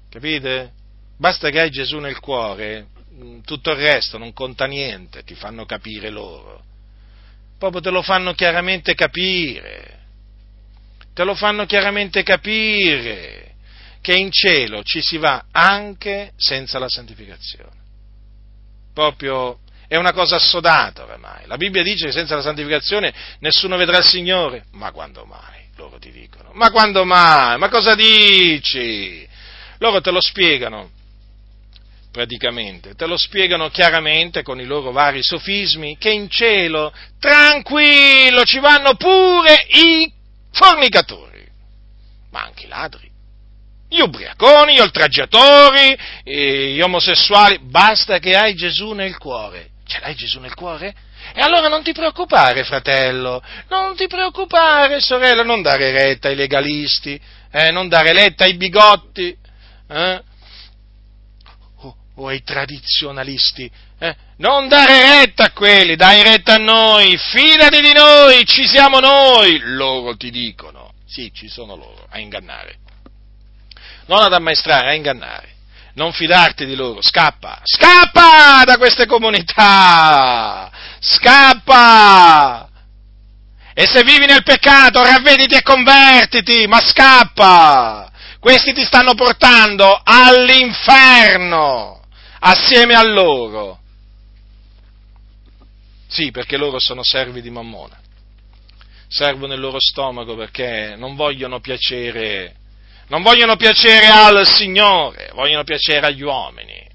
Capite? 0.09 0.71
Basta 1.17 1.49
che 1.51 1.61
hai 1.61 1.69
Gesù 1.69 1.99
nel 1.99 2.19
cuore, 2.19 2.87
tutto 3.45 3.71
il 3.71 3.77
resto 3.77 4.17
non 4.17 4.33
conta 4.33 4.65
niente, 4.65 5.23
ti 5.23 5.35
fanno 5.35 5.65
capire 5.65 6.09
loro 6.09 6.69
proprio 7.61 7.79
te 7.79 7.91
lo 7.91 8.01
fanno 8.01 8.33
chiaramente 8.33 8.95
capire, 8.95 9.99
te 11.13 11.23
lo 11.23 11.35
fanno 11.35 11.67
chiaramente 11.67 12.23
capire 12.23 13.53
che 14.01 14.15
in 14.15 14.31
cielo 14.31 14.81
ci 14.81 14.99
si 14.99 15.17
va 15.17 15.45
anche 15.51 16.31
senza 16.37 16.79
la 16.79 16.89
santificazione. 16.89 17.79
Proprio 18.95 19.59
è 19.87 19.95
una 19.95 20.11
cosa 20.11 20.37
assodata 20.37 21.03
oramai. 21.03 21.45
La 21.45 21.57
Bibbia 21.57 21.83
dice 21.83 22.07
che 22.07 22.11
senza 22.11 22.33
la 22.33 22.41
santificazione 22.41 23.13
nessuno 23.41 23.77
vedrà 23.77 23.99
il 23.99 24.05
Signore. 24.05 24.65
Ma 24.71 24.91
quando 24.91 25.25
mai? 25.25 25.67
Loro 25.75 25.99
ti 25.99 26.09
dicono. 26.09 26.49
Ma 26.53 26.71
quando 26.71 27.05
mai? 27.05 27.59
Ma 27.59 27.69
cosa 27.69 27.93
dici? 27.93 29.27
Loro 29.77 30.01
te 30.01 30.09
lo 30.09 30.19
spiegano 30.19 30.89
praticamente, 32.11 32.93
te 32.95 33.05
lo 33.05 33.17
spiegano 33.17 33.69
chiaramente 33.69 34.43
con 34.43 34.59
i 34.59 34.65
loro 34.65 34.91
vari 34.91 35.23
sofismi, 35.23 35.97
che 35.97 36.11
in 36.11 36.29
cielo, 36.29 36.93
tranquillo, 37.19 38.43
ci 38.43 38.59
vanno 38.59 38.95
pure 38.95 39.65
i 39.69 40.11
fornicatori, 40.51 41.45
ma 42.31 42.43
anche 42.43 42.65
i 42.65 42.67
ladri, 42.67 43.09
gli 43.87 43.99
ubriaconi, 43.99 44.75
gli 44.75 44.79
oltraggiatori, 44.79 45.97
gli 46.23 46.81
omosessuali, 46.81 47.59
basta 47.61 48.19
che 48.19 48.35
hai 48.35 48.55
Gesù 48.55 48.91
nel 48.91 49.17
cuore. 49.17 49.69
Ce 49.85 49.99
l'hai 49.99 50.15
Gesù 50.15 50.39
nel 50.39 50.53
cuore? 50.53 50.93
E 51.33 51.41
allora 51.41 51.67
non 51.67 51.83
ti 51.83 51.91
preoccupare, 51.91 52.63
fratello, 52.63 53.43
non 53.67 53.95
ti 53.95 54.07
preoccupare, 54.07 55.01
sorella, 55.01 55.43
non 55.43 55.61
dare 55.61 55.91
retta 55.91 56.29
ai 56.29 56.35
legalisti, 56.35 57.19
eh, 57.51 57.71
non 57.71 57.89
dare 57.89 58.13
retta 58.13 58.45
ai 58.45 58.55
bigotti, 58.55 59.37
eh, 59.89 60.21
o 62.21 62.27
ai 62.27 62.43
tradizionalisti. 62.43 63.69
Eh? 63.99 64.15
Non 64.37 64.67
dare 64.67 65.21
retta 65.21 65.45
a 65.45 65.51
quelli, 65.51 65.95
dai 65.95 66.21
retta 66.23 66.55
a 66.55 66.57
noi, 66.57 67.17
fidati 67.17 67.81
di 67.81 67.93
noi, 67.93 68.45
ci 68.45 68.67
siamo 68.67 68.99
noi, 68.99 69.59
loro 69.63 70.15
ti 70.15 70.29
dicono. 70.29 70.93
Sì, 71.07 71.31
ci 71.33 71.49
sono 71.49 71.75
loro, 71.75 72.05
a 72.09 72.19
ingannare. 72.19 72.77
Non 74.05 74.21
ad 74.21 74.33
ammaestrare, 74.33 74.89
a 74.89 74.93
ingannare. 74.93 75.49
Non 75.93 76.13
fidarti 76.13 76.65
di 76.65 76.75
loro, 76.75 77.01
scappa, 77.01 77.59
scappa 77.63 78.63
da 78.63 78.77
queste 78.77 79.05
comunità, 79.07 80.71
scappa! 81.01 82.69
E 83.73 83.87
se 83.87 84.01
vivi 84.03 84.25
nel 84.25 84.43
peccato, 84.43 85.03
ravvediti 85.03 85.55
e 85.55 85.61
convertiti, 85.61 86.65
ma 86.67 86.79
scappa! 86.79 88.09
Questi 88.39 88.71
ti 88.71 88.85
stanno 88.85 89.15
portando 89.15 89.99
all'inferno! 90.01 92.00
Assieme 92.41 92.93
a 92.93 93.03
loro. 93.03 93.79
Sì, 96.07 96.31
perché 96.31 96.57
loro 96.57 96.79
sono 96.79 97.03
servi 97.03 97.41
di 97.41 97.49
Mammona. 97.49 97.99
Servono 99.07 99.53
il 99.53 99.59
loro 99.59 99.79
stomaco 99.79 100.35
perché 100.35 100.95
non 100.97 101.15
vogliono 101.15 101.59
piacere, 101.59 102.55
non 103.07 103.21
vogliono 103.21 103.55
piacere 103.55 104.07
al 104.07 104.47
Signore, 104.47 105.31
vogliono 105.33 105.63
piacere 105.63 106.07
agli 106.07 106.21
uomini. 106.21 106.89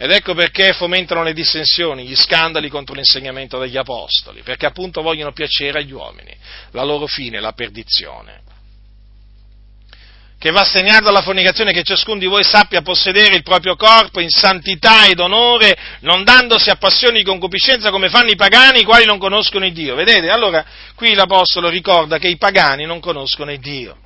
Ed 0.00 0.10
ecco 0.10 0.34
perché 0.34 0.72
fomentano 0.74 1.22
le 1.22 1.32
dissensioni, 1.32 2.06
gli 2.06 2.14
scandali 2.14 2.68
contro 2.68 2.94
l'insegnamento 2.94 3.58
degli 3.58 3.76
apostoli, 3.76 4.42
perché 4.42 4.66
appunto 4.66 5.02
vogliono 5.02 5.32
piacere 5.32 5.80
agli 5.80 5.92
uomini. 5.92 6.34
La 6.70 6.84
loro 6.84 7.06
fine 7.06 7.38
è 7.38 7.40
la 7.40 7.52
perdizione 7.52 8.42
che 10.38 10.52
va 10.52 10.64
segnato 10.64 11.04
dalla 11.04 11.20
fornicazione, 11.20 11.72
che 11.72 11.82
ciascuno 11.82 12.18
di 12.18 12.26
voi 12.26 12.44
sappia 12.44 12.80
possedere 12.80 13.34
il 13.34 13.42
proprio 13.42 13.74
corpo 13.74 14.20
in 14.20 14.30
santità 14.30 15.06
ed 15.06 15.18
onore, 15.18 15.76
non 16.00 16.22
dandosi 16.22 16.70
a 16.70 16.76
passioni 16.76 17.18
di 17.18 17.24
concupiscenza 17.24 17.90
come 17.90 18.08
fanno 18.08 18.30
i 18.30 18.36
pagani, 18.36 18.80
i 18.80 18.84
quali 18.84 19.04
non 19.04 19.18
conoscono 19.18 19.66
il 19.66 19.72
Dio. 19.72 19.96
Vedete? 19.96 20.30
Allora, 20.30 20.64
qui 20.94 21.14
l'Apostolo 21.14 21.68
ricorda 21.68 22.18
che 22.18 22.28
i 22.28 22.36
pagani 22.36 22.84
non 22.84 23.00
conoscono 23.00 23.50
il 23.50 23.58
Dio. 23.58 23.96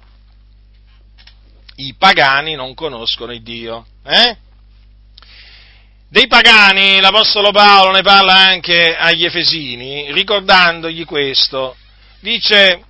I 1.76 1.94
pagani 1.98 2.54
non 2.54 2.72
conoscono 2.74 3.32
il 3.32 3.42
Dio. 3.42 3.86
Eh? 4.04 4.36
Dei 6.08 6.26
pagani 6.28 7.00
l'Apostolo 7.00 7.50
Paolo 7.50 7.90
ne 7.92 8.02
parla 8.02 8.34
anche 8.34 8.96
agli 8.96 9.26
Efesini, 9.26 10.12
ricordandogli 10.12 11.04
questo. 11.04 11.76
Dice, 12.20 12.84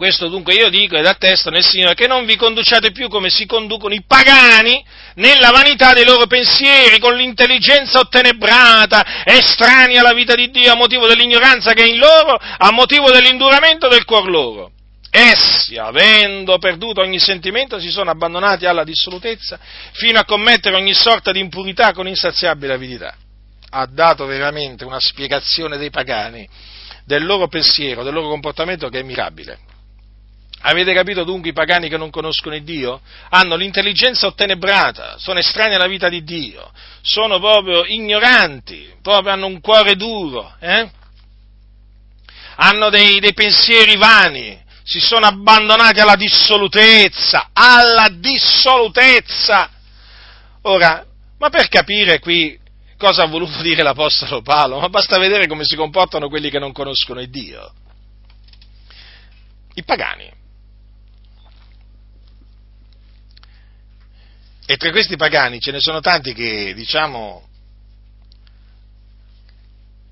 questo 0.00 0.28
dunque 0.28 0.54
io 0.54 0.70
dico 0.70 0.96
ed 0.96 1.04
attesto 1.04 1.50
nel 1.50 1.62
Signore 1.62 1.92
che 1.92 2.06
non 2.06 2.24
vi 2.24 2.36
conduciate 2.36 2.90
più 2.90 3.10
come 3.10 3.28
si 3.28 3.44
conducono 3.44 3.92
i 3.92 4.02
pagani 4.06 4.82
nella 5.16 5.50
vanità 5.50 5.92
dei 5.92 6.06
loro 6.06 6.26
pensieri, 6.26 6.98
con 6.98 7.14
l'intelligenza 7.14 7.98
ottenebrata, 7.98 9.24
estranei 9.26 9.98
alla 9.98 10.14
vita 10.14 10.34
di 10.34 10.48
Dio 10.48 10.72
a 10.72 10.74
motivo 10.74 11.06
dell'ignoranza 11.06 11.74
che 11.74 11.82
è 11.82 11.86
in 11.86 11.98
loro, 11.98 12.34
a 12.34 12.70
motivo 12.70 13.10
dell'induramento 13.10 13.88
del 13.88 14.06
cuor 14.06 14.30
loro. 14.30 14.70
Essi, 15.10 15.76
avendo 15.76 16.56
perduto 16.56 17.02
ogni 17.02 17.18
sentimento, 17.18 17.78
si 17.78 17.90
sono 17.90 18.08
abbandonati 18.08 18.64
alla 18.64 18.84
dissolutezza 18.84 19.58
fino 19.92 20.18
a 20.18 20.24
commettere 20.24 20.76
ogni 20.76 20.94
sorta 20.94 21.30
di 21.30 21.40
impurità 21.40 21.92
con 21.92 22.08
insaziabile 22.08 22.72
avidità. 22.72 23.14
Ha 23.68 23.84
dato 23.84 24.24
veramente 24.24 24.86
una 24.86 24.98
spiegazione 24.98 25.76
dei 25.76 25.90
pagani, 25.90 26.48
del 27.04 27.26
loro 27.26 27.48
pensiero, 27.48 28.02
del 28.02 28.14
loro 28.14 28.30
comportamento 28.30 28.88
che 28.88 29.00
è 29.00 29.02
mirabile. 29.02 29.68
Avete 30.62 30.92
capito 30.92 31.24
dunque 31.24 31.50
i 31.50 31.54
pagani 31.54 31.88
che 31.88 31.96
non 31.96 32.10
conoscono 32.10 32.54
il 32.54 32.64
Dio? 32.64 33.00
Hanno 33.30 33.56
l'intelligenza 33.56 34.26
ottenebrata, 34.26 35.16
sono 35.18 35.38
estranei 35.38 35.76
alla 35.76 35.86
vita 35.86 36.10
di 36.10 36.22
Dio, 36.22 36.70
sono 37.00 37.38
proprio 37.38 37.84
ignoranti, 37.86 38.92
proprio 39.00 39.32
hanno 39.32 39.46
un 39.46 39.60
cuore 39.60 39.96
duro, 39.96 40.54
eh? 40.60 40.90
hanno 42.56 42.90
dei, 42.90 43.20
dei 43.20 43.32
pensieri 43.32 43.96
vani, 43.96 44.62
si 44.82 45.00
sono 45.00 45.24
abbandonati 45.24 46.00
alla 46.00 46.16
dissolutezza, 46.16 47.48
alla 47.54 48.08
dissolutezza. 48.12 49.70
Ora, 50.62 51.06
ma 51.38 51.48
per 51.48 51.68
capire 51.68 52.18
qui 52.18 52.58
cosa 52.98 53.22
ha 53.22 53.26
voluto 53.26 53.60
dire 53.64 53.82
l'Apostolo 53.82 54.42
Paolo, 54.42 54.78
ma 54.78 54.90
basta 54.90 55.18
vedere 55.18 55.46
come 55.46 55.64
si 55.64 55.74
comportano 55.74 56.28
quelli 56.28 56.50
che 56.50 56.58
non 56.58 56.72
conoscono 56.72 57.20
il 57.20 57.30
Dio. 57.30 57.72
I 59.72 59.84
pagani. 59.84 60.38
E 64.70 64.76
tra 64.76 64.92
questi 64.92 65.16
pagani 65.16 65.58
ce 65.58 65.72
ne 65.72 65.80
sono 65.80 65.98
tanti 65.98 66.32
che, 66.32 66.72
diciamo, 66.74 67.42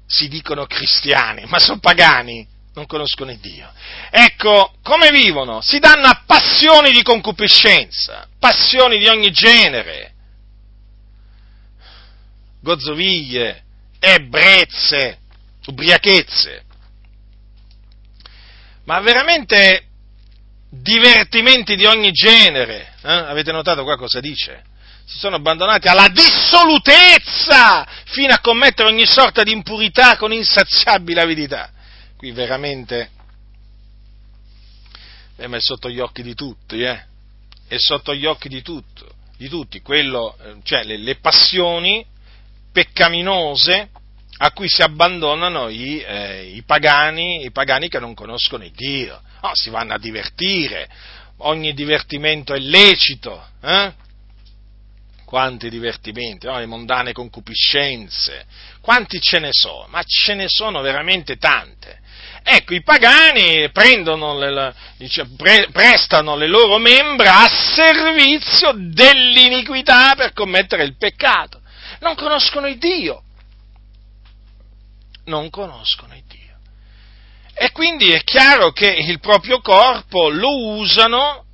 si 0.05 0.27
dicono 0.27 0.67
cristiani, 0.67 1.45
ma 1.47 1.61
sono 1.61 1.79
pagani 1.79 2.45
non 2.75 2.85
conoscono 2.87 3.31
il 3.31 3.39
Dio. 3.39 3.73
Ecco, 4.11 4.75
come 4.83 5.13
vivono? 5.13 5.61
Si 5.61 5.79
danno 5.79 6.09
a 6.09 6.25
passioni 6.27 6.91
di 6.91 7.05
concupiscenza, 7.05 8.27
passioni 8.37 8.99
di 8.99 9.07
ogni 9.07 9.31
genere, 9.31 10.15
gozzoviglie, 12.61 13.63
ebbrezze, 14.01 15.19
ubriachezze, 15.67 16.65
ma 18.87 18.99
veramente 19.03 19.85
divertimenti 20.69 21.77
di 21.77 21.85
ogni 21.85 22.11
genere. 22.11 22.95
Eh? 23.09 23.13
Avete 23.13 23.53
notato 23.53 23.85
qua 23.85 23.97
cosa 23.97 24.21
dice? 24.21 24.63
Si 25.07 25.19
sono 25.19 25.37
abbandonati 25.37 25.89
alla 25.89 26.09
dissolutezza 26.09 27.87
fino 28.05 28.35
a 28.35 28.41
commettere 28.41 28.89
ogni 28.89 29.07
sorta 29.07 29.43
di 29.43 29.53
impurità 29.53 30.17
con 30.19 30.33
insaziabile 30.33 31.23
avidità 31.23 31.71
qui 32.19 32.33
veramente 32.33 33.11
eh, 35.39 35.47
ma 35.47 35.57
è 35.57 35.61
sotto 35.61 35.89
gli 35.89 36.01
occhi 36.01 36.23
di 36.23 36.35
tutti, 36.35 36.83
eh? 36.83 37.01
È 37.69 37.77
sotto 37.79 38.13
gli 38.13 38.27
occhi 38.27 38.49
di, 38.49 38.61
tutto, 38.61 39.07
di 39.37 39.49
tutti, 39.49 39.81
quello, 39.81 40.37
eh, 40.43 40.57
cioè 40.65 40.83
le, 40.83 40.97
le, 40.97 41.17
passioni 41.17 42.05
peccaminose 42.73 43.91
a 44.39 44.51
cui 44.51 44.69
si 44.69 44.83
abbandonano 44.83 45.69
i, 45.69 46.01
eh, 46.01 46.51
i, 46.55 46.63
pagani, 46.65 47.45
i 47.45 47.53
pagani 47.53 47.89
che 47.89 48.01
non 48.01 48.15
conoscono 48.15 48.65
il 48.65 48.73
Dio. 48.73 49.23
Oh, 49.43 49.53
si 49.55 49.71
vanno 49.71 49.95
a 49.95 49.99
divertire, 49.99 50.89
ogni 51.39 51.75
divertimento 51.75 52.55
è 52.55 52.59
lecito, 52.59 53.47
eh? 53.63 53.93
quanti 55.25 55.69
divertimenti, 55.69 56.47
no? 56.47 56.59
le 56.59 56.67
mondane 56.67 57.13
concupiscenze, 57.13 58.47
quanti 58.81 59.21
ce 59.21 59.39
ne 59.39 59.51
sono, 59.53 59.87
ma 59.89 60.03
ce 60.03 60.35
ne 60.35 60.47
sono 60.49 60.81
veramente 60.81 61.37
tante. 61.37 62.01
Ecco, 62.43 62.73
i 62.73 62.83
pagani 62.83 63.71
le, 63.71 64.75
dice, 64.97 65.27
pre, 65.37 65.69
prestano 65.71 66.35
le 66.35 66.47
loro 66.47 66.79
membra 66.79 67.41
a 67.41 67.49
servizio 67.49 68.73
dell'iniquità 68.75 70.15
per 70.15 70.33
commettere 70.33 70.85
il 70.85 70.97
peccato. 70.97 71.61
Non 72.01 72.15
conoscono 72.15 72.67
il 72.67 72.79
Dio. 72.79 73.23
Non 75.25 75.51
conoscono 75.51 76.15
il. 76.15 76.25
E 77.61 77.73
quindi 77.73 78.13
è 78.13 78.23
chiaro 78.23 78.71
che 78.71 78.87
il 78.87 79.19
proprio 79.19 79.61
corpo 79.61 80.29
lo 80.29 80.77
usano 80.77 81.45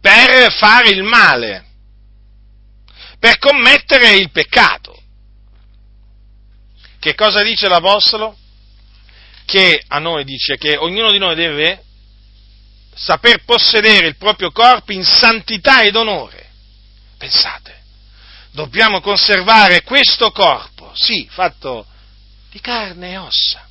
per 0.00 0.52
fare 0.52 0.88
il 0.88 1.04
male, 1.04 1.64
per 3.20 3.38
commettere 3.38 4.16
il 4.16 4.32
peccato. 4.32 5.00
Che 6.98 7.14
cosa 7.14 7.42
dice 7.42 7.68
l'Apostolo? 7.68 8.36
Che 9.44 9.84
a 9.86 10.00
noi 10.00 10.24
dice 10.24 10.56
che 10.56 10.76
ognuno 10.76 11.12
di 11.12 11.18
noi 11.18 11.36
deve 11.36 11.84
saper 12.92 13.44
possedere 13.44 14.08
il 14.08 14.16
proprio 14.16 14.50
corpo 14.50 14.90
in 14.90 15.04
santità 15.04 15.82
ed 15.82 15.94
onore. 15.94 16.50
Pensate, 17.16 17.82
dobbiamo 18.50 19.00
conservare 19.00 19.82
questo 19.82 20.32
corpo, 20.32 20.90
sì, 20.94 21.28
fatto 21.30 21.86
di 22.56 22.60
carne 22.60 23.10
e 23.10 23.16
ossa, 23.18 23.68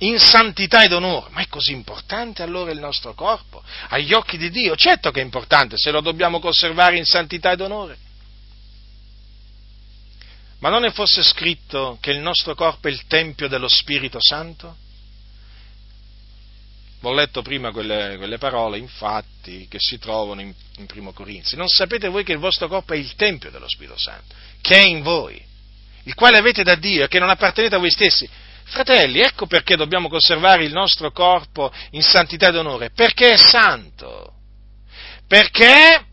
in 0.00 0.18
santità 0.18 0.84
ed 0.84 0.92
onore. 0.92 1.30
Ma 1.30 1.40
è 1.40 1.48
così 1.48 1.72
importante 1.72 2.42
allora 2.42 2.70
il 2.70 2.78
nostro 2.78 3.14
corpo 3.14 3.62
agli 3.88 4.12
occhi 4.12 4.36
di 4.36 4.50
Dio? 4.50 4.76
Certo 4.76 5.10
che 5.10 5.20
è 5.20 5.24
importante 5.24 5.76
se 5.78 5.90
lo 5.90 6.02
dobbiamo 6.02 6.38
conservare 6.38 6.98
in 6.98 7.04
santità 7.04 7.52
ed 7.52 7.62
onore. 7.62 7.96
Ma 10.58 10.68
non 10.68 10.82
ne 10.82 10.90
fosse 10.90 11.22
scritto 11.22 11.96
che 12.02 12.10
il 12.10 12.18
nostro 12.18 12.54
corpo 12.54 12.88
è 12.88 12.90
il 12.90 13.06
Tempio 13.06 13.48
dello 13.48 13.68
Spirito 13.68 14.18
Santo? 14.20 14.76
Ho 17.02 17.14
letto 17.14 17.40
prima 17.40 17.72
quelle, 17.72 18.18
quelle 18.18 18.36
parole, 18.36 18.76
infatti, 18.76 19.66
che 19.68 19.78
si 19.80 19.98
trovano 19.98 20.42
in, 20.42 20.52
in 20.76 20.84
Primo 20.84 21.14
Corinzi. 21.14 21.56
Non 21.56 21.68
sapete 21.68 22.08
voi 22.08 22.24
che 22.24 22.32
il 22.32 22.38
vostro 22.38 22.68
corpo 22.68 22.92
è 22.92 22.98
il 22.98 23.14
Tempio 23.14 23.50
dello 23.50 23.68
Spirito 23.70 23.96
Santo, 23.96 24.34
che 24.60 24.76
è 24.76 24.84
in 24.84 25.00
voi, 25.00 25.42
il 26.04 26.14
quale 26.14 26.38
avete 26.38 26.62
da 26.62 26.74
Dio 26.74 27.04
e 27.04 27.08
che 27.08 27.18
non 27.18 27.30
appartenete 27.30 27.74
a 27.74 27.78
voi 27.78 27.90
stessi. 27.90 28.28
Fratelli, 28.64 29.20
ecco 29.20 29.46
perché 29.46 29.76
dobbiamo 29.76 30.08
conservare 30.08 30.64
il 30.64 30.72
nostro 30.72 31.10
corpo 31.10 31.72
in 31.90 32.02
santità 32.02 32.48
ed 32.48 32.56
onore, 32.56 32.90
perché 32.90 33.32
è 33.32 33.36
santo, 33.36 34.34
perché 35.26 36.04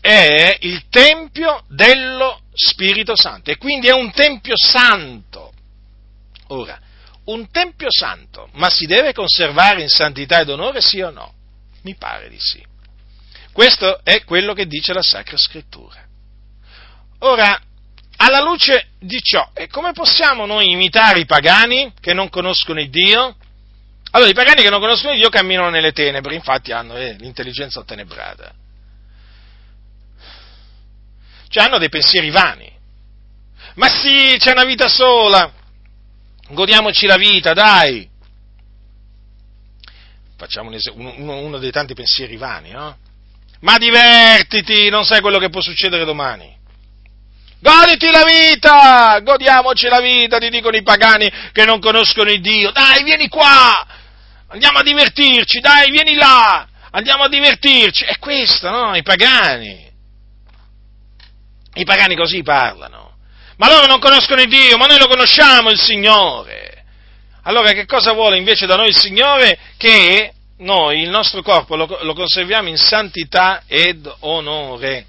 è 0.00 0.56
il 0.60 0.88
Tempio 0.88 1.64
dello 1.68 2.42
Spirito 2.52 3.16
Santo 3.16 3.50
e 3.50 3.56
quindi 3.56 3.86
è 3.86 3.92
un 3.92 4.10
Tempio 4.12 4.54
santo. 4.56 5.52
Ora, 6.48 6.78
un 7.26 7.50
Tempio 7.50 7.88
santo, 7.88 8.48
ma 8.54 8.68
si 8.68 8.86
deve 8.86 9.12
conservare 9.12 9.80
in 9.80 9.88
santità 9.88 10.40
ed 10.40 10.50
onore, 10.50 10.80
sì 10.80 11.00
o 11.00 11.10
no? 11.10 11.32
Mi 11.82 11.94
pare 11.94 12.28
di 12.28 12.38
sì. 12.38 12.62
Questo 13.52 14.02
è 14.02 14.24
quello 14.24 14.52
che 14.52 14.66
dice 14.66 14.92
la 14.92 15.02
Sacra 15.02 15.36
Scrittura. 15.36 16.04
Ora, 17.20 17.58
alla 18.16 18.40
luce 18.40 18.88
di 18.98 19.20
ciò, 19.22 19.50
come 19.70 19.92
possiamo 19.92 20.46
noi 20.46 20.70
imitare 20.70 21.20
i 21.20 21.26
pagani 21.26 21.92
che 22.00 22.14
non 22.14 22.28
conoscono 22.28 22.80
il 22.80 22.90
Dio? 22.90 23.36
Allora, 24.12 24.30
i 24.30 24.34
pagani 24.34 24.62
che 24.62 24.70
non 24.70 24.80
conoscono 24.80 25.14
Dio 25.14 25.28
camminano 25.28 25.70
nelle 25.70 25.92
tenebre, 25.92 26.34
infatti 26.34 26.72
hanno 26.72 26.96
eh, 26.96 27.16
l'intelligenza 27.18 27.80
ottenebrata 27.80 28.54
cioè 31.54 31.62
hanno 31.62 31.78
dei 31.78 31.88
pensieri 31.88 32.30
vani. 32.30 32.68
Ma 33.76 33.86
sì, 33.88 34.34
c'è 34.38 34.50
una 34.50 34.64
vita 34.64 34.88
sola, 34.88 35.52
godiamoci 36.48 37.06
la 37.06 37.14
vita, 37.14 37.52
dai. 37.52 38.10
Facciamo 40.36 40.70
un 40.70 40.74
es- 40.74 40.90
uno, 40.92 41.38
uno, 41.38 41.58
dei 41.58 41.70
tanti 41.70 41.94
pensieri 41.94 42.36
vani, 42.36 42.72
no? 42.72 42.98
Ma 43.60 43.78
divertiti, 43.78 44.88
non 44.88 45.04
sai 45.04 45.20
quello 45.20 45.38
che 45.38 45.48
può 45.48 45.60
succedere 45.60 46.04
domani. 46.04 46.52
Goditi 47.60 48.10
la 48.10 48.24
vita, 48.24 49.20
godiamoci 49.20 49.88
la 49.88 50.00
vita, 50.00 50.38
ti 50.38 50.50
dicono 50.50 50.76
i 50.76 50.82
pagani 50.82 51.30
che 51.52 51.64
non 51.64 51.80
conoscono 51.80 52.30
il 52.30 52.40
Dio. 52.40 52.70
Dai, 52.72 53.02
vieni 53.04 53.28
qua, 53.28 53.86
andiamo 54.48 54.78
a 54.78 54.82
divertirci, 54.82 55.60
dai, 55.60 55.90
vieni 55.90 56.14
là, 56.14 56.66
andiamo 56.90 57.24
a 57.24 57.28
divertirci. 57.28 58.04
È 58.04 58.18
questo, 58.18 58.68
no? 58.68 58.94
I 58.94 59.02
pagani. 59.02 59.90
I 61.74 61.84
pagani 61.84 62.16
così 62.16 62.42
parlano. 62.42 63.16
Ma 63.56 63.68
loro 63.68 63.86
non 63.86 63.98
conoscono 63.98 64.42
il 64.42 64.48
Dio, 64.48 64.76
ma 64.76 64.86
noi 64.86 64.98
lo 64.98 65.06
conosciamo 65.06 65.70
il 65.70 65.78
Signore. 65.78 66.84
Allora 67.44 67.72
che 67.72 67.86
cosa 67.86 68.12
vuole 68.12 68.36
invece 68.36 68.66
da 68.66 68.76
noi 68.76 68.88
il 68.88 68.96
Signore? 68.96 69.58
Che 69.76 70.32
noi 70.58 71.02
il 71.02 71.10
nostro 71.10 71.42
corpo 71.42 71.76
lo, 71.76 71.98
lo 72.02 72.14
conserviamo 72.14 72.68
in 72.68 72.76
santità 72.76 73.62
ed 73.66 74.10
onore. 74.20 75.06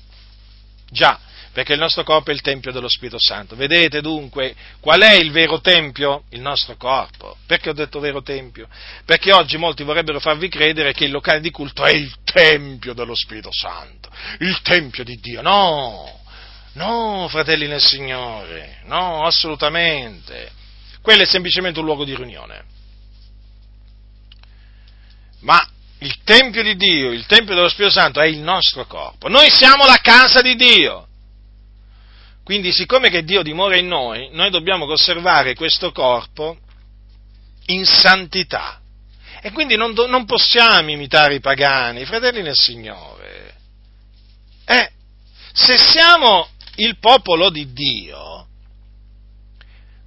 Già, 0.90 1.20
perché 1.56 1.72
il 1.72 1.80
nostro 1.80 2.04
corpo 2.04 2.32
è 2.32 2.34
il 2.34 2.42
Tempio 2.42 2.74
dello 2.74 2.90
Spirito 2.90 3.16
Santo. 3.18 3.56
Vedete 3.56 4.02
dunque 4.02 4.54
qual 4.82 5.00
è 5.00 5.14
il 5.14 5.32
vero 5.32 5.62
Tempio? 5.62 6.24
Il 6.32 6.42
nostro 6.42 6.76
corpo. 6.76 7.38
Perché 7.48 7.70
ho 7.70 7.74
detto 7.74 8.02
vero 8.02 8.22
Tempio? 8.22 8.68
Perché 9.06 9.32
oggi 9.32 9.56
molti 9.56 9.84
vorrebbero 9.84 10.20
farvi 10.20 10.50
credere 10.50 10.92
che 10.92 11.06
il 11.06 11.12
locale 11.12 11.40
di 11.40 11.52
culto 11.52 11.86
è 11.86 11.94
il 11.94 12.14
Tempio 12.26 12.92
dello 12.92 13.16
Spirito 13.16 13.52
Santo, 13.54 14.10
il 14.40 14.62
Tempio 14.64 15.06
di 15.06 15.16
Dio. 15.16 15.42
No! 15.42 16.20
No, 16.74 17.28
fratelli 17.30 17.68
nel 17.68 17.80
Signore, 17.80 18.82
no, 18.88 19.26
assolutamente. 19.26 20.52
Quello 21.02 21.22
è 21.22 21.26
semplicemente 21.26 21.80
un 21.80 21.86
luogo 21.86 22.04
di 22.04 22.14
riunione. 22.14 22.66
Ma 25.40 25.66
il 26.00 26.18
Tempio 26.26 26.62
di 26.64 26.76
Dio, 26.76 27.14
il 27.14 27.26
Tempio 27.26 27.56
dello 27.56 27.70
Spirito 27.70 27.94
Santo 27.94 28.20
è 28.20 28.28
il 28.28 28.40
nostro 28.40 28.86
corpo. 28.88 29.30
Noi 29.30 29.50
siamo 29.52 29.86
la 29.86 30.00
casa 30.02 30.42
di 30.42 30.56
Dio. 30.56 31.08
Quindi, 32.46 32.72
siccome 32.72 33.10
che 33.10 33.24
Dio 33.24 33.42
dimora 33.42 33.76
in 33.76 33.88
noi, 33.88 34.30
noi 34.32 34.52
dobbiamo 34.52 34.86
conservare 34.86 35.56
questo 35.56 35.92
corpo 35.92 36.56
in 37.66 37.86
santità. 37.86 38.80
E 39.42 39.52
quindi 39.52 39.76
non, 39.76 39.94
non 39.94 40.26
possiamo 40.26 40.92
imitare 40.92 41.34
i 41.34 41.40
pagani, 41.40 42.06
fratelli 42.06 42.44
nel 42.44 42.54
Signore. 42.54 43.56
Eh, 44.64 44.92
se 45.54 45.76
siamo 45.80 46.50
il 46.76 47.00
popolo 47.00 47.50
di 47.50 47.74
Dio, 47.74 48.46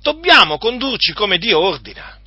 dobbiamo 0.00 0.58
condurci 0.58 1.12
come 1.14 1.38
Dio 1.38 1.58
ordina. 1.58 2.20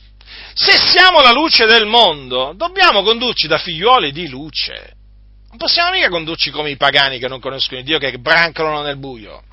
Se 0.54 0.76
siamo 0.76 1.22
la 1.22 1.32
luce 1.32 1.66
del 1.66 1.86
mondo, 1.86 2.52
dobbiamo 2.54 3.02
condurci 3.02 3.48
da 3.48 3.58
figliuoli 3.58 4.12
di 4.12 4.28
luce. 4.28 4.96
Non 5.48 5.58
possiamo 5.58 5.92
mica 5.92 6.10
condurci 6.10 6.52
come 6.52 6.70
i 6.70 6.76
pagani 6.76 7.18
che 7.18 7.30
non 7.30 7.40
conoscono 7.40 7.82
Dio, 7.82 7.98
che 7.98 8.20
brancolano 8.20 8.82
nel 8.82 8.98
buio. 8.98 9.44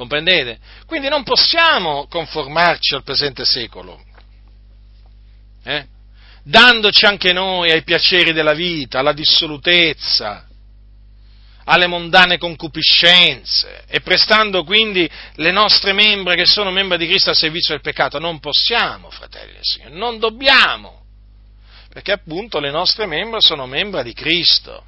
Comprendete? 0.00 0.58
Quindi 0.86 1.10
non 1.10 1.24
possiamo 1.24 2.06
conformarci 2.08 2.94
al 2.94 3.02
presente 3.02 3.44
secolo. 3.44 4.02
Eh? 5.62 5.86
Dandoci 6.42 7.04
anche 7.04 7.34
noi 7.34 7.70
ai 7.70 7.82
piaceri 7.82 8.32
della 8.32 8.54
vita, 8.54 9.00
alla 9.00 9.12
dissolutezza, 9.12 10.46
alle 11.64 11.86
mondane 11.86 12.38
concupiscenze 12.38 13.84
e 13.88 14.00
prestando 14.00 14.64
quindi 14.64 15.06
le 15.34 15.50
nostre 15.50 15.92
membra 15.92 16.34
che 16.34 16.46
sono 16.46 16.70
membra 16.70 16.96
di 16.96 17.06
Cristo 17.06 17.28
al 17.28 17.36
servizio 17.36 17.74
del 17.74 17.82
peccato. 17.82 18.18
Non 18.18 18.40
possiamo, 18.40 19.10
fratelli 19.10 19.52
del 19.52 19.64
Signore, 19.64 19.94
non 19.96 20.18
dobbiamo, 20.18 21.02
perché 21.90 22.12
appunto 22.12 22.58
le 22.58 22.70
nostre 22.70 23.04
membra 23.04 23.38
sono 23.42 23.66
membra 23.66 24.02
di 24.02 24.14
Cristo. 24.14 24.82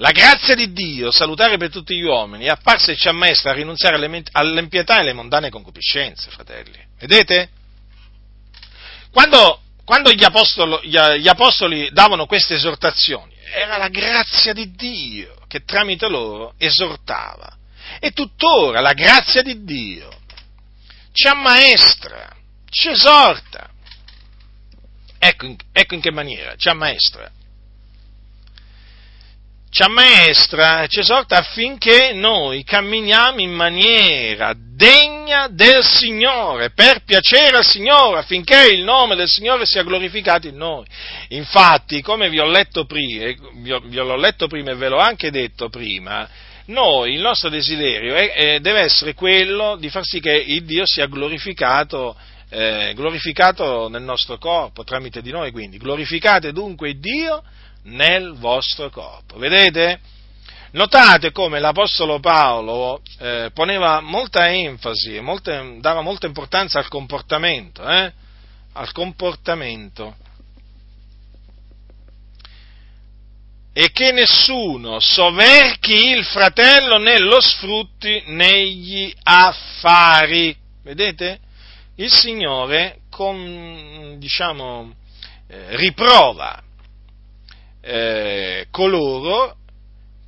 La 0.00 0.12
grazia 0.12 0.54
di 0.54 0.72
Dio, 0.72 1.10
salutare 1.10 1.58
per 1.58 1.70
tutti 1.70 1.94
gli 1.94 2.04
uomini, 2.04 2.46
è 2.46 2.48
apparsa 2.48 2.90
e 2.90 2.96
ci 2.96 3.08
ammaestra 3.08 3.50
a 3.50 3.54
rinunziare 3.54 3.96
all'impietà 4.32 4.96
e 4.96 5.00
alle 5.00 5.12
mondane 5.12 5.50
concupiscenze, 5.50 6.30
fratelli. 6.30 6.78
Vedete? 6.98 7.50
Quando 9.12 9.60
quando 9.84 10.12
gli 10.12 10.24
apostoli, 10.24 10.88
gli 10.88 11.28
apostoli 11.28 11.90
davano 11.92 12.24
queste 12.24 12.54
esortazioni, 12.54 13.34
era 13.52 13.76
la 13.76 13.88
grazia 13.88 14.52
di 14.52 14.70
Dio 14.70 15.36
che 15.48 15.64
tramite 15.64 16.08
loro 16.08 16.54
esortava. 16.56 17.58
E 17.98 18.12
tuttora 18.12 18.80
la 18.80 18.92
grazia 18.92 19.42
di 19.42 19.64
Dio 19.64 20.08
ci 21.12 21.26
ammaestra, 21.26 22.34
ci 22.70 22.88
esorta. 22.88 23.68
Ecco, 25.18 25.56
ecco 25.72 25.94
in 25.94 26.00
che 26.00 26.12
maniera, 26.12 26.54
ci 26.56 26.68
ammaestra 26.68 27.30
ci 29.70 29.82
ammaestra, 29.82 30.86
ci 30.88 30.98
esorta 30.98 31.36
affinché 31.38 32.12
noi 32.12 32.64
camminiamo 32.64 33.40
in 33.40 33.52
maniera 33.52 34.52
degna 34.56 35.46
del 35.48 35.84
Signore, 35.84 36.70
per 36.70 37.04
piacere 37.04 37.58
al 37.58 37.64
Signore, 37.64 38.18
affinché 38.18 38.72
il 38.72 38.82
nome 38.82 39.14
del 39.14 39.28
Signore 39.28 39.66
sia 39.66 39.84
glorificato 39.84 40.48
in 40.48 40.56
noi. 40.56 40.84
Infatti, 41.28 42.02
come 42.02 42.28
vi 42.28 42.40
ho 42.40 42.46
letto 42.46 42.84
prima, 42.84 43.32
vi, 43.54 43.98
ho, 43.98 44.16
letto 44.16 44.48
prima 44.48 44.72
e 44.72 44.74
ve 44.74 44.88
l'ho 44.88 44.98
anche 44.98 45.30
detto 45.30 45.68
prima, 45.68 46.28
noi, 46.66 47.14
il 47.14 47.20
nostro 47.20 47.48
desiderio 47.48 48.14
è, 48.14 48.32
è, 48.32 48.60
deve 48.60 48.80
essere 48.80 49.14
quello 49.14 49.76
di 49.76 49.88
far 49.88 50.04
sì 50.04 50.18
che 50.18 50.32
il 50.32 50.64
Dio 50.64 50.84
sia 50.84 51.06
glorificato, 51.06 52.16
eh, 52.48 52.92
glorificato 52.96 53.88
nel 53.88 54.02
nostro 54.02 54.36
corpo, 54.38 54.82
tramite 54.82 55.22
di 55.22 55.30
noi 55.30 55.52
quindi. 55.52 55.78
Glorificate 55.78 56.52
dunque 56.52 56.98
Dio 56.98 57.42
nel 57.84 58.34
vostro 58.36 58.90
corpo. 58.90 59.38
Vedete? 59.38 60.00
Notate 60.72 61.32
come 61.32 61.58
l'Apostolo 61.58 62.20
Paolo 62.20 63.02
eh, 63.18 63.50
poneva 63.52 64.00
molta 64.00 64.48
enfasi, 64.48 65.18
molte, 65.18 65.78
dava 65.80 66.00
molta 66.00 66.26
importanza 66.26 66.78
al 66.78 66.86
comportamento, 66.86 67.82
eh? 67.88 68.12
al 68.74 68.92
comportamento. 68.92 70.16
E 73.72 73.90
che 73.90 74.12
nessuno 74.12 75.00
soverchi 75.00 76.10
il 76.10 76.24
fratello 76.24 76.98
nello 76.98 77.40
sfrutti 77.40 78.22
negli 78.26 79.12
affari. 79.24 80.56
Vedete? 80.82 81.40
Il 81.96 82.12
Signore 82.12 83.00
con, 83.10 84.16
diciamo, 84.18 84.94
eh, 85.48 85.76
riprova 85.76 86.62
eh, 87.80 88.66
coloro 88.70 89.56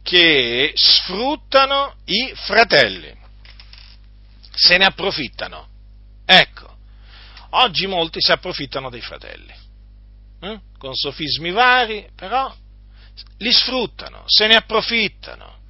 che 0.02 0.72
sfruttano 0.74 1.94
i 2.06 2.32
fratelli, 2.34 3.14
se 4.52 4.76
ne 4.76 4.84
approfittano. 4.84 5.68
Ecco, 6.24 6.76
oggi 7.50 7.86
molti 7.86 8.20
si 8.20 8.32
approfittano 8.32 8.90
dei 8.90 9.00
fratelli, 9.00 9.54
eh? 10.40 10.60
con 10.78 10.94
sofismi 10.94 11.50
vari, 11.50 12.08
però 12.14 12.52
li 13.38 13.52
sfruttano, 13.52 14.24
se 14.26 14.46
ne 14.46 14.56
approfittano. 14.56 15.60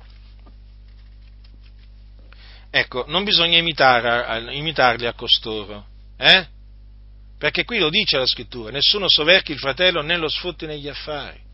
Ecco, 2.70 3.04
non 3.08 3.22
bisogna 3.22 3.58
imitare, 3.58 4.54
imitarli 4.54 5.06
a 5.06 5.12
costoro, 5.12 5.86
eh? 6.16 6.46
perché 7.36 7.64
qui 7.64 7.78
lo 7.78 7.90
dice 7.90 8.16
la 8.16 8.26
scrittura, 8.26 8.70
nessuno 8.70 9.08
soverchi 9.08 9.52
il 9.52 9.58
fratello 9.58 10.00
né 10.00 10.16
lo 10.16 10.28
sfrutti 10.28 10.64
negli 10.64 10.88
affari. 10.88 11.50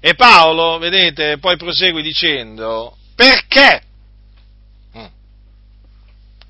E 0.00 0.14
Paolo, 0.14 0.78
vedete, 0.78 1.38
poi 1.38 1.56
prosegue 1.56 2.02
dicendo, 2.02 2.96
perché 3.16 3.82
mm. 4.96 5.04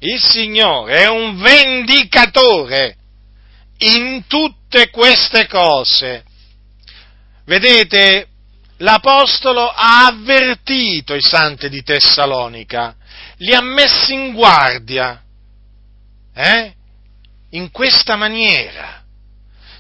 il 0.00 0.20
Signore 0.20 0.98
è 0.98 1.08
un 1.08 1.40
vendicatore 1.40 2.96
in 3.78 4.24
tutte 4.26 4.90
queste 4.90 5.46
cose. 5.46 6.24
Vedete, 7.44 8.28
l'Apostolo 8.78 9.66
ha 9.66 10.06
avvertito 10.06 11.14
i 11.14 11.22
santi 11.22 11.68
di 11.68 11.82
Tessalonica, 11.82 12.94
li 13.38 13.54
ha 13.54 13.62
messi 13.62 14.12
in 14.12 14.32
guardia, 14.32 15.22
eh? 16.34 16.74
in 17.50 17.70
questa 17.70 18.16
maniera, 18.16 19.02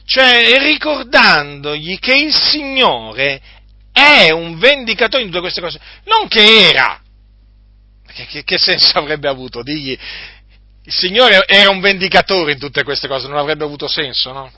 cioè 0.06 0.58
ricordandogli 0.58 1.98
che 1.98 2.16
il 2.16 2.34
Signore 2.34 3.42
è 3.98 4.30
un 4.30 4.58
vendicatore 4.58 5.22
in 5.22 5.28
tutte 5.28 5.40
queste 5.40 5.60
cose, 5.60 5.80
non 6.04 6.28
che 6.28 6.68
era. 6.70 7.00
Che, 8.06 8.26
che, 8.26 8.44
che 8.44 8.58
senso 8.58 8.98
avrebbe 8.98 9.28
avuto? 9.28 9.62
Digli, 9.62 9.96
il 10.88 10.92
Signore 10.92 11.44
era 11.46 11.68
un 11.70 11.80
vendicatore 11.80 12.52
in 12.52 12.58
tutte 12.58 12.82
queste 12.82 13.08
cose, 13.08 13.28
non 13.28 13.38
avrebbe 13.38 13.64
avuto 13.64 13.86
senso, 13.86 14.32
no? 14.32 14.50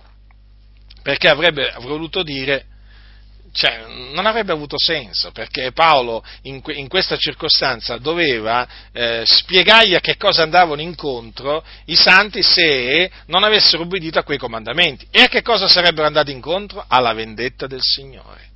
Perché 1.02 1.28
avrebbe 1.28 1.74
voluto 1.80 2.22
dire, 2.22 2.66
cioè, 3.52 3.84
non 4.12 4.26
avrebbe 4.26 4.52
avuto 4.52 4.78
senso, 4.78 5.32
perché 5.32 5.72
Paolo 5.72 6.22
in, 6.42 6.62
in 6.66 6.86
questa 6.86 7.16
circostanza 7.16 7.98
doveva 7.98 8.68
eh, 8.92 9.24
spiegargli 9.26 9.94
a 9.94 10.00
che 10.00 10.16
cosa 10.16 10.42
andavano 10.42 10.80
incontro 10.80 11.64
i 11.86 11.96
santi 11.96 12.42
se 12.42 13.10
non 13.26 13.42
avessero 13.42 13.82
ubbidito 13.82 14.18
a 14.18 14.22
quei 14.22 14.38
comandamenti. 14.38 15.08
E 15.10 15.22
a 15.22 15.28
che 15.28 15.42
cosa 15.42 15.66
sarebbero 15.66 16.06
andati 16.06 16.30
incontro? 16.30 16.84
Alla 16.86 17.12
vendetta 17.12 17.66
del 17.66 17.82
Signore. 17.82 18.49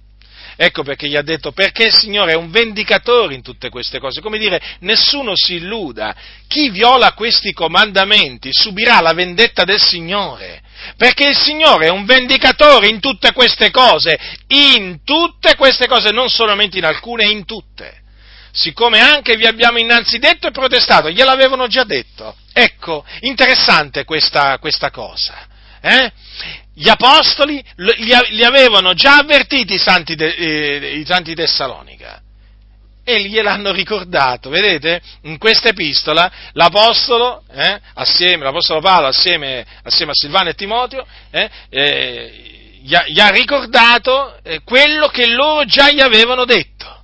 Ecco 0.56 0.82
perché 0.82 1.08
gli 1.08 1.16
ha 1.16 1.22
detto 1.22 1.52
perché 1.52 1.86
il 1.86 1.94
Signore 1.94 2.32
è 2.32 2.36
un 2.36 2.50
vendicatore 2.50 3.34
in 3.34 3.42
tutte 3.42 3.68
queste 3.70 3.98
cose. 3.98 4.20
Come 4.20 4.38
dire, 4.38 4.60
nessuno 4.80 5.32
si 5.34 5.54
illuda. 5.54 6.14
Chi 6.46 6.70
viola 6.70 7.12
questi 7.12 7.52
comandamenti 7.52 8.50
subirà 8.52 9.00
la 9.00 9.12
vendetta 9.12 9.64
del 9.64 9.80
Signore. 9.80 10.62
Perché 10.96 11.28
il 11.28 11.36
Signore 11.36 11.86
è 11.86 11.90
un 11.90 12.04
vendicatore 12.04 12.88
in 12.88 13.00
tutte 13.00 13.32
queste 13.32 13.70
cose, 13.70 14.18
in 14.48 15.00
tutte 15.04 15.56
queste 15.56 15.86
cose, 15.86 16.10
non 16.10 16.28
solamente 16.28 16.78
in 16.78 16.84
alcune, 16.84 17.24
in 17.24 17.44
tutte. 17.44 18.02
Siccome 18.52 19.00
anche 19.00 19.36
vi 19.36 19.46
abbiamo 19.46 19.78
innanzi 19.78 20.18
detto 20.18 20.46
e 20.46 20.52
protestato, 20.52 21.10
gliel'avevano 21.10 21.66
già 21.66 21.82
detto. 21.82 22.36
Ecco, 22.52 23.04
interessante 23.20 24.04
questa, 24.04 24.58
questa 24.58 24.90
cosa. 24.90 25.48
Eh? 25.84 26.10
Gli 26.72 26.88
apostoli 26.88 27.62
li 27.76 28.42
avevano 28.42 28.94
già 28.94 29.18
avvertiti 29.18 29.74
i 29.74 29.78
santi, 29.78 30.14
de, 30.14 30.34
eh, 30.34 30.98
i 30.98 31.04
santi 31.04 31.34
Tessalonica 31.34 32.22
e 33.04 33.28
gliel'hanno 33.28 33.70
ricordato, 33.70 34.48
vedete? 34.48 35.00
In 35.24 35.36
questa 35.36 35.68
epistola 35.68 36.32
l'apostolo, 36.52 37.42
eh, 37.52 37.78
assieme, 37.92 38.44
l'apostolo 38.44 38.80
Paolo 38.80 39.08
assieme, 39.08 39.64
assieme, 39.82 40.12
a 40.12 40.14
Silvano 40.14 40.48
e 40.48 40.54
Timoteo, 40.54 41.06
eh, 41.30 41.50
eh, 41.68 42.78
gli, 42.80 42.94
ha, 42.94 43.04
gli, 43.06 43.20
ha, 43.20 43.28
ricordato 43.28 44.38
eh, 44.42 44.62
quello 44.64 45.08
che 45.08 45.26
loro 45.26 45.66
già 45.66 45.90
gli 45.90 46.00
avevano 46.00 46.46
detto. 46.46 47.02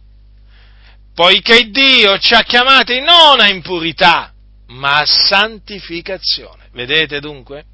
Poiché 1.14 1.68
Dio 1.68 2.18
ci 2.18 2.32
ha 2.32 2.42
chiamati 2.44 3.00
non 3.00 3.40
a 3.40 3.48
impurità, 3.48 4.32
ma 4.68 5.00
a 5.00 5.06
santificazione. 5.06 6.70
Vedete 6.72 7.20
dunque? 7.20 7.64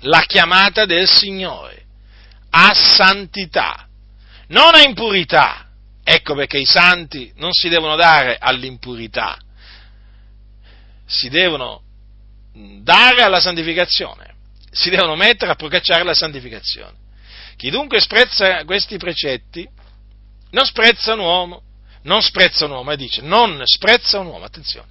La 0.00 0.22
chiamata 0.22 0.84
del 0.84 1.08
Signore 1.08 1.84
a 2.50 2.72
santità, 2.74 3.86
non 4.48 4.74
a 4.74 4.82
impurità. 4.82 5.66
Ecco 6.02 6.34
perché 6.34 6.58
i 6.58 6.64
santi 6.64 7.32
non 7.36 7.52
si 7.52 7.68
devono 7.68 7.94
dare 7.94 8.36
all'impurità, 8.38 9.38
si 11.06 11.28
devono 11.28 11.82
dare 12.52 13.22
alla 13.22 13.40
santificazione, 13.40 14.34
si 14.70 14.90
devono 14.90 15.14
mettere 15.14 15.52
a 15.52 15.56
procacciare 15.56 16.02
la 16.02 16.14
santificazione. 16.14 16.96
Chi 17.56 17.70
dunque 17.70 18.00
sprezza 18.00 18.64
questi 18.64 18.96
precetti 18.96 19.68
non 20.50 20.64
sprezza 20.64 21.12
un 21.12 21.20
uomo, 21.20 21.62
non 22.02 22.22
sprezza 22.22 22.64
un 22.64 22.72
uomo, 22.72 22.90
e 22.90 22.96
dice, 22.96 23.20
non 23.22 23.60
sprezza 23.64 24.18
un 24.18 24.26
uomo, 24.26 24.46
attenzione, 24.46 24.88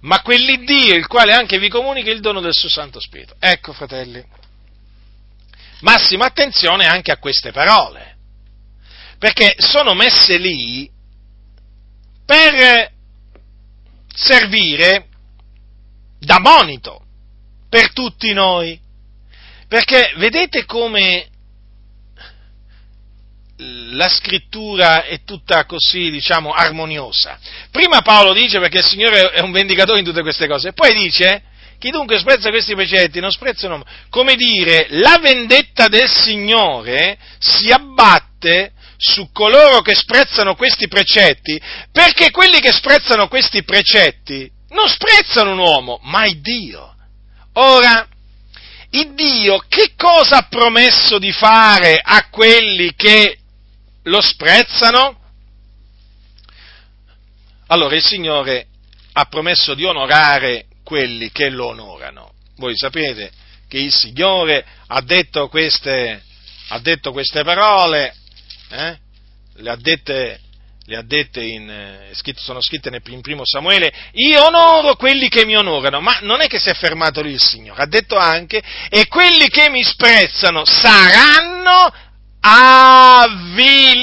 ma 0.00 0.20
quell'Iddio 0.20 0.94
il 0.94 1.06
quale 1.06 1.32
anche 1.32 1.58
vi 1.58 1.68
comunica 1.68 2.10
il 2.10 2.20
dono 2.20 2.40
del 2.40 2.52
suo 2.52 2.68
Santo 2.68 3.00
Spirito. 3.00 3.36
Ecco, 3.38 3.72
fratelli, 3.72 4.22
massima 5.80 6.26
attenzione 6.26 6.86
anche 6.86 7.12
a 7.12 7.18
queste 7.18 7.52
parole, 7.52 8.16
perché 9.18 9.54
sono 9.58 9.94
messe 9.94 10.38
lì 10.38 10.90
per 12.24 12.92
servire 14.14 15.06
da 16.18 16.38
monito 16.40 17.04
per 17.68 17.92
tutti 17.92 18.32
noi. 18.32 18.78
Perché 19.68 20.14
vedete 20.16 20.64
come 20.64 21.28
la 23.58 24.08
scrittura 24.08 25.04
è 25.04 25.24
tutta 25.24 25.66
così, 25.66 26.10
diciamo, 26.10 26.52
armoniosa. 26.52 27.38
Prima 27.70 28.02
Paolo 28.02 28.32
dice 28.32 28.60
perché 28.60 28.78
il 28.78 28.84
Signore 28.84 29.30
è 29.30 29.40
un 29.40 29.50
vendicatore 29.50 29.98
in 29.98 30.04
tutte 30.04 30.22
queste 30.22 30.46
cose, 30.46 30.72
poi 30.72 30.94
dice 30.94 31.42
chi 31.78 31.90
dunque 31.90 32.18
sprezza 32.18 32.50
questi 32.50 32.74
precetti 32.74 33.20
non 33.20 33.30
sprezza 33.30 33.66
un 33.66 33.72
uomo. 33.72 33.84
Come 34.10 34.34
dire, 34.34 34.86
la 34.90 35.18
vendetta 35.20 35.88
del 35.88 36.08
Signore 36.08 37.18
si 37.38 37.70
abbatte 37.70 38.72
su 38.96 39.30
coloro 39.32 39.80
che 39.80 39.94
sprezzano 39.94 40.56
questi 40.56 40.88
precetti, 40.88 41.60
perché 41.92 42.30
quelli 42.32 42.58
che 42.58 42.72
sprezzano 42.72 43.28
questi 43.28 43.62
precetti 43.62 44.50
non 44.70 44.88
sprezzano 44.88 45.52
un 45.52 45.58
uomo, 45.58 46.00
ma 46.02 46.26
il 46.26 46.40
Dio. 46.40 46.94
Ora, 47.54 48.06
il 48.90 49.14
Dio 49.14 49.64
che 49.68 49.92
cosa 49.96 50.38
ha 50.38 50.46
promesso 50.48 51.18
di 51.18 51.30
fare 51.30 52.00
a 52.02 52.28
quelli 52.28 52.94
che 52.96 53.38
lo 54.02 54.20
sprezzano? 54.20 55.16
Allora 57.68 57.94
il 57.94 58.02
Signore 58.02 58.66
ha 59.12 59.24
promesso 59.26 59.74
di 59.74 59.84
onorare 59.84 60.67
quelli 60.88 61.30
che 61.30 61.50
lo 61.50 61.66
onorano. 61.66 62.32
Voi 62.56 62.74
sapete 62.74 63.30
che 63.68 63.76
il 63.76 63.92
Signore 63.92 64.64
ha 64.86 65.02
detto 65.02 65.48
queste, 65.48 66.22
ha 66.68 66.78
detto 66.78 67.12
queste 67.12 67.44
parole, 67.44 68.14
eh? 68.70 68.96
le 69.56 69.70
ha 69.70 69.76
dette 69.76 70.40
le 70.86 70.96
ha 70.96 71.02
dette 71.02 71.42
in, 71.44 71.68
eh, 71.68 72.08
sono 72.36 72.62
scritte 72.62 72.88
in 73.08 73.20
primo 73.20 73.42
Samuele, 73.44 73.92
io 74.12 74.46
onoro 74.46 74.96
quelli 74.96 75.28
che 75.28 75.44
mi 75.44 75.54
onorano, 75.54 76.00
ma 76.00 76.20
non 76.22 76.40
è 76.40 76.46
che 76.46 76.58
si 76.58 76.70
è 76.70 76.74
fermato 76.74 77.20
lì 77.20 77.32
il 77.32 77.42
Signore, 77.42 77.82
ha 77.82 77.86
detto 77.86 78.16
anche, 78.16 78.62
e 78.88 79.06
quelli 79.08 79.50
che 79.50 79.68
mi 79.68 79.84
sprezzano 79.84 80.64
saranno 80.64 81.92
avviliti, 82.40 84.02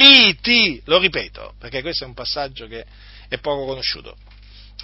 lo 0.86 1.00
ripeto, 1.00 1.56
perché 1.60 1.82
questo 1.82 2.04
è 2.04 2.08
un 2.08 2.14
passaggio 2.14 2.68
che 2.68 2.86
è 3.28 3.40
poco 3.40 3.66
conosciuto 3.66 4.16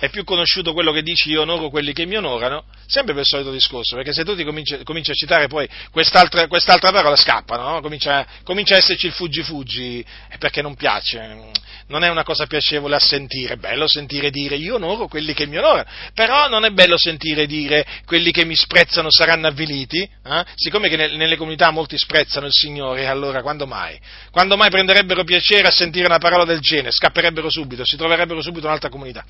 è 0.02 0.10
più 0.10 0.24
conosciuto 0.24 0.74
quello 0.74 0.91
che 0.91 1.04
dici 1.04 1.30
io 1.30 1.41
onoro 1.41 1.70
quelli 1.70 1.93
che 1.93 2.08
mi 2.08 2.18
onorano, 2.18 2.64
sempre 2.88 3.14
per 3.14 3.22
il 3.22 3.28
solito 3.28 3.52
discorso, 3.52 3.95
perché 3.95 4.14
se 4.14 4.26
tu 4.26 4.36
ti 4.36 4.43
cominci, 4.43 4.82
cominci 4.84 5.12
a 5.12 5.14
citare 5.14 5.45
poi 5.45 5.70
quest'altra, 5.91 6.47
quest'altra 6.47 6.91
parola 6.91 7.16
scappano, 7.16 7.70
no? 7.70 7.82
comincia, 7.82 8.26
comincia, 8.43 8.74
a 8.74 8.78
esserci 8.80 9.06
il 9.06 9.12
fuggi 9.12 9.43
fuggi, 9.43 10.04
perché 10.39 10.64
non 10.64 10.74
piace, 10.74 11.52
non 11.86 12.04
è 12.04 12.10
una 12.10 12.24
cosa 12.24 12.47
piacevole 12.47 12.95
a 12.95 12.99
sentire, 12.99 13.54
è 13.54 13.58
bello 13.58 13.86
sentire 13.88 14.32
dire 14.32 14.56
io 14.56 14.74
onoro 14.74 15.08
quelli 15.08 15.36
che 15.36 15.45
mi 15.45 15.60
onorano, 15.60 15.88
però 16.16 16.49
non 16.49 16.66
è 16.66 16.72
bello 16.72 16.97
sentire 16.97 17.45
dire 17.45 17.86
quelli 18.04 18.32
che 18.32 18.43
mi 18.43 18.56
sprezzano 18.56 19.12
saranno 19.12 19.45
avviliti, 19.45 20.02
eh? 20.02 20.45
siccome 20.56 20.89
che 20.89 20.97
nelle 20.97 21.38
comunità 21.38 21.70
molti 21.70 21.95
sprezzano 21.99 22.47
il 22.47 22.54
Signore, 22.54 23.06
allora 23.06 23.43
quando 23.43 23.68
mai? 23.68 23.99
Quando 24.32 24.58
mai 24.58 24.72
prenderebbero 24.72 25.24
piacere 25.24 25.68
a 25.68 25.72
sentire 25.72 26.08
una 26.08 26.18
parola 26.18 26.43
del 26.43 26.60
genere? 26.60 26.89
Scapperebbero 26.89 27.52
subito, 27.52 27.86
si 27.86 27.97
troverebbero 27.97 28.41
subito 28.41 28.66
un'altra 28.66 28.89
comunità 28.89 29.24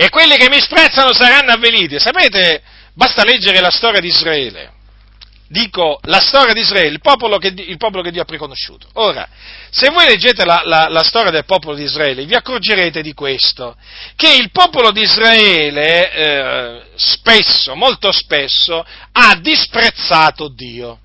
e 0.00 0.10
quelli 0.10 0.36
che 0.36 0.48
mi 0.48 0.60
sprezzano 0.60 1.12
saranno 1.12 1.50
avveliti. 1.50 1.98
Sapete, 1.98 2.62
basta 2.94 3.24
leggere 3.24 3.58
la 3.58 3.72
storia 3.72 3.98
di 3.98 4.06
Israele. 4.06 4.70
Dico 5.48 5.98
la 6.04 6.20
storia 6.20 6.52
di 6.52 6.60
Israele, 6.60 6.90
il 6.90 7.00
popolo 7.00 7.38
che, 7.38 7.48
il 7.48 7.76
popolo 7.78 8.04
che 8.04 8.12
Dio 8.12 8.22
ha 8.22 8.24
preconosciuto. 8.24 8.86
Ora, 8.92 9.28
se 9.70 9.90
voi 9.90 10.06
leggete 10.06 10.44
la, 10.44 10.62
la, 10.64 10.86
la, 10.88 11.02
storia 11.02 11.32
del 11.32 11.44
popolo 11.44 11.74
di 11.74 11.82
Israele, 11.82 12.26
vi 12.26 12.34
accorgerete 12.36 13.02
di 13.02 13.12
questo, 13.12 13.76
che 14.14 14.36
il 14.36 14.52
popolo 14.52 14.92
di 14.92 15.00
Israele 15.00 16.12
eh, 16.12 16.82
spesso, 16.94 17.74
molto 17.74 18.12
spesso, 18.12 18.86
ha 19.10 19.34
disprezzato 19.40 20.46
Dio. 20.46 21.00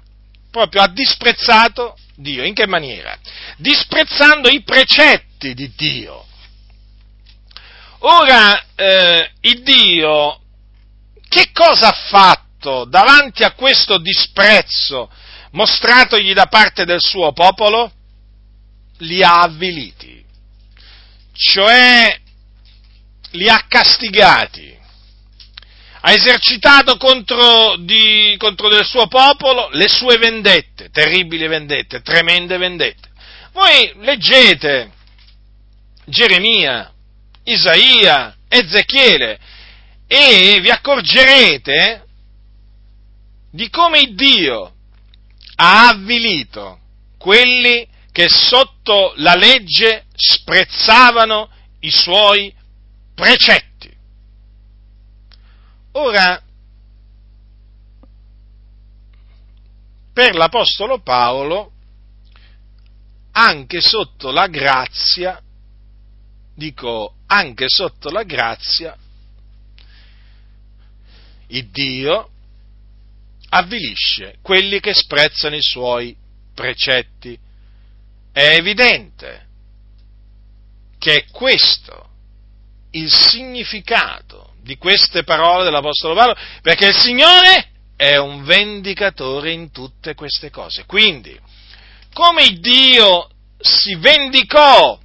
Proprio 0.52 0.84
ha 0.84 0.88
disprezzato 0.88 1.98
Dio. 2.16 2.44
In 2.44 2.54
che 2.54 2.68
maniera? 2.68 3.18
Disprezzando 3.58 4.50
i 4.50 4.62
precetti 4.62 5.56
di 5.56 5.72
Dio. 5.76 6.28
Ora, 8.06 8.66
eh, 8.76 9.32
il 9.42 9.64
Dio 9.64 10.40
che 11.30 11.52
cosa 11.54 11.88
ha 11.88 11.98
fatto 12.10 12.86
davanti 12.86 13.44
a 13.44 13.54
questo 13.54 13.98
disprezzo 13.98 15.10
mostratogli 15.52 16.34
da 16.34 16.48
parte 16.48 16.84
del 16.84 17.00
suo 17.00 17.32
popolo? 17.32 17.92
Li 19.00 19.24
ha 19.24 19.42
avviliti, 19.42 20.24
cioè 21.34 22.20
li 23.32 23.50
ha 23.50 23.66
castigati, 23.70 24.78
ha 26.02 26.12
esercitato 26.12 26.98
contro, 26.98 27.78
di, 27.78 28.36
contro 28.38 28.68
del 28.68 28.86
suo 28.86 29.08
popolo 29.08 29.70
le 29.72 29.88
sue 29.88 30.18
vendette, 30.18 30.90
terribili 30.90 31.48
vendette, 31.48 32.02
tremende 32.02 32.58
vendette. 32.58 33.10
Voi 33.54 33.94
leggete 34.02 34.92
Geremia, 36.06 36.93
Isaia, 37.44 38.38
Ezechiele 38.48 39.40
e 40.08 40.60
vi 40.62 40.70
accorgerete 40.70 42.06
di 43.52 43.70
come 43.70 44.14
Dio 44.14 44.74
ha 45.56 45.90
avvilito 45.90 46.80
quelli 47.18 47.88
che 48.12 48.28
sotto 48.30 49.14
la 49.18 49.36
legge 49.36 50.06
sprezzavano 50.14 51.50
i 51.80 51.90
suoi 51.90 52.54
precetti. 53.16 53.92
Ora, 55.94 56.42
per 60.14 60.36
l'Apostolo 60.36 61.02
Paolo, 61.02 61.72
anche 63.32 63.82
sotto 63.82 64.32
la 64.32 64.48
grazia, 64.48 65.42
dico 66.54 67.16
anche 67.28 67.66
sotto 67.68 68.10
la 68.10 68.24
grazia, 68.24 68.98
il 71.48 71.68
Dio 71.70 72.30
avvilisce 73.50 74.38
quelli 74.42 74.80
che 74.80 74.94
sprezzano 74.94 75.56
i 75.56 75.62
suoi 75.62 76.16
precetti. 76.54 77.38
È 78.32 78.56
evidente 78.56 79.48
che 80.98 81.18
è 81.18 81.26
questo 81.32 82.10
il 82.92 83.12
significato 83.12 84.54
di 84.62 84.78
queste 84.78 85.24
parole 85.24 85.64
dell'Apostolo 85.64 86.16
Paolo, 86.16 86.36
perché 86.62 86.88
il 86.88 86.96
Signore 86.96 87.70
è 87.96 88.16
un 88.18 88.44
vendicatore 88.44 89.52
in 89.52 89.72
tutte 89.72 90.16
queste 90.16 90.50
cose. 90.50 90.86
Quindi, 90.86 91.38
come 92.14 92.58
Dio 92.60 93.30
si 93.60 93.96
vendicò 93.96 95.00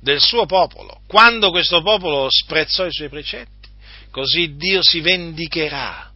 del 0.00 0.20
suo 0.20 0.46
popolo, 0.46 1.00
quando 1.06 1.50
questo 1.50 1.82
popolo 1.82 2.28
sprezzò 2.30 2.86
i 2.86 2.92
suoi 2.92 3.08
precetti, 3.08 3.68
così 4.10 4.56
Dio 4.56 4.82
si 4.82 5.00
vendicherà 5.00 6.10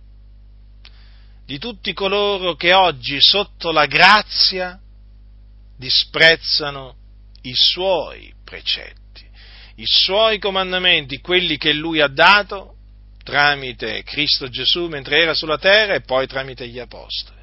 di 1.44 1.58
tutti 1.58 1.92
coloro 1.92 2.54
che 2.54 2.72
oggi 2.72 3.18
sotto 3.20 3.72
la 3.72 3.86
grazia 3.86 4.78
disprezzano 5.76 6.94
i 7.42 7.54
suoi 7.54 8.32
precetti, 8.44 9.26
i 9.76 9.86
suoi 9.86 10.38
comandamenti, 10.38 11.20
quelli 11.20 11.56
che 11.56 11.72
lui 11.72 12.00
ha 12.00 12.08
dato 12.08 12.76
tramite 13.24 14.02
Cristo 14.04 14.48
Gesù 14.48 14.86
mentre 14.86 15.20
era 15.20 15.34
sulla 15.34 15.58
terra 15.58 15.94
e 15.94 16.02
poi 16.02 16.26
tramite 16.26 16.68
gli 16.68 16.78
apostoli. 16.78 17.40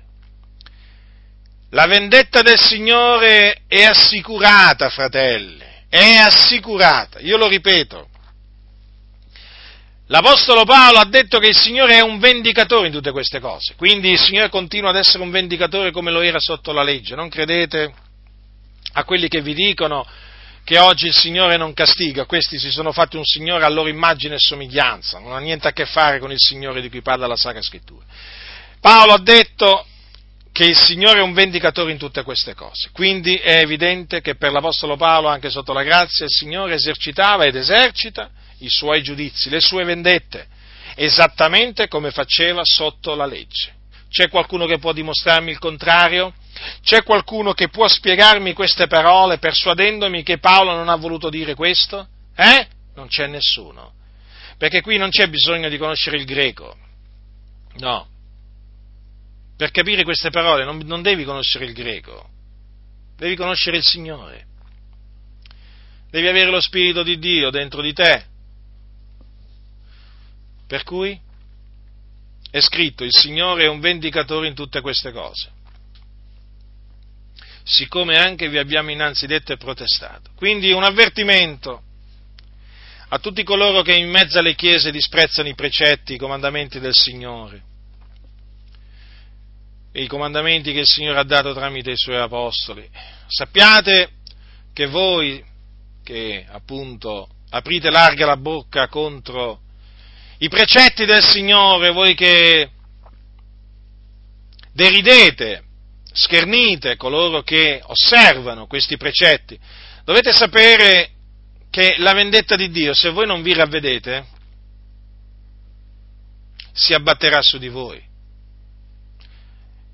La 1.71 1.85
vendetta 1.85 2.41
del 2.41 2.57
Signore 2.57 3.61
è 3.67 3.83
assicurata, 3.83 4.89
fratelli 4.89 5.58
è 5.89 6.15
assicurata. 6.17 7.19
Io 7.19 7.37
lo 7.37 7.47
ripeto. 7.47 8.07
L'Apostolo 10.11 10.63
Paolo 10.63 10.97
ha 10.97 11.05
detto 11.05 11.37
che 11.37 11.49
il 11.49 11.55
Signore 11.55 11.97
è 11.97 12.01
un 12.01 12.17
vendicatore 12.17 12.87
in 12.87 12.93
tutte 12.93 13.11
queste 13.11 13.39
cose, 13.39 13.75
quindi 13.75 14.09
il 14.09 14.19
Signore 14.19 14.49
continua 14.49 14.89
ad 14.89 14.95
essere 14.95 15.21
un 15.21 15.29
vendicatore 15.29 15.91
come 15.91 16.09
lo 16.09 16.21
era 16.21 16.39
sotto 16.39 16.71
la 16.71 16.81
legge. 16.81 17.13
Non 17.13 17.29
credete 17.29 17.93
a 18.93 19.03
quelli 19.03 19.27
che 19.27 19.41
vi 19.41 19.53
dicono 19.53 20.03
che 20.63 20.79
oggi 20.79 21.05
il 21.05 21.13
Signore 21.13 21.57
non 21.57 21.73
castiga, 21.73 22.25
questi 22.25 22.57
si 22.57 22.71
sono 22.71 22.91
fatti 22.91 23.17
un 23.17 23.23
Signore 23.23 23.65
a 23.65 23.69
loro 23.69 23.87
immagine 23.87 24.35
e 24.35 24.39
somiglianza, 24.39 25.19
non 25.19 25.33
ha 25.33 25.39
niente 25.39 25.67
a 25.67 25.73
che 25.73 25.85
fare 25.85 26.17
con 26.17 26.31
il 26.31 26.39
Signore 26.39 26.81
di 26.81 26.89
cui 26.89 27.01
parla 27.01 27.27
la 27.27 27.35
Sacra 27.35 27.61
Scrittura. 27.61 28.03
Paolo 28.79 29.13
ha 29.13 29.19
detto 29.19 29.85
che 30.59 30.65
il 30.65 30.77
Signore 30.77 31.19
è 31.19 31.21
un 31.21 31.31
vendicatore 31.31 31.89
in 31.89 31.97
tutte 31.97 32.21
queste 32.23 32.53
cose. 32.53 32.89
Quindi 32.91 33.33
è 33.35 33.59
evidente 33.59 34.19
che 34.19 34.35
per 34.35 34.51
l'Apostolo 34.51 34.97
Paolo, 34.97 35.29
anche 35.29 35.49
sotto 35.49 35.71
la 35.71 35.83
grazia, 35.83 36.25
il 36.25 36.31
Signore 36.31 36.73
esercitava 36.73 37.45
ed 37.45 37.55
esercita 37.55 38.29
i 38.57 38.67
suoi 38.67 39.01
giudizi, 39.01 39.49
le 39.49 39.61
sue 39.61 39.85
vendette, 39.85 40.47
esattamente 40.95 41.87
come 41.87 42.11
faceva 42.11 42.63
sotto 42.65 43.15
la 43.15 43.25
legge. 43.25 43.73
C'è 44.09 44.27
qualcuno 44.27 44.65
che 44.65 44.79
può 44.79 44.91
dimostrarmi 44.91 45.49
il 45.49 45.59
contrario? 45.59 46.33
C'è 46.83 47.03
qualcuno 47.03 47.53
che 47.53 47.69
può 47.69 47.87
spiegarmi 47.87 48.51
queste 48.51 48.87
parole 48.87 49.37
persuadendomi 49.37 50.23
che 50.23 50.39
Paolo 50.39 50.75
non 50.75 50.89
ha 50.89 50.95
voluto 50.97 51.29
dire 51.29 51.55
questo? 51.55 52.05
Eh? 52.35 52.67
Non 52.95 53.07
c'è 53.07 53.27
nessuno. 53.27 53.93
Perché 54.57 54.81
qui 54.81 54.97
non 54.97 55.09
c'è 55.09 55.29
bisogno 55.29 55.69
di 55.69 55.77
conoscere 55.77 56.17
il 56.17 56.25
greco. 56.25 56.75
No. 57.77 58.17
Per 59.59 59.71
capire 59.71 60.05
queste 60.05 60.29
parole 60.29 60.63
non, 60.63 60.77
non 60.85 61.01
devi 61.01 61.25
conoscere 61.25 61.65
il 61.65 61.73
greco. 61.73 62.29
Devi 63.17 63.35
conoscere 63.35 63.75
il 63.75 63.83
Signore. 63.83 64.45
Devi 66.09 66.27
avere 66.29 66.49
lo 66.49 66.61
Spirito 66.61 67.03
di 67.03 67.19
Dio 67.19 67.49
dentro 67.49 67.81
di 67.81 67.91
te. 67.91 68.23
Per 70.65 70.83
cui 70.83 71.19
è 72.49 72.61
scritto, 72.61 73.03
il 73.03 73.11
Signore 73.11 73.65
è 73.65 73.67
un 73.67 73.81
vendicatore 73.81 74.47
in 74.47 74.55
tutte 74.55 74.79
queste 74.79 75.11
cose, 75.11 75.51
siccome 77.63 78.15
anche 78.17 78.47
vi 78.47 78.59
abbiamo 78.59 78.91
innanzi 78.91 79.27
detto 79.27 79.51
e 79.51 79.57
protestato. 79.57 80.29
Quindi 80.35 80.71
un 80.71 80.83
avvertimento 80.83 81.83
a 83.09 83.19
tutti 83.19 83.43
coloro 83.43 83.81
che 83.81 83.93
in 83.93 84.09
mezzo 84.09 84.39
alle 84.39 84.55
chiese 84.55 84.89
disprezzano 84.89 85.49
i 85.49 85.55
precetti, 85.55 86.13
i 86.13 86.17
comandamenti 86.17 86.79
del 86.79 86.93
Signore, 86.93 87.67
e 89.91 90.03
i 90.03 90.07
comandamenti 90.07 90.71
che 90.71 90.79
il 90.79 90.87
Signore 90.87 91.19
ha 91.19 91.23
dato 91.23 91.53
tramite 91.53 91.91
i 91.91 91.97
Suoi 91.97 92.17
Apostoli. 92.17 92.87
Sappiate 93.27 94.11
che 94.73 94.87
voi, 94.87 95.43
che 96.03 96.45
appunto 96.49 97.27
aprite 97.49 97.89
larga 97.89 98.25
la 98.25 98.37
bocca 98.37 98.87
contro 98.87 99.61
i 100.39 100.47
precetti 100.47 101.05
del 101.05 101.23
Signore, 101.23 101.91
voi 101.91 102.15
che 102.15 102.69
deridete, 104.71 105.63
schernite 106.11 106.95
coloro 106.95 107.41
che 107.41 107.81
osservano 107.83 108.67
questi 108.67 108.95
precetti, 108.95 109.59
dovete 110.05 110.31
sapere 110.31 111.11
che 111.69 111.95
la 111.97 112.13
vendetta 112.13 112.55
di 112.55 112.69
Dio, 112.69 112.93
se 112.93 113.09
voi 113.09 113.27
non 113.27 113.41
vi 113.41 113.53
ravvedete, 113.53 114.25
si 116.71 116.93
abbatterà 116.93 117.41
su 117.41 117.57
di 117.57 117.67
voi. 117.67 118.08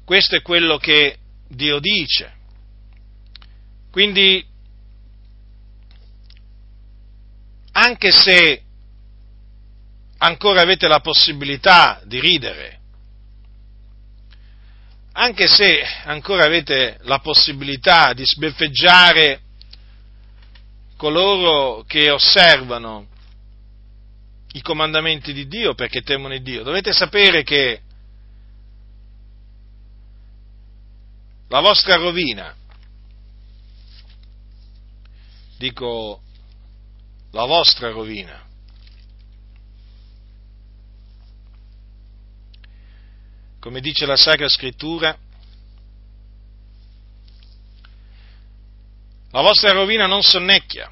Questo 0.06 0.36
è 0.36 0.42
quello 0.44 0.78
che 0.78 1.18
Dio 1.48 1.80
dice. 1.80 2.32
Quindi, 3.92 4.46
anche 7.72 8.12
se 8.12 8.62
ancora 10.20 10.62
avete 10.62 10.88
la 10.88 11.00
possibilità 11.00 12.02
di 12.06 12.20
ridere, 12.20 12.80
anche 15.14 15.48
se 15.48 15.82
ancora 16.04 16.44
avete 16.44 17.00
la 17.04 17.20
possibilità 17.20 18.14
di 18.14 18.24
sbeffeggiare 18.26 19.42
coloro 20.98 21.84
che 21.88 22.12
osservano 22.12 23.08
i 24.52 24.62
comandamenti 24.62 25.34
di 25.34 25.48
Dio 25.48 25.74
perché 25.74 26.02
temono 26.02 26.38
Dio, 26.38 26.64
dovete 26.64 26.94
sapere 26.94 27.44
che 27.44 27.82
la 31.56 31.62
vostra 31.62 31.96
rovina, 31.96 32.54
dico 35.58 36.22
la 37.32 37.46
vostra 37.46 37.92
rovina, 37.92 38.46
come 43.58 43.80
dice 43.80 44.06
la 44.06 44.18
Sacra 44.18 44.50
Scrittura, 44.50 45.18
la 49.30 49.42
vostra 49.42 49.72
rovina 49.72 50.08
non 50.08 50.24
sonnecchia, 50.24 50.92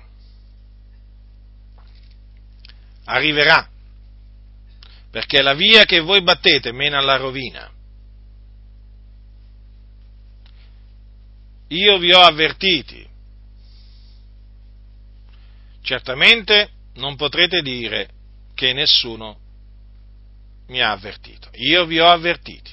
arriverà, 3.03 3.69
perché 5.11 5.41
la 5.41 5.55
via 5.55 5.83
che 5.83 5.99
voi 5.99 6.23
battete 6.23 6.71
mena 6.71 6.99
alla 6.99 7.17
rovina. 7.17 7.72
Io 11.73 11.97
vi 11.97 12.13
ho 12.13 12.19
avvertiti. 12.19 13.07
Certamente 15.81 16.69
non 16.95 17.15
potrete 17.15 17.61
dire 17.61 18.09
che 18.53 18.73
nessuno 18.73 19.39
mi 20.67 20.81
ha 20.81 20.91
avvertito. 20.91 21.49
Io 21.53 21.85
vi 21.85 21.99
ho 21.99 22.09
avvertiti. 22.09 22.71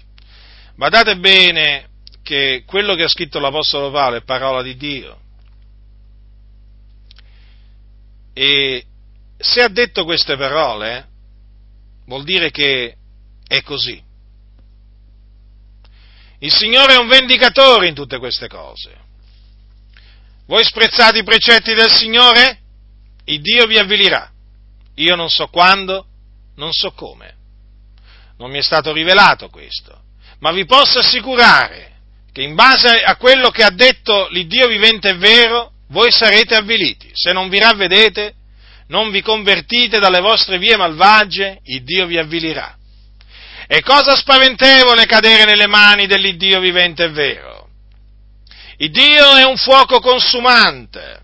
Badate 0.77 1.17
bene 1.17 1.89
che 2.23 2.63
quello 2.67 2.95
che 2.95 3.05
ha 3.05 3.09
scritto 3.09 3.39
l'Apostolo 3.39 3.91
Paolo 3.91 4.17
è 4.17 4.23
parola 4.23 4.63
di 4.63 4.77
Dio. 4.77 5.19
E 8.35 8.85
se 9.39 9.63
ha 9.63 9.69
detto 9.69 10.05
queste 10.05 10.37
parole, 10.37 11.09
vuol 12.05 12.25
dire 12.25 12.51
che 12.51 12.97
è 13.47 13.63
così. 13.63 14.01
Il 16.41 16.53
Signore 16.53 16.95
è 16.95 16.99
un 16.99 17.09
vendicatore 17.09 17.89
in 17.89 17.95
tutte 17.95 18.19
queste 18.19 18.49
cose. 18.49 18.97
Voi 20.47 20.65
sprezzate 20.65 21.19
i 21.19 21.25
precetti 21.25 21.75
del 21.75 21.91
Signore? 21.91 22.59
Il 23.25 23.41
Dio 23.41 23.67
vi 23.67 23.79
avvilirà. 23.79 24.31
Io 24.97 25.15
non 25.15 25.31
so 25.31 25.47
quando, 25.47 26.07
non 26.57 26.73
so 26.73 26.93
come 26.93 27.39
non 28.41 28.51
mi 28.51 28.59
è 28.59 28.63
stato 28.63 28.93
rivelato 28.93 29.49
questo, 29.51 30.01
ma 30.41 30.51
vi 30.51 30.65
posso 30.65 30.99
assicurare 30.99 31.89
che 32.33 32.43
in 32.43 32.55
base 32.55 33.03
a 33.03 33.17
quello 33.17 33.51
che 33.51 33.63
ha 33.63 33.71
detto 33.71 34.29
l'Iddio 34.31 34.67
vivente 34.67 35.11
e 35.11 35.17
vero, 35.17 35.73
voi 35.89 36.11
sarete 36.11 36.55
avviliti. 36.55 37.11
Se 37.13 37.33
non 37.33 37.51
vi 37.51 37.59
ravvedete, 37.59 38.35
non 38.89 39.11
vi 39.11 39.21
convertite 39.21 39.99
dalle 39.99 40.21
vostre 40.21 40.59
vie 40.59 40.77
malvagie, 40.77 41.61
il 41.65 41.85
Dio 41.85 42.07
vi 42.07 42.17
avvilirà. 42.17 42.77
È 43.71 43.83
cosa 43.83 44.17
spaventevole 44.17 45.07
cadere 45.07 45.45
nelle 45.45 45.69
mani 45.69 46.09
dell'Iddio 46.09 46.59
vivente 46.59 47.05
e 47.05 47.11
vero. 47.11 47.69
Il 48.79 48.91
Dio 48.91 49.37
è 49.37 49.45
un 49.45 49.57
fuoco 49.57 50.01
consumante 50.01 51.21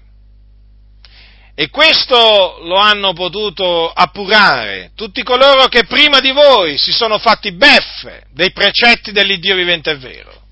e 1.57 1.69
questo 1.71 2.61
lo 2.63 2.77
hanno 2.77 3.15
potuto 3.15 3.91
appurare 3.91 4.93
tutti 4.95 5.25
coloro 5.25 5.67
che 5.67 5.87
prima 5.87 6.21
di 6.21 6.31
voi 6.31 6.79
si 6.79 6.93
sono 6.93 7.19
fatti 7.19 7.51
beffe 7.51 8.27
dei 8.31 8.53
precetti 8.53 9.11
dell'Iddio 9.11 9.57
vivente 9.57 9.91
e 9.91 9.97
vero. 9.97 10.43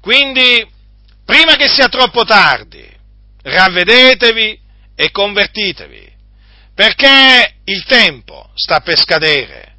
Quindi, 0.00 0.66
prima 1.26 1.56
che 1.56 1.68
sia 1.68 1.88
troppo 1.88 2.24
tardi, 2.24 2.88
ravvedetevi 3.42 4.58
e 4.94 5.10
convertitevi, 5.10 6.10
perché 6.74 7.56
il 7.64 7.84
tempo 7.84 8.48
sta 8.54 8.80
per 8.80 8.98
scadere. 8.98 9.76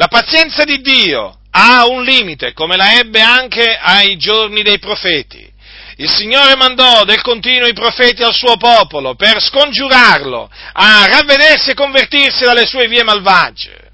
La 0.00 0.08
pazienza 0.08 0.64
di 0.64 0.80
Dio 0.80 1.40
ha 1.50 1.86
un 1.86 2.02
limite, 2.02 2.54
come 2.54 2.74
la 2.74 2.94
ebbe 2.94 3.20
anche 3.20 3.76
ai 3.78 4.16
giorni 4.16 4.62
dei 4.62 4.78
profeti. 4.78 5.46
Il 5.96 6.08
Signore 6.08 6.56
mandò 6.56 7.04
del 7.04 7.20
continuo 7.20 7.68
i 7.68 7.74
profeti 7.74 8.22
al 8.22 8.32
suo 8.32 8.56
popolo 8.56 9.14
per 9.14 9.42
scongiurarlo 9.42 10.50
a 10.72 11.06
ravvedersi 11.06 11.72
e 11.72 11.74
convertirsi 11.74 12.44
dalle 12.44 12.64
sue 12.64 12.88
vie 12.88 13.02
malvagie. 13.02 13.90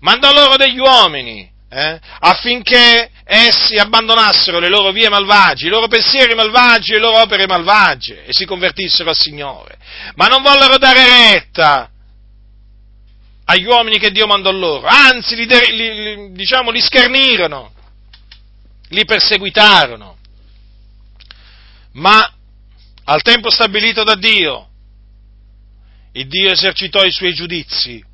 Mandò 0.00 0.32
loro 0.32 0.56
degli 0.56 0.80
uomini 0.80 1.48
eh, 1.70 2.00
affinché 2.18 3.10
essi 3.24 3.76
abbandonassero 3.76 4.58
le 4.58 4.68
loro 4.68 4.90
vie 4.90 5.08
malvagie, 5.08 5.68
i 5.68 5.70
loro 5.70 5.86
pensieri 5.86 6.34
malvagi, 6.34 6.94
le 6.94 6.98
loro 6.98 7.20
opere 7.20 7.46
malvagie 7.46 8.24
e 8.24 8.32
si 8.32 8.46
convertissero 8.46 9.10
al 9.10 9.16
Signore. 9.16 9.78
Ma 10.16 10.26
non 10.26 10.42
vollero 10.42 10.76
dare 10.76 11.30
retta 11.30 11.89
agli 13.50 13.66
uomini 13.66 13.98
che 13.98 14.12
Dio 14.12 14.28
mandò 14.28 14.52
loro, 14.52 14.86
anzi 14.86 15.34
li, 15.34 15.46
li, 15.46 16.32
diciamo, 16.32 16.70
li 16.70 16.80
schernirono, 16.80 17.72
li 18.90 19.04
perseguitarono. 19.04 20.16
Ma 21.94 22.32
al 23.04 23.22
tempo 23.22 23.50
stabilito 23.50 24.04
da 24.04 24.14
Dio, 24.14 24.68
il 26.12 26.28
Dio 26.28 26.52
esercitò 26.52 27.02
i 27.02 27.10
suoi 27.10 27.34
giudizi 27.34 28.04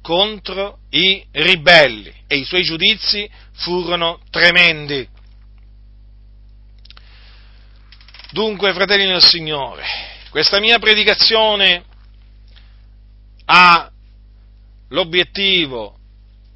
contro 0.00 0.78
i 0.90 1.22
ribelli 1.32 2.14
e 2.26 2.36
i 2.36 2.44
suoi 2.44 2.62
giudizi 2.62 3.28
furono 3.56 4.20
tremendi. 4.30 5.06
Dunque, 8.30 8.72
fratelli 8.72 9.06
del 9.06 9.22
Signore, 9.22 9.84
questa 10.30 10.60
mia 10.60 10.78
predicazione 10.78 11.84
ha 13.44 13.90
l'obiettivo 14.88 15.98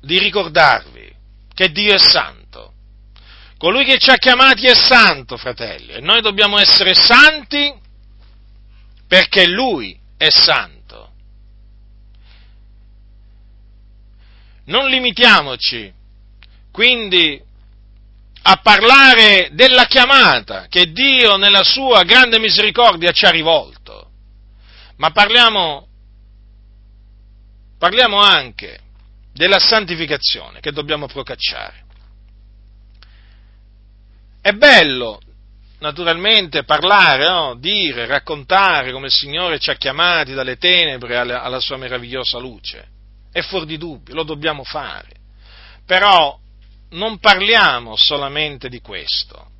di 0.00 0.18
ricordarvi 0.18 1.12
che 1.54 1.70
Dio 1.70 1.94
è 1.94 1.98
santo 1.98 2.40
Colui 3.60 3.84
che 3.84 3.98
ci 3.98 4.08
ha 4.08 4.16
chiamati 4.16 4.64
è 4.68 4.74
santo, 4.74 5.36
fratelli, 5.36 5.92
e 5.92 6.00
noi 6.00 6.22
dobbiamo 6.22 6.58
essere 6.58 6.94
santi 6.94 7.70
perché 9.06 9.46
Lui 9.46 10.00
è 10.16 10.30
santo. 10.30 11.10
Non 14.64 14.88
limitiamoci 14.88 15.92
quindi 16.72 17.38
a 18.44 18.56
parlare 18.62 19.50
della 19.52 19.84
chiamata 19.84 20.66
che 20.70 20.90
Dio 20.90 21.36
nella 21.36 21.62
sua 21.62 22.02
grande 22.04 22.38
misericordia 22.38 23.10
ci 23.10 23.26
ha 23.26 23.30
rivolto, 23.30 24.08
ma 24.96 25.10
parliamo, 25.10 25.86
parliamo 27.80 28.18
anche 28.18 28.78
della 29.32 29.58
santificazione 29.58 30.60
che 30.60 30.70
dobbiamo 30.70 31.06
procacciare. 31.06 31.82
È 34.42 34.52
bello, 34.52 35.18
naturalmente, 35.78 36.64
parlare, 36.64 37.26
no? 37.26 37.54
dire, 37.54 38.04
raccontare 38.04 38.92
come 38.92 39.06
il 39.06 39.12
Signore 39.12 39.58
ci 39.58 39.70
ha 39.70 39.76
chiamati 39.76 40.34
dalle 40.34 40.58
tenebre 40.58 41.16
alla, 41.16 41.42
alla 41.42 41.58
sua 41.58 41.78
meravigliosa 41.78 42.38
luce. 42.38 42.86
È 43.32 43.40
fuori 43.40 43.64
di 43.64 43.78
dubbio, 43.78 44.14
lo 44.14 44.24
dobbiamo 44.24 44.62
fare. 44.62 45.08
Però 45.86 46.38
non 46.90 47.18
parliamo 47.18 47.96
solamente 47.96 48.68
di 48.68 48.82
questo, 48.82 49.52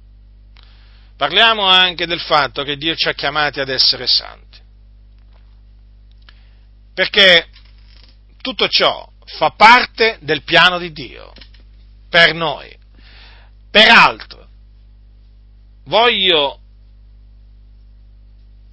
parliamo 1.16 1.64
anche 1.64 2.06
del 2.06 2.20
fatto 2.20 2.64
che 2.64 2.76
Dio 2.76 2.94
ci 2.94 3.08
ha 3.08 3.14
chiamati 3.14 3.60
ad 3.60 3.70
essere 3.70 4.06
santi. 4.06 4.58
Perché 6.92 7.48
tutto 8.40 8.68
ciò 8.68 9.08
fa 9.24 9.50
parte 9.50 10.18
del 10.20 10.42
piano 10.42 10.78
di 10.78 10.92
Dio 10.92 11.32
per 12.08 12.34
noi. 12.34 12.76
Peraltro, 13.70 14.48
voglio 15.84 16.58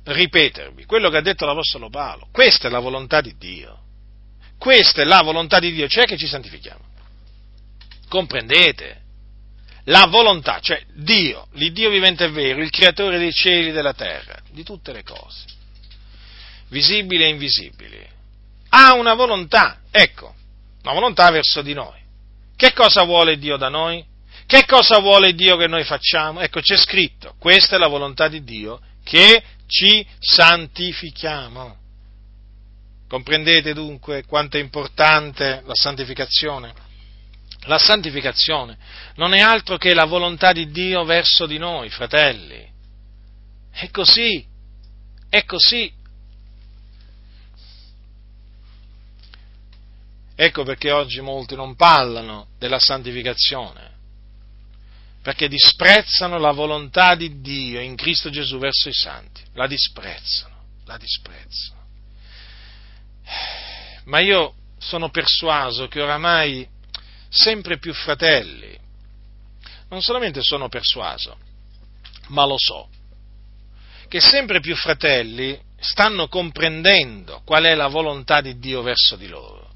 ripetervi 0.04 0.86
quello 0.86 1.10
che 1.10 1.18
ha 1.18 1.22
detto 1.22 1.46
l'Apostolo 1.46 1.90
Paolo. 1.90 2.28
Questa 2.32 2.68
è 2.68 2.72
la 2.72 2.80
volontà 2.80 3.22
di 3.22 3.36
Dio. 3.38 3.80
Questa 4.58 5.02
è 5.02 5.06
la 5.06 5.22
volontà 5.22 5.60
di 5.60 5.72
Dio, 5.72 5.88
cioè 5.88 6.06
che 6.06 6.18
ci 6.18 6.28
santifichiamo. 6.28 6.84
Comprendete? 8.08 9.06
La 9.86 10.08
volontà, 10.08 10.60
cioè 10.60 10.84
Dio, 10.94 11.48
l'Iddio 11.54 11.90
vivente 11.90 12.26
e 12.26 12.30
vero, 12.30 12.62
il 12.62 12.70
creatore 12.70 13.18
dei 13.18 13.32
cieli 13.32 13.70
e 13.70 13.72
della 13.72 13.94
terra, 13.94 14.38
di 14.52 14.64
tutte 14.64 14.92
le 14.92 15.04
cose, 15.04 15.46
visibili 16.70 17.24
e 17.24 17.30
invisibili, 17.30 18.06
ha 18.70 18.94
una 18.94 19.14
volontà, 19.14 19.82
ecco, 19.92 20.34
una 20.84 20.94
volontà 20.94 21.30
verso 21.32 21.62
di 21.62 21.74
noi. 21.74 22.00
Che 22.56 22.74
cosa 22.74 23.04
vuole 23.04 23.38
Dio 23.38 23.58
da 23.58 23.70
noi? 23.70 24.04
Che 24.46 24.66
cosa 24.66 25.00
vuole 25.00 25.34
Dio 25.34 25.58
che 25.58 25.68
noi 25.68 25.84
facciamo? 25.84 26.40
Ecco, 26.40 26.62
c'è 26.62 26.78
scritto, 26.78 27.36
questa 27.38 27.76
è 27.76 27.80
la 27.80 27.88
volontà 27.88 28.28
di 28.28 28.44
Dio, 28.44 28.80
che 29.04 29.44
ci 29.68 30.06
santifichiamo. 30.20 31.78
Comprendete 33.08 33.74
dunque 33.74 34.26
quanto 34.26 34.58
è 34.58 34.60
importante 34.60 35.62
la 35.66 35.74
santificazione? 35.74 36.74
La 37.66 37.78
santificazione 37.78 38.78
non 39.16 39.34
è 39.34 39.40
altro 39.40 39.78
che 39.78 39.94
la 39.94 40.06
volontà 40.06 40.54
di 40.54 40.72
Dio 40.72 41.04
verso 41.04 41.46
di 41.46 41.58
noi, 41.58 41.90
fratelli. 41.90 42.66
È 43.72 43.90
così, 43.92 44.46
è 45.30 45.44
così. 45.44 45.94
Ecco 50.40 50.64
perché 50.64 50.92
oggi 50.92 51.20
molti 51.20 51.56
non 51.56 51.76
parlano 51.76 52.50
della 52.60 52.78
santificazione, 52.78 53.90
perché 55.24 55.48
disprezzano 55.48 56.38
la 56.38 56.52
volontà 56.52 57.16
di 57.16 57.42
Dio 57.42 57.80
in 57.80 57.96
Cristo 57.96 58.30
Gesù 58.30 58.60
verso 58.60 58.88
i 58.88 58.94
santi, 58.94 59.42
la 59.54 59.66
disprezzano, 59.66 60.66
la 60.86 60.96
disprezzano. 60.98 61.86
Ma 64.06 64.20
io 64.20 64.54
sono 64.78 65.10
persuaso 65.10 65.88
che 65.88 66.04
oramai 66.04 66.68
sempre 67.30 67.80
più 67.80 67.96
fratelli. 67.96 68.78
Non 69.90 70.04
solamente 70.04 70.44
sono 70.44 70.70
persuaso, 70.70 71.36
ma 72.28 72.46
lo 72.46 72.60
so, 72.60 72.90
che 74.08 74.22
sempre 74.22 74.60
più 74.60 74.76
fratelli 74.76 75.60
stanno 75.80 76.28
comprendendo 76.28 77.42
qual 77.44 77.64
è 77.64 77.74
la 77.74 77.88
volontà 77.88 78.40
di 78.40 78.60
Dio 78.60 78.84
verso 78.84 79.16
di 79.16 79.28
loro 79.28 79.67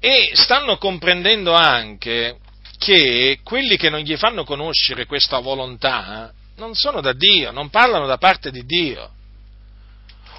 e 0.00 0.30
stanno 0.34 0.78
comprendendo 0.78 1.52
anche 1.52 2.38
che 2.78 3.40
quelli 3.44 3.76
che 3.76 3.90
non 3.90 4.00
gli 4.00 4.16
fanno 4.16 4.44
conoscere 4.44 5.06
questa 5.06 5.38
volontà 5.38 6.32
non 6.56 6.74
sono 6.74 7.00
da 7.00 7.12
Dio, 7.12 7.50
non 7.52 7.68
parlano 7.68 8.06
da 8.06 8.16
parte 8.16 8.50
di 8.50 8.64
Dio 8.64 9.10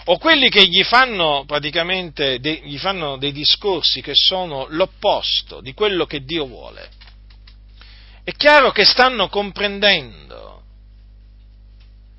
o 0.05 0.17
quelli 0.17 0.49
che 0.49 0.67
gli 0.67 0.83
fanno 0.83 1.43
praticamente 1.45 2.39
de, 2.39 2.61
gli 2.63 2.77
fanno 2.77 3.17
dei 3.17 3.31
discorsi 3.31 4.01
che 4.01 4.13
sono 4.15 4.65
l'opposto 4.69 5.61
di 5.61 5.73
quello 5.73 6.05
che 6.05 6.23
Dio 6.23 6.47
vuole, 6.47 6.89
è 8.23 8.31
chiaro 8.31 8.71
che 8.71 8.85
stanno 8.85 9.29
comprendendo 9.29 10.63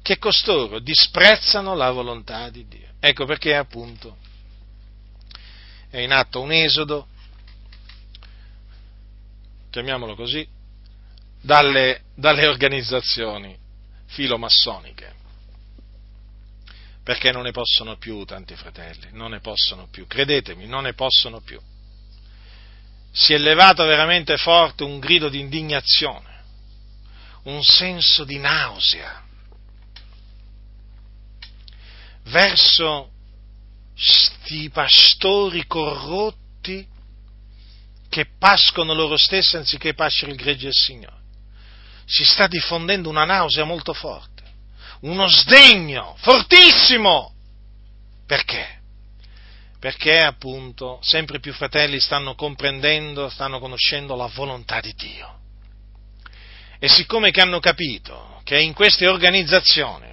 che 0.02 0.18
costoro 0.18 0.78
disprezzano 0.78 1.74
la 1.74 1.90
volontà 1.90 2.50
di 2.50 2.66
Dio. 2.66 2.88
Ecco 3.00 3.24
perché 3.24 3.56
appunto 3.56 4.16
è 5.90 5.98
in 5.98 6.12
atto 6.12 6.40
un 6.40 6.52
esodo, 6.52 7.08
chiamiamolo 9.72 10.14
così, 10.14 10.46
dalle, 11.40 12.02
dalle 12.14 12.46
organizzazioni 12.46 13.58
filomassoniche 14.06 15.14
perché 17.02 17.32
non 17.32 17.42
ne 17.42 17.50
possono 17.50 17.96
più 17.96 18.24
tanti 18.24 18.54
fratelli, 18.54 19.08
non 19.12 19.32
ne 19.32 19.40
possono 19.40 19.88
più, 19.90 20.06
credetemi, 20.06 20.66
non 20.66 20.84
ne 20.84 20.92
possono 20.92 21.40
più. 21.40 21.60
Si 23.10 23.32
è 23.32 23.38
levato 23.38 23.84
veramente 23.84 24.36
forte 24.36 24.84
un 24.84 25.00
grido 25.00 25.28
di 25.28 25.40
indignazione, 25.40 26.44
un 27.44 27.62
senso 27.64 28.22
di 28.22 28.38
nausea 28.38 29.20
verso 32.26 33.10
sti 33.94 34.70
pastori 34.70 35.66
corrotti 35.66 36.86
che 38.12 38.26
pascono 38.38 38.92
loro 38.92 39.16
stessi 39.16 39.56
anziché 39.56 39.94
pascere 39.94 40.32
il 40.32 40.36
gregge 40.36 40.64
del 40.64 40.74
Signore. 40.74 41.16
Si 42.04 42.26
sta 42.26 42.46
diffondendo 42.46 43.08
una 43.08 43.24
nausea 43.24 43.64
molto 43.64 43.94
forte 43.94 44.42
uno 45.02 45.26
sdegno 45.28 46.14
fortissimo. 46.18 47.34
Perché? 48.26 48.80
Perché 49.78 50.18
appunto 50.18 50.98
sempre 51.02 51.40
più 51.40 51.52
fratelli 51.52 51.98
stanno 51.98 52.34
comprendendo, 52.34 53.28
stanno 53.28 53.58
conoscendo 53.58 54.14
la 54.14 54.26
volontà 54.26 54.80
di 54.80 54.92
Dio. 54.94 55.40
E 56.78 56.88
siccome 56.88 57.30
che 57.30 57.40
hanno 57.40 57.60
capito 57.60 58.40
che 58.44 58.60
in 58.60 58.74
queste 58.74 59.06
organizzazioni 59.06 60.10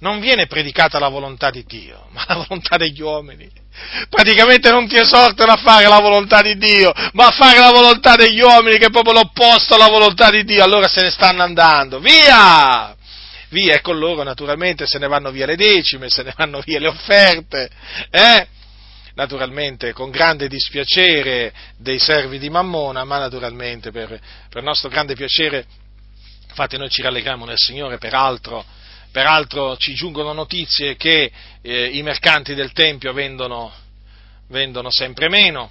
non 0.00 0.20
viene 0.20 0.46
predicata 0.46 0.98
la 0.98 1.08
volontà 1.08 1.50
di 1.50 1.64
Dio, 1.64 2.06
ma 2.12 2.24
la 2.28 2.44
volontà 2.46 2.76
degli 2.76 3.00
uomini. 3.00 3.50
Praticamente 4.08 4.70
non 4.70 4.88
ti 4.88 4.96
esortano 4.96 5.52
a 5.52 5.56
fare 5.56 5.86
la 5.86 6.00
volontà 6.00 6.42
di 6.42 6.56
Dio, 6.56 6.92
ma 7.12 7.26
a 7.26 7.30
fare 7.30 7.58
la 7.58 7.70
volontà 7.70 8.16
degli 8.16 8.40
uomini, 8.40 8.78
che 8.78 8.86
è 8.86 8.90
proprio 8.90 9.14
l'opposto 9.14 9.74
alla 9.74 9.88
volontà 9.88 10.30
di 10.30 10.44
Dio. 10.44 10.62
Allora 10.62 10.88
se 10.88 11.02
ne 11.02 11.10
stanno 11.10 11.42
andando. 11.42 12.00
Via! 12.00 12.96
via 13.50 13.76
e 13.76 13.80
con 13.80 13.98
loro 13.98 14.22
naturalmente 14.22 14.86
se 14.86 14.98
ne 14.98 15.06
vanno 15.06 15.30
via 15.30 15.46
le 15.46 15.56
decime, 15.56 16.10
se 16.10 16.22
ne 16.22 16.34
vanno 16.36 16.60
via 16.60 16.78
le 16.78 16.88
offerte, 16.88 17.70
eh? 18.10 18.46
naturalmente 19.14 19.92
con 19.92 20.10
grande 20.10 20.48
dispiacere 20.48 21.52
dei 21.76 21.98
servi 21.98 22.38
di 22.38 22.50
Mammona, 22.50 23.04
ma 23.04 23.18
naturalmente 23.18 23.90
per, 23.90 24.20
per 24.48 24.62
nostro 24.62 24.88
grande 24.88 25.14
piacere, 25.14 25.64
infatti 26.48 26.76
noi 26.76 26.88
ci 26.88 27.02
rallegriamo 27.02 27.44
nel 27.44 27.58
Signore, 27.58 27.98
peraltro, 27.98 28.64
peraltro 29.10 29.76
ci 29.76 29.94
giungono 29.94 30.32
notizie 30.32 30.96
che 30.96 31.30
eh, 31.62 31.84
i 31.86 32.02
mercanti 32.02 32.54
del 32.54 32.72
Tempio 32.72 33.12
vendono, 33.12 33.72
vendono 34.48 34.90
sempre 34.90 35.28
meno 35.28 35.70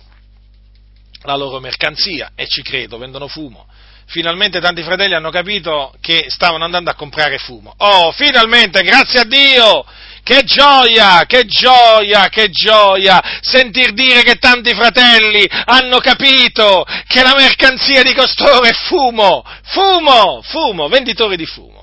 la 1.22 1.36
loro 1.36 1.60
mercanzia 1.60 2.32
e 2.36 2.48
ci 2.48 2.62
credo, 2.62 2.98
vendono 2.98 3.28
fumo 3.28 3.68
finalmente 4.08 4.60
tanti 4.60 4.84
fratelli 4.84 5.14
hanno 5.14 5.30
capito 5.30 5.94
che 6.02 6.26
stavano 6.30 6.64
andando 6.64 6.90
a 6.90 6.96
comprare 6.96 7.38
fumo. 7.38 7.74
Oh, 7.78 8.12
finalmente, 8.12 8.82
grazie 8.82 9.22
a 9.22 9.26
Dio! 9.26 9.86
Che 10.24 10.44
gioia, 10.44 11.24
che 11.26 11.46
gioia, 11.46 12.28
che 12.28 12.50
gioia 12.50 13.22
sentir 13.40 13.94
dire 13.94 14.24
che 14.24 14.36
tanti 14.36 14.74
fratelli 14.74 15.48
hanno 15.50 16.00
capito 16.00 16.86
che 17.08 17.24
la 17.24 17.34
mercanzia 17.34 18.04
di 18.04 18.14
costoro 18.14 18.64
è 18.64 18.74
fumo, 18.74 19.42
fumo, 19.64 20.42
fumo, 20.44 20.90
venditori 20.90 21.38
di 21.38 21.46
fumo. 21.46 21.77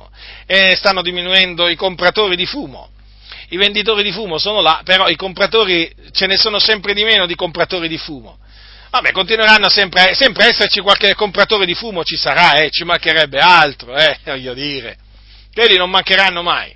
E 0.47 0.75
stanno 0.77 1.03
diminuendo 1.03 1.69
i 1.69 1.77
compratori 1.77 2.37
di 2.37 2.47
fumo. 2.47 2.91
I 3.49 3.57
venditori 3.57 4.03
di 4.03 4.13
fumo 4.13 4.39
sono 4.39 4.61
là, 4.61 4.81
però 4.85 5.09
i 5.09 5.17
compratori 5.17 5.93
ce 6.13 6.27
ne 6.27 6.37
sono 6.37 6.59
sempre 6.59 6.95
di 6.95 7.05
meno 7.05 7.27
di 7.27 7.35
compratori 7.35 7.89
di 7.89 7.99
fumo. 7.99 8.39
Vabbè, 8.91 9.11
continueranno 9.11 9.69
sempre, 9.69 10.15
sempre 10.15 10.45
a 10.45 10.49
esserci 10.49 10.81
qualche 10.81 11.15
compratore 11.15 11.67
di 11.67 11.75
fumo, 11.75 12.05
ci 12.05 12.17
sarà, 12.17 12.55
eh, 12.55 12.71
ci 12.71 12.85
mancherebbe 12.85 13.39
altro, 13.39 13.97
eh, 13.97 14.19
voglio 14.25 14.55
dire. 14.55 14.97
Quelli 15.53 15.77
non 15.77 15.91
mancheranno 15.91 16.43
mai 16.43 16.75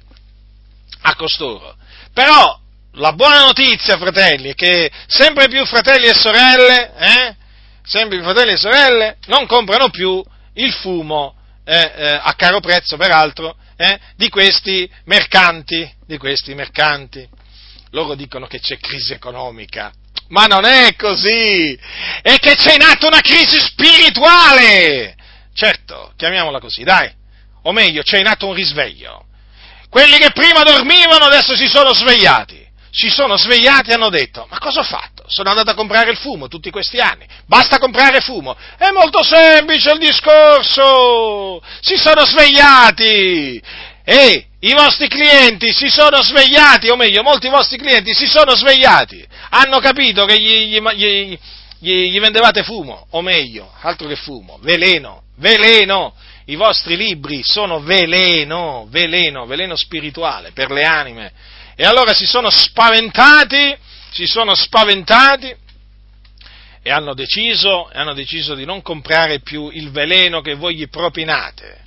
a 1.03 1.15
costoro. 1.15 1.77
Però 2.12 2.59
la 2.95 3.12
buona 3.12 3.45
notizia, 3.45 3.97
fratelli, 3.97 4.51
è 4.51 4.55
che 4.55 4.90
sempre 5.07 5.49
più 5.49 5.65
fratelli 5.65 6.07
e 6.07 6.15
sorelle, 6.15 6.93
eh, 6.99 7.36
sempre 7.85 8.16
più 8.16 8.24
fratelli 8.24 8.53
e 8.53 8.57
sorelle 8.57 9.16
non 9.27 9.47
comprano 9.47 9.89
più 9.90 10.23
il 10.55 10.73
fumo 10.73 11.35
eh, 11.69 11.93
eh, 11.97 12.20
a 12.23 12.32
caro 12.32 12.61
prezzo, 12.61 12.97
peraltro, 12.97 13.55
eh, 13.77 13.99
di 14.16 14.31
questi 14.31 14.90
mercanti, 15.05 15.89
di 16.07 16.16
questi 16.16 16.55
mercanti. 16.55 17.28
Loro 17.90 18.15
dicono 18.15 18.47
che 18.47 18.59
c'è 18.59 18.78
crisi 18.78 19.12
economica, 19.12 19.93
ma 20.28 20.47
non 20.47 20.65
è 20.65 20.95
così! 20.97 21.78
È 22.23 22.36
che 22.39 22.55
c'è 22.55 22.74
in 22.74 22.82
atto 22.82 23.07
una 23.07 23.20
crisi 23.20 23.59
spirituale! 23.61 25.15
Certo, 25.53 26.12
chiamiamola 26.16 26.59
così, 26.59 26.85
dai. 26.85 27.11
O 27.65 27.73
meglio, 27.73 28.03
c'è 28.03 28.19
in 28.19 28.28
atto 28.28 28.47
un 28.47 28.55
risveglio. 28.55 29.27
Quelli 29.90 30.16
che 30.19 30.31
prima 30.31 30.62
dormivano 30.62 31.27
adesso 31.27 31.55
si 31.55 31.66
sono 31.66 31.93
svegliati. 31.93 32.66
Si 32.90 33.11
sono 33.11 33.36
svegliati 33.36 33.90
e 33.90 33.95
hanno 33.95 34.09
detto, 34.09 34.47
ma 34.51 34.59
cosa 34.59 34.81
ho 34.81 34.85
fatto? 34.85 35.18
Sono 35.29 35.51
andato 35.51 35.71
a 35.71 35.75
comprare 35.75 36.11
il 36.11 36.17
fumo 36.17 36.49
tutti 36.49 36.71
questi 36.71 36.99
anni. 36.99 37.27
Basta 37.47 37.79
comprare 37.79 38.21
fumo. 38.21 38.57
È 38.77 38.91
molto 38.91 39.23
semplice 39.23 39.93
il 39.93 39.99
discorso. 39.99 41.63
Si 41.81 41.97
sono 41.97 42.25
svegliati. 42.25 43.63
E 44.05 44.47
i 44.61 44.73
vostri 44.73 45.07
clienti 45.07 45.73
si 45.73 45.89
sono 45.89 46.23
svegliati, 46.23 46.89
o 46.89 46.97
meglio, 46.97 47.23
molti 47.23 47.49
vostri 47.49 47.79
clienti 47.79 48.15
si 48.15 48.27
sono 48.27 48.57
svegliati. 48.57 49.25
Hanno 49.51 49.79
capito 49.79 50.25
che 50.25 50.41
gli, 50.41 50.81
gli, 50.81 51.39
gli, 51.79 52.11
gli 52.11 52.19
vendevate 52.19 52.65
fumo, 52.65 53.07
o 53.11 53.23
meglio, 53.23 53.71
altro 53.83 54.09
che 54.09 54.17
fumo, 54.17 54.59
veleno, 54.63 55.23
veleno 55.37 56.15
i 56.47 56.57
vostri 56.57 56.97
libri 56.97 57.43
sono 57.45 57.81
veleno, 57.81 58.87
veleno, 58.91 59.47
veleno 59.47 59.77
spirituale 59.77 60.53
per 60.53 60.71
le 60.71 60.85
anime. 60.85 61.33
E 61.77 61.85
allora 61.85 62.15
si 62.15 62.27
sono 62.27 62.51
spaventati, 62.51 63.77
si 64.11 64.27
sono 64.27 64.55
spaventati 64.55 65.55
e 66.83 66.91
hanno 66.91 67.15
deciso, 67.15 67.89
hanno 67.93 68.15
deciso 68.15 68.55
di 68.55 68.65
non 68.65 68.83
comprare 68.83 69.41
più 69.41 69.71
il 69.71 69.91
veleno 69.91 70.41
che 70.41 70.55
voi 70.55 70.77
gli 70.77 70.89
propinate. 70.89 71.87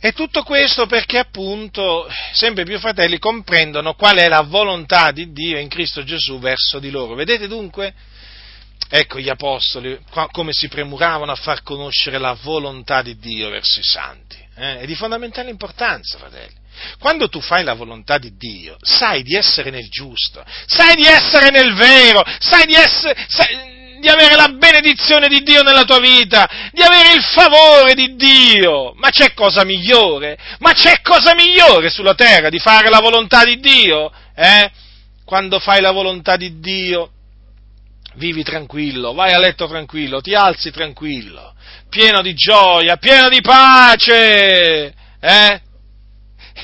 E 0.00 0.12
tutto 0.12 0.44
questo 0.44 0.86
perché 0.86 1.18
appunto 1.18 2.08
sempre 2.32 2.64
più 2.64 2.78
fratelli 2.78 3.18
comprendono 3.18 3.94
qual 3.94 4.16
è 4.16 4.28
la 4.28 4.42
volontà 4.42 5.10
di 5.10 5.32
Dio 5.32 5.58
in 5.58 5.68
Cristo 5.68 6.04
Gesù 6.04 6.38
verso 6.38 6.78
di 6.78 6.90
loro. 6.90 7.14
Vedete 7.14 7.48
dunque? 7.48 7.94
Ecco 8.90 9.18
gli 9.18 9.28
apostoli 9.28 9.98
come 10.30 10.52
si 10.52 10.68
premuravano 10.68 11.32
a 11.32 11.36
far 11.36 11.62
conoscere 11.62 12.18
la 12.18 12.36
volontà 12.40 13.02
di 13.02 13.18
Dio 13.18 13.50
verso 13.50 13.80
i 13.80 13.84
santi. 13.84 14.36
Eh? 14.54 14.78
È 14.80 14.86
di 14.86 14.94
fondamentale 14.94 15.50
importanza, 15.50 16.16
fratelli. 16.16 16.57
Quando 16.98 17.28
tu 17.28 17.40
fai 17.40 17.64
la 17.64 17.74
volontà 17.74 18.18
di 18.18 18.36
Dio, 18.36 18.76
sai 18.80 19.22
di 19.22 19.34
essere 19.34 19.70
nel 19.70 19.88
giusto, 19.88 20.44
sai 20.66 20.94
di 20.94 21.06
essere 21.06 21.50
nel 21.50 21.74
vero, 21.74 22.22
sai 22.38 22.66
di, 22.66 22.74
essere, 22.74 23.14
sai 23.28 23.98
di 24.00 24.08
avere 24.08 24.34
la 24.36 24.48
benedizione 24.48 25.28
di 25.28 25.42
Dio 25.42 25.62
nella 25.62 25.84
tua 25.84 26.00
vita, 26.00 26.48
di 26.72 26.82
avere 26.82 27.14
il 27.14 27.22
favore 27.22 27.94
di 27.94 28.14
Dio. 28.16 28.92
Ma 28.96 29.10
c'è 29.10 29.32
cosa 29.34 29.64
migliore? 29.64 30.38
Ma 30.58 30.72
c'è 30.72 31.00
cosa 31.02 31.34
migliore 31.34 31.90
sulla 31.90 32.14
terra 32.14 32.48
di 32.48 32.58
fare 32.58 32.88
la 32.88 33.00
volontà 33.00 33.44
di 33.44 33.58
Dio? 33.58 34.12
Eh? 34.34 34.70
Quando 35.24 35.58
fai 35.58 35.80
la 35.80 35.90
volontà 35.90 36.36
di 36.36 36.58
Dio, 36.60 37.10
vivi 38.14 38.42
tranquillo, 38.42 39.12
vai 39.12 39.32
a 39.32 39.38
letto 39.38 39.66
tranquillo, 39.66 40.20
ti 40.20 40.34
alzi 40.34 40.70
tranquillo, 40.70 41.54
pieno 41.88 42.22
di 42.22 42.34
gioia, 42.34 42.96
pieno 42.96 43.28
di 43.28 43.40
pace, 43.40 44.94
eh? 45.20 45.60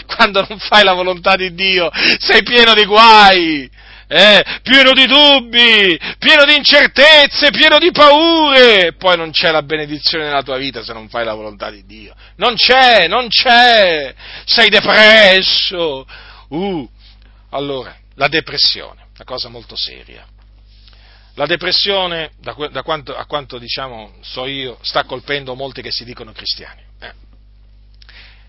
Quando 0.17 0.45
non 0.49 0.59
fai 0.59 0.85
la 0.85 0.93
volontà 0.93 1.37
di 1.37 1.55
Dio, 1.55 1.91
sei 2.19 2.43
pieno 2.43 2.75
di 2.75 2.85
guai, 2.85 3.71
eh? 4.07 4.45
pieno 4.63 4.93
di 4.93 5.07
dubbi, 5.07 5.99
pieno 6.19 6.45
di 6.45 6.57
incertezze, 6.57 7.51
pieno 7.51 7.79
di 7.79 7.91
paure. 7.91 8.95
Poi 8.95 9.17
non 9.17 9.31
c'è 9.31 9.51
la 9.51 9.63
benedizione 9.63 10.25
nella 10.25 10.43
tua 10.43 10.57
vita 10.57 10.83
se 10.83 10.93
non 10.93 11.09
fai 11.09 11.25
la 11.25 11.35
volontà 11.35 11.71
di 11.71 11.85
Dio. 11.85 12.15
Non 12.37 12.55
c'è, 12.55 13.09
non 13.09 13.29
c'è. 13.29 14.15
Sei 14.45 14.69
depresso. 14.69 16.07
Uh, 16.49 16.89
allora, 17.51 17.97
la 18.15 18.29
depressione, 18.29 19.07
una 19.15 19.25
cosa 19.25 19.49
molto 19.49 19.77
seria. 19.77 20.27
La 21.37 21.47
depressione, 21.47 22.31
da, 22.39 22.55
da 22.71 22.83
quanto, 22.83 23.17
a 23.17 23.27
quanto 23.27 23.59
diciamo, 23.59 24.15
so 24.21 24.47
io, 24.47 24.79
sta 24.83 25.03
colpendo 25.03 25.55
molti 25.57 25.83
che 25.83 25.91
si 25.91 26.05
dicono 26.05 26.31
cristiani. 26.31 26.84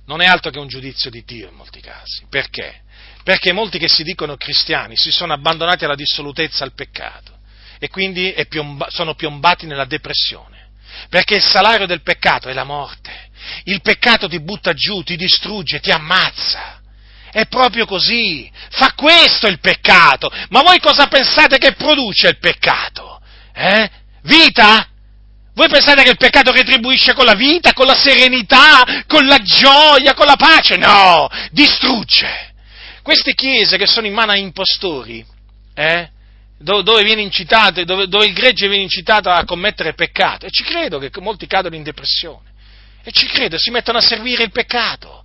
Non 0.05 0.21
è 0.21 0.25
altro 0.25 0.51
che 0.51 0.59
un 0.59 0.67
giudizio 0.67 1.09
di 1.09 1.23
Dio 1.25 1.49
in 1.49 1.55
molti 1.55 1.81
casi. 1.81 2.25
Perché? 2.29 2.81
Perché 3.23 3.51
molti 3.51 3.79
che 3.79 3.87
si 3.87 4.03
dicono 4.03 4.37
cristiani 4.37 4.95
si 4.95 5.11
sono 5.11 5.33
abbandonati 5.33 5.83
alla 5.83 5.95
dissolutezza, 5.95 6.63
al 6.63 6.73
peccato 6.73 7.33
e 7.79 7.89
quindi 7.89 8.33
piomba, 8.47 8.87
sono 8.89 9.15
piombati 9.15 9.65
nella 9.65 9.85
depressione. 9.85 10.69
Perché 11.09 11.35
il 11.35 11.43
salario 11.43 11.85
del 11.85 12.01
peccato 12.01 12.49
è 12.49 12.53
la 12.53 12.63
morte. 12.63 13.29
Il 13.65 13.81
peccato 13.81 14.27
ti 14.27 14.39
butta 14.39 14.73
giù, 14.73 15.03
ti 15.03 15.15
distrugge, 15.15 15.79
ti 15.79 15.91
ammazza. 15.91 16.81
È 17.31 17.45
proprio 17.47 17.85
così. 17.85 18.49
Fa 18.69 18.93
questo 18.93 19.47
il 19.47 19.59
peccato. 19.59 20.31
Ma 20.49 20.61
voi 20.61 20.79
cosa 20.79 21.07
pensate 21.07 21.57
che 21.57 21.73
produce 21.73 22.29
il 22.29 22.37
peccato? 22.37 23.21
Eh? 23.53 23.89
Vita? 24.23 24.87
Voi 25.55 25.69
pensate 25.69 26.03
che 26.03 26.09
il 26.09 26.17
peccato 26.17 26.51
retribuisce 26.51 27.13
con 27.13 27.23
la 27.23 27.33
vita, 27.33 27.71
con 27.71 27.85
la 27.87 27.95
serenità, 27.95 29.03
con 29.07 29.25
la 29.25 29.39
gioia, 29.41 30.13
con 30.13 30.25
la 30.25 30.35
pace? 30.35 30.75
No, 30.75 31.29
distrugge. 31.51 32.53
Queste 33.01 33.33
chiese 33.33 33.77
che 33.77 33.87
sono 33.87 34.05
in 34.05 34.13
mano 34.13 34.33
a 34.33 34.37
impostori, 34.37 35.25
eh? 35.73 36.09
dove, 36.57 37.03
viene 37.03 37.21
incitato, 37.21 37.83
dove, 37.85 38.07
dove 38.07 38.25
il 38.25 38.33
gregge 38.33 38.67
viene 38.67 38.83
incitato 38.83 39.29
a 39.29 39.45
commettere 39.45 39.93
peccato, 39.93 40.45
e 40.45 40.49
ci 40.49 40.63
credo 40.63 40.99
che 40.99 41.09
molti 41.21 41.47
cadono 41.47 41.75
in 41.75 41.83
depressione, 41.83 42.51
e 43.01 43.11
ci 43.11 43.25
credo, 43.27 43.57
si 43.57 43.71
mettono 43.71 43.99
a 43.99 44.01
servire 44.01 44.43
il 44.43 44.51
peccato, 44.51 45.23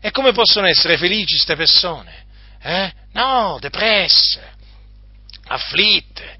e 0.00 0.10
come 0.10 0.32
possono 0.32 0.66
essere 0.66 0.98
felici 0.98 1.34
queste 1.34 1.56
persone? 1.56 2.24
Eh? 2.62 2.92
No, 3.12 3.56
depresse, 3.60 4.52
afflitte, 5.46 6.36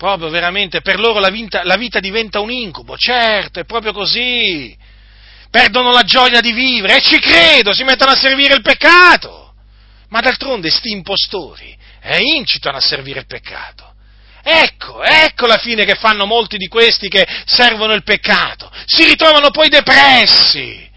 proprio 0.00 0.30
veramente, 0.30 0.80
per 0.80 0.98
loro 0.98 1.18
la 1.18 1.28
vita, 1.28 1.62
la 1.64 1.76
vita 1.76 2.00
diventa 2.00 2.40
un 2.40 2.50
incubo, 2.50 2.96
certo, 2.96 3.60
è 3.60 3.66
proprio 3.66 3.92
così. 3.92 4.74
Perdono 5.50 5.90
la 5.92 6.04
gioia 6.04 6.40
di 6.40 6.52
vivere 6.52 6.96
e 6.96 7.02
ci 7.02 7.18
credo, 7.18 7.74
si 7.74 7.84
mettono 7.84 8.12
a 8.12 8.16
servire 8.16 8.54
il 8.54 8.62
peccato. 8.62 9.52
Ma 10.08 10.20
d'altronde 10.20 10.70
sti 10.70 10.90
impostori 10.90 11.76
eh, 12.00 12.16
incitano 12.34 12.78
a 12.78 12.80
servire 12.80 13.18
il 13.18 13.26
peccato. 13.26 13.92
Ecco, 14.42 15.02
ecco 15.02 15.46
la 15.46 15.58
fine 15.58 15.84
che 15.84 15.96
fanno 15.96 16.24
molti 16.24 16.56
di 16.56 16.66
questi 16.66 17.10
che 17.10 17.26
servono 17.44 17.92
il 17.92 18.02
peccato. 18.02 18.72
Si 18.86 19.04
ritrovano 19.04 19.50
poi 19.50 19.68
depressi 19.68 20.88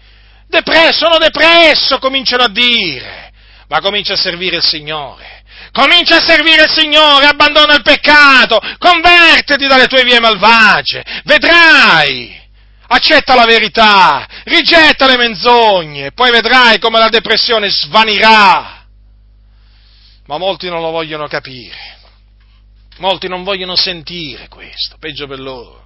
Depresso, 0.54 1.06
sono 1.06 1.18
depresso, 1.18 1.98
cominciano 1.98 2.44
a 2.44 2.48
dire. 2.48 3.32
Ma 3.66 3.80
comincia 3.80 4.12
a 4.12 4.16
servire 4.16 4.56
il 4.56 4.62
Signore. 4.62 5.33
Comincia 5.74 6.18
a 6.18 6.20
servire 6.20 6.62
il 6.62 6.70
Signore, 6.70 7.26
abbandona 7.26 7.74
il 7.74 7.82
peccato, 7.82 8.60
convertiti 8.78 9.66
dalle 9.66 9.88
tue 9.88 10.04
vie 10.04 10.20
malvagie, 10.20 11.02
vedrai. 11.24 12.42
Accetta 12.86 13.34
la 13.34 13.44
verità, 13.44 14.24
rigetta 14.44 15.08
le 15.08 15.16
menzogne, 15.16 16.12
poi 16.12 16.30
vedrai 16.30 16.78
come 16.78 17.00
la 17.00 17.08
depressione 17.08 17.68
svanirà. 17.70 18.86
Ma 20.26 20.38
molti 20.38 20.68
non 20.68 20.80
lo 20.80 20.90
vogliono 20.90 21.26
capire, 21.26 21.98
molti 22.98 23.26
non 23.26 23.42
vogliono 23.42 23.74
sentire 23.74 24.46
questo, 24.46 24.96
peggio 25.00 25.26
per 25.26 25.40
loro. 25.40 25.83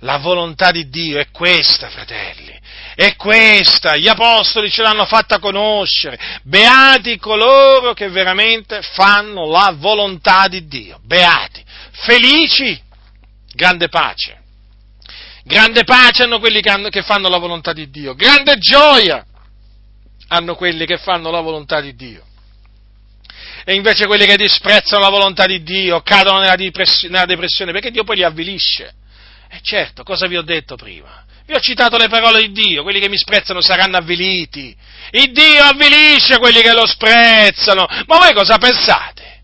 La 0.00 0.18
volontà 0.18 0.70
di 0.70 0.88
Dio 0.88 1.18
è 1.18 1.30
questa, 1.30 1.88
fratelli. 1.88 2.52
È 2.94 3.16
questa, 3.16 3.96
gli 3.96 4.06
apostoli 4.06 4.70
ce 4.70 4.82
l'hanno 4.82 5.04
fatta 5.04 5.38
conoscere. 5.38 6.18
Beati 6.42 7.18
coloro 7.18 7.92
che 7.92 8.08
veramente 8.08 8.82
fanno 8.82 9.50
la 9.50 9.74
volontà 9.76 10.46
di 10.46 10.66
Dio. 10.66 11.00
Beati, 11.02 11.64
felici, 11.90 12.80
grande 13.52 13.88
pace. 13.88 14.42
Grande 15.42 15.84
pace 15.84 16.22
hanno 16.22 16.38
quelli 16.38 16.60
che, 16.60 17.02
fanno 17.02 17.28
la 17.28 17.38
volontà 17.38 17.72
di 17.72 17.90
Dio. 17.90 18.14
Grande 18.14 18.58
gioia 18.58 19.24
hanno 20.28 20.54
quelli 20.54 20.86
che 20.86 20.96
fanno 20.96 21.30
la 21.30 21.40
volontà 21.40 21.80
di 21.80 21.94
Dio. 21.94 22.24
E 23.64 23.74
invece 23.74 24.06
quelli 24.06 24.26
che 24.26 24.36
disprezzano 24.36 25.02
la 25.02 25.10
volontà 25.10 25.46
di 25.46 25.62
Dio 25.62 26.00
cadono 26.02 26.40
nella 26.40 26.54
depressione 26.56 27.72
perché 27.72 27.90
Dio 27.90 28.04
poi 28.04 28.16
li 28.16 28.24
avvilisce. 28.24 28.94
E 29.54 29.60
certo, 29.62 30.02
cosa 30.02 30.26
vi 30.26 30.36
ho 30.36 30.42
detto 30.42 30.74
prima? 30.74 31.24
Vi 31.46 31.54
ho 31.54 31.60
citato 31.60 31.96
le 31.96 32.08
parole 32.08 32.40
di 32.40 32.50
Dio, 32.50 32.82
quelli 32.82 32.98
che 32.98 33.08
mi 33.08 33.16
sprezzano 33.16 33.60
saranno 33.60 33.96
avviliti. 33.96 34.74
Il 35.10 35.30
Dio 35.30 35.62
avvilisce 35.62 36.38
quelli 36.38 36.60
che 36.60 36.72
lo 36.72 36.84
sprezzano. 36.86 37.86
Ma 38.06 38.18
voi 38.18 38.32
cosa 38.32 38.58
pensate? 38.58 39.42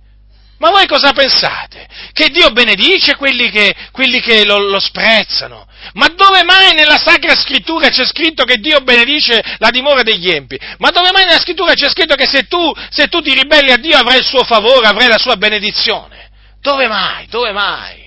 Ma 0.59 0.70
voi 0.70 0.87
cosa 0.87 1.12
pensate? 1.12 1.87
Che 2.12 2.28
Dio 2.31 2.51
benedice 2.51 3.15
quelli 3.15 3.51
che, 3.51 3.73
quelli 3.93 4.20
che 4.20 4.45
lo, 4.45 4.59
lo, 4.59 4.81
sprezzano? 4.81 5.69
Ma 5.93 6.09
dove 6.09 6.43
mai 6.43 6.74
nella 6.74 6.99
Sacra 6.99 7.37
Scrittura 7.37 7.89
c'è 7.89 8.05
scritto 8.05 8.43
che 8.43 8.57
Dio 8.57 8.81
benedice 8.81 9.41
la 9.59 9.70
dimora 9.70 10.03
degli 10.03 10.28
empi? 10.28 10.59
Ma 10.78 10.91
dove 10.91 11.12
mai 11.12 11.24
nella 11.24 11.39
Scrittura 11.39 11.74
c'è 11.74 11.89
scritto 11.89 12.16
che 12.16 12.27
se 12.27 12.49
tu, 12.49 12.73
se 12.91 13.07
tu 13.07 13.20
ti 13.20 13.32
ribelli 13.32 13.70
a 13.70 13.77
Dio 13.77 13.97
avrai 13.97 14.19
il 14.19 14.27
suo 14.27 14.43
favore, 14.43 14.89
avrai 14.89 15.07
la 15.07 15.19
sua 15.19 15.37
benedizione? 15.37 16.31
Dove 16.61 16.89
mai? 16.89 17.27
Dove 17.28 17.53
mai? 17.53 18.00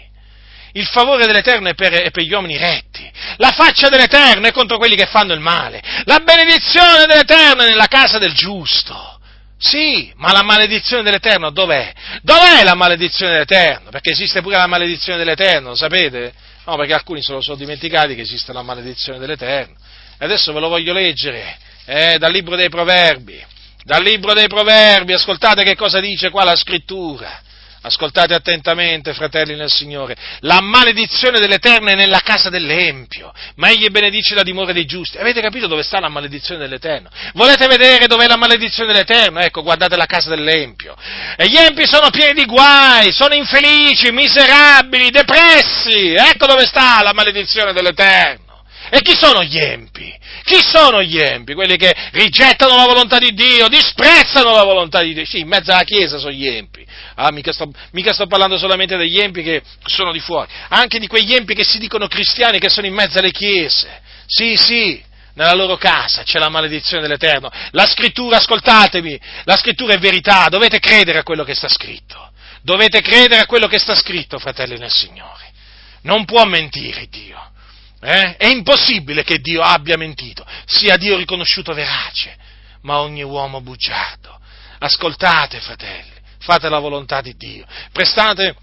Il 0.75 0.87
favore 0.87 1.25
dell'Eterno 1.27 1.69
è 1.69 1.75
per, 1.75 1.93
è 1.93 2.09
per, 2.09 2.23
gli 2.23 2.33
uomini 2.33 2.57
retti. 2.57 3.09
La 3.37 3.51
faccia 3.51 3.89
dell'Eterno 3.89 4.47
è 4.47 4.51
contro 4.51 4.77
quelli 4.77 4.95
che 4.95 5.05
fanno 5.05 5.33
il 5.33 5.39
male. 5.39 5.81
La 6.05 6.19
benedizione 6.19 7.05
dell'Eterno 7.05 7.61
è 7.61 7.69
nella 7.69 7.87
casa 7.87 8.17
del 8.17 8.33
giusto. 8.33 9.19
Sì, 9.59 10.11
ma 10.17 10.31
la 10.31 10.41
maledizione 10.41 11.03
dell'Eterno 11.03 11.51
dov'è? 11.51 11.93
Dov'è 12.21 12.63
la 12.63 12.73
maledizione 12.73 13.33
dell'Eterno? 13.33 13.91
Perché 13.91 14.11
esiste 14.11 14.41
pure 14.41 14.57
la 14.57 14.67
maledizione 14.67 15.19
dell'Eterno, 15.19 15.69
lo 15.69 15.75
sapete? 15.75 16.33
No, 16.65 16.75
perché 16.75 16.93
alcuni 16.93 17.21
se 17.21 17.33
lo 17.33 17.41
sono 17.41 17.55
dimenticati 17.55 18.15
che 18.15 18.21
esiste 18.21 18.51
la 18.51 18.63
maledizione 18.63 19.19
dell'Eterno. 19.19 19.75
E 20.17 20.25
adesso 20.25 20.53
ve 20.53 20.59
lo 20.59 20.69
voglio 20.69 20.91
leggere, 20.91 21.55
eh, 21.85 22.17
dal 22.17 22.31
libro 22.31 22.55
dei 22.55 22.69
Proverbi. 22.69 23.45
Dal 23.83 24.01
libro 24.01 24.33
dei 24.33 24.47
Proverbi, 24.47 25.13
ascoltate 25.13 25.63
che 25.63 25.75
cosa 25.75 25.99
dice 25.99 26.31
qua 26.31 26.43
la 26.43 26.55
scrittura. 26.55 27.41
Ascoltate 27.85 28.33
attentamente, 28.33 29.13
fratelli 29.13 29.55
nel 29.55 29.69
Signore. 29.69 30.15
La 30.39 30.61
maledizione 30.61 31.39
dell'Eterno 31.39 31.89
è 31.89 31.95
nella 31.95 32.21
casa 32.21 32.49
dell'Empio, 32.49 33.33
ma 33.55 33.71
egli 33.71 33.89
benedice 33.89 34.35
la 34.35 34.43
dimora 34.43 34.71
dei 34.71 34.85
giusti. 34.85 35.17
Avete 35.17 35.41
capito 35.41 35.67
dove 35.67 35.83
sta 35.83 35.99
la 35.99 36.07
maledizione 36.07 36.61
dell'Eterno? 36.61 37.09
Volete 37.33 37.67
vedere 37.67 38.07
dov'è 38.07 38.25
la 38.25 38.37
maledizione 38.37 38.93
dell'Eterno? 38.93 39.41
Ecco, 39.41 39.63
guardate 39.63 39.97
la 39.97 40.05
casa 40.05 40.29
dell'Empio. 40.29 40.95
E 41.35 41.49
gli 41.49 41.57
Empi 41.57 41.85
sono 41.85 42.09
pieni 42.09 42.33
di 42.33 42.45
guai, 42.45 43.11
sono 43.11 43.33
infelici, 43.33 44.13
miserabili, 44.13 45.09
depressi. 45.09 46.13
Ecco 46.13 46.45
dove 46.45 46.65
sta 46.65 47.03
la 47.03 47.11
maledizione 47.13 47.73
dell'Eterno. 47.73 48.42
E 48.95 49.01
chi 49.01 49.15
sono 49.15 49.41
gli 49.41 49.57
Empi? 49.57 50.15
Chi 50.43 50.61
sono 50.61 51.01
gli 51.01 51.17
empi? 51.17 51.55
Quelli 51.55 51.77
che 51.77 51.91
rigettano 52.11 52.75
la 52.75 52.85
volontà 52.85 53.17
di 53.17 53.33
Dio, 53.33 53.67
disprezzano 53.67 54.51
la 54.51 54.63
volontà 54.63 55.01
di 55.01 55.15
Dio. 55.15 55.25
Sì, 55.25 55.39
in 55.39 55.47
mezzo 55.47 55.71
alla 55.71 55.83
Chiesa 55.83 56.19
sono 56.19 56.31
gli 56.31 56.45
empi. 56.45 56.85
Ah, 57.15 57.31
mica 57.31 57.51
sto, 57.53 57.71
mica 57.93 58.13
sto 58.13 58.27
parlando 58.27 58.57
solamente 58.57 58.95
degli 58.95 59.19
empi 59.19 59.41
che 59.41 59.63
sono 59.85 60.11
di 60.11 60.19
fuori, 60.19 60.51
anche 60.67 60.99
di 60.99 61.07
quegli 61.07 61.33
empi 61.33 61.55
che 61.55 61.63
si 61.63 61.79
dicono 61.79 62.07
cristiani 62.07 62.59
che 62.59 62.69
sono 62.69 62.85
in 62.85 62.93
mezzo 62.93 63.17
alle 63.17 63.31
chiese. 63.31 64.01
Sì, 64.27 64.55
sì, 64.57 65.01
nella 65.33 65.55
loro 65.55 65.75
casa 65.77 66.21
c'è 66.21 66.37
la 66.37 66.49
maledizione 66.49 67.01
dell'Eterno. 67.01 67.49
La 67.71 67.87
scrittura, 67.87 68.37
ascoltatemi, 68.37 69.19
la 69.45 69.57
scrittura 69.57 69.93
è 69.93 69.97
verità, 69.97 70.49
dovete 70.49 70.77
credere 70.79 71.17
a 71.17 71.23
quello 71.23 71.43
che 71.43 71.55
sta 71.55 71.67
scritto. 71.67 72.31
Dovete 72.61 73.01
credere 73.01 73.41
a 73.41 73.45
quello 73.47 73.67
che 73.67 73.79
sta 73.79 73.95
scritto, 73.95 74.37
fratelli 74.37 74.77
nel 74.77 74.91
Signore. 74.91 75.51
Non 76.01 76.25
può 76.25 76.43
mentire 76.45 77.07
Dio. 77.09 77.51
Eh? 78.03 78.35
È 78.35 78.47
impossibile 78.47 79.23
che 79.23 79.39
Dio 79.39 79.61
abbia 79.61 79.95
mentito, 79.95 80.45
sia 80.65 80.97
Dio 80.97 81.15
riconosciuto 81.15 81.73
verace, 81.73 82.35
ma 82.81 82.99
ogni 82.99 83.23
uomo 83.23 83.61
bugiardo. 83.61 84.39
Ascoltate, 84.79 85.61
fratelli, 85.61 86.11
fate 86.39 86.67
la 86.67 86.79
volontà 86.79 87.21
di 87.21 87.33
Dio, 87.37 87.65
prestate 87.93 88.55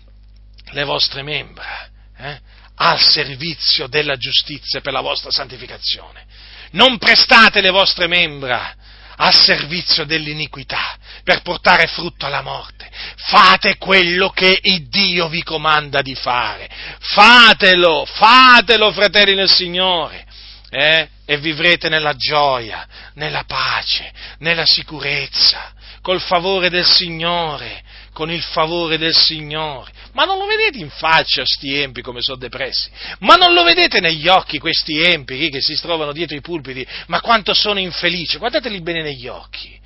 le 0.72 0.84
vostre 0.84 1.22
membra 1.22 1.88
eh? 2.18 2.38
al 2.76 3.00
servizio 3.00 3.86
della 3.86 4.16
giustizia 4.16 4.80
per 4.82 4.92
la 4.92 5.00
vostra 5.00 5.30
santificazione. 5.30 6.24
Non 6.72 6.98
prestate 6.98 7.62
le 7.62 7.70
vostre 7.70 8.06
membra 8.06 8.74
al 9.16 9.34
servizio 9.34 10.04
dell'iniquità 10.04 10.96
per 11.31 11.43
portare 11.43 11.86
frutto 11.86 12.27
alla 12.27 12.43
morte. 12.43 12.90
Fate 13.16 13.77
quello 13.77 14.31
che 14.31 14.59
il 14.62 14.89
Dio 14.89 15.28
vi 15.28 15.44
comanda 15.44 16.02
di 16.02 16.16
fare. 16.16 16.69
Fatelo, 16.98 18.05
fatelo, 18.05 18.90
fratelli 18.90 19.36
nel 19.36 19.48
Signore. 19.48 20.27
Eh? 20.70 21.09
E 21.24 21.39
vivrete 21.39 21.89
nella 21.89 22.16
gioia, 22.16 22.85
nella 23.15 23.44
pace, 23.47 24.11
nella 24.39 24.65
sicurezza, 24.66 25.73
col 26.02 26.20
favore 26.20 26.69
del 26.69 26.85
Signore, 26.85 27.81
con 28.12 28.28
il 28.32 28.43
favore 28.43 28.98
del 28.98 29.15
Signore. 29.15 29.93
Ma 30.15 30.24
non 30.24 30.36
lo 30.36 30.47
vedete 30.47 30.78
in 30.78 30.90
faccia 30.90 31.44
sti 31.44 31.78
empi 31.78 32.02
come 32.02 32.23
sono 32.23 32.39
depressi? 32.39 32.90
Ma 33.20 33.36
non 33.36 33.52
lo 33.52 33.62
vedete 33.62 34.01
negli 34.01 34.27
occhi 34.27 34.59
questi 34.59 35.01
empi 35.01 35.48
che 35.48 35.61
si 35.61 35.77
trovano 35.77 36.11
dietro 36.11 36.36
i 36.36 36.40
pulpiti? 36.40 36.85
Ma 37.07 37.20
quanto 37.20 37.55
sono 37.55 37.78
infelici? 37.78 38.39
Guardateli 38.39 38.81
bene 38.81 39.02
negli 39.02 39.28
occhi. 39.28 39.78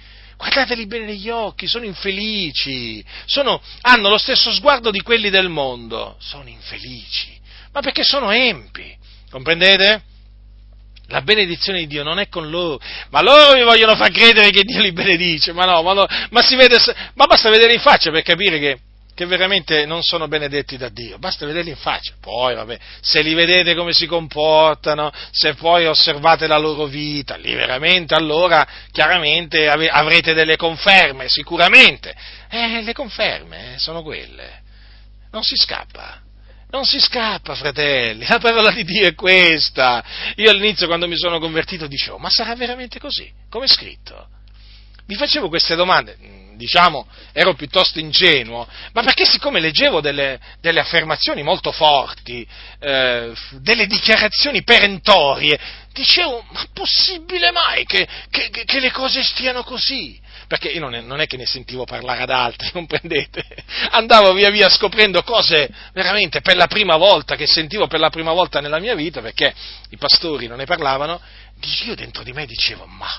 Guardateli 0.45 0.85
bene 0.87 1.07
negli 1.07 1.31
occhi, 1.31 1.66
sono 1.66 1.87
infelici, 1.87 3.03
sono, 3.25 3.62
hanno 3.81 4.11
lo 4.11 4.19
stesso 4.19 4.53
sguardo 4.53 4.91
di 4.91 5.01
quelli 5.01 5.31
del 5.31 5.49
mondo, 5.49 6.16
sono 6.21 6.51
infelici, 6.51 7.41
ma 7.73 7.81
perché 7.81 8.05
sono 8.05 8.31
empi, 8.31 8.95
comprendete? 9.31 10.03
La 11.07 11.23
benedizione 11.23 11.79
di 11.79 11.87
Dio 11.87 12.03
non 12.03 12.19
è 12.19 12.29
con 12.29 12.51
loro, 12.51 12.79
ma 13.09 13.23
loro 13.23 13.55
mi 13.55 13.62
vogliono 13.62 13.97
far 13.97 14.11
credere 14.11 14.51
che 14.51 14.65
Dio 14.65 14.83
li 14.83 14.93
benedice, 14.93 15.55
ma 15.55 15.65
no, 15.65 15.83
ma, 15.83 15.95
no, 15.95 16.07
ma, 16.29 16.43
vede, 16.51 16.77
ma 17.15 17.25
basta 17.25 17.49
vedere 17.49 17.73
in 17.73 17.81
faccia 17.81 18.11
per 18.11 18.23
capire 18.23 18.59
che, 18.59 18.79
che, 19.15 19.27
veramente 19.27 19.86
non 19.86 20.03
sono 20.03 20.28
benedetti 20.28 20.77
da 20.77 20.89
Dio, 20.89 21.19
basta 21.19 21.47
vederli 21.47 21.70
in 21.70 21.77
faccia, 21.77 22.15
poi 22.20 22.55
vabbè, 22.55 22.78
se 23.01 23.23
li 23.23 23.35
vedete 23.35 23.74
come 23.74 23.93
si 23.93 24.07
comportano, 24.07 25.12
se 25.31 25.55
poi 25.55 25.86
osservate 25.86 26.47
la 26.47 26.59
loro 26.59 26.86
vita, 26.86 27.36
lì 27.36 27.55
veramente 27.55 28.15
allora 28.15 28.66
chiaramente 28.91 29.69
avrete 29.69 30.35
delle 30.35 30.57
conferme, 30.57 31.28
sicuramente, 31.28 32.15
eh, 32.51 32.82
le 32.82 32.93
conferme 32.93 33.74
sono 33.78 34.03
quelle, 34.03 34.62
non 35.31 35.43
si 35.43 35.57
scappa, 35.57 36.20
non 36.70 36.85
si 36.85 36.99
scappa, 36.99 37.55
fratelli, 37.55 38.27
la 38.27 38.41
parola 38.41 38.73
di 38.73 38.82
Dio 38.82 39.07
è 39.07 39.15
questa. 39.15 40.05
Io 40.36 40.51
all'inizio 40.51 40.89
quando 40.89 41.07
mi 41.07 41.16
sono 41.16 41.39
convertito 41.39 41.86
dicevo, 41.86 42.19
ma 42.19 42.28
sarà 42.31 42.57
veramente 42.57 42.99
così? 42.99 43.31
Come 43.49 43.66
è 43.66 43.69
scritto? 43.69 44.27
Mi 45.07 45.15
facevo 45.15 45.49
queste 45.49 45.77
domande, 45.77 46.16
diciamo, 46.56 47.06
ero 47.32 47.55
piuttosto 47.55 47.98
ingenuo, 47.98 48.66
ma 48.93 49.02
perché 49.02 49.24
siccome 49.24 49.60
leggevo 49.60 50.01
delle, 50.01 50.39
delle 50.60 50.81
affermazioni 50.81 51.43
molto 51.43 51.72
forti, 51.72 52.47
eh, 52.81 53.32
delle 53.60 53.86
dichiarazioni 53.86 54.62
perentorie, 54.62 55.59
dicevo, 55.93 56.44
ma 56.51 56.66
possibile 56.72 57.51
mai 57.51 57.85
che, 57.85 58.06
che, 58.31 58.51
che 58.51 58.81
le 58.81 58.90
cose 58.90 59.22
stiano 59.22 59.62
così? 59.62 60.22
perché 60.47 60.68
io 60.68 60.81
non 60.81 60.94
è, 60.94 61.01
non 61.01 61.20
è, 61.20 61.26
che 61.26 61.36
ne 61.36 61.47
sentivo 61.47 61.85
parlare 61.85 62.22
ad 62.22 62.31
altri, 62.31 62.70
comprendete? 62.72 63.44
Andavo 63.90 64.32
via 64.32 64.51
via 64.51 64.68
scoprendo 64.68 65.22
cose 65.22 65.68
veramente 65.93 66.40
per 66.40 66.56
la 66.56 66.66
prima 66.66 66.97
volta, 66.97 67.36
che 67.36 67.47
sentivo 67.47 67.86
per 67.86 68.01
la 68.01 68.10
prima 68.10 68.32
volta 68.32 68.60
nella 68.60 68.78
mia 68.78 68.94
vita, 68.94 69.20
perché 69.20 69.55
i 69.90 69.97
pastori 69.97 70.47
non 70.47 70.59
ne 70.59 70.66
parlavano, 70.66 71.20
io 71.86 71.94
dentro 71.94 72.22
di 72.22 72.32
me 72.32 72.47
dicevo, 72.47 72.86
ma, 72.86 73.10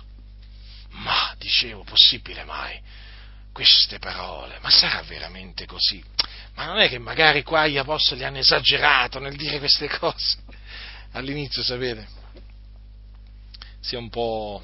ma, 0.89 1.33
dicevo, 1.37 1.83
possibile 1.83 2.43
mai? 2.43 2.79
Queste 3.55 3.99
parole, 3.99 4.59
ma 4.61 4.69
sarà 4.69 5.01
veramente 5.03 5.65
così? 5.65 6.03
Ma 6.55 6.65
non 6.65 6.79
è 6.79 6.89
che 6.89 6.99
magari 6.99 7.41
qua 7.41 7.65
gli 7.67 7.77
apostoli 7.77 8.25
hanno 8.25 8.39
esagerato 8.39 9.19
nel 9.19 9.37
dire 9.37 9.59
queste 9.59 9.87
cose? 9.87 10.39
All'inizio, 11.13 11.63
sapete, 11.63 12.05
si 13.79 13.95
è 13.95 13.97
un 13.97 14.09
po' 14.09 14.61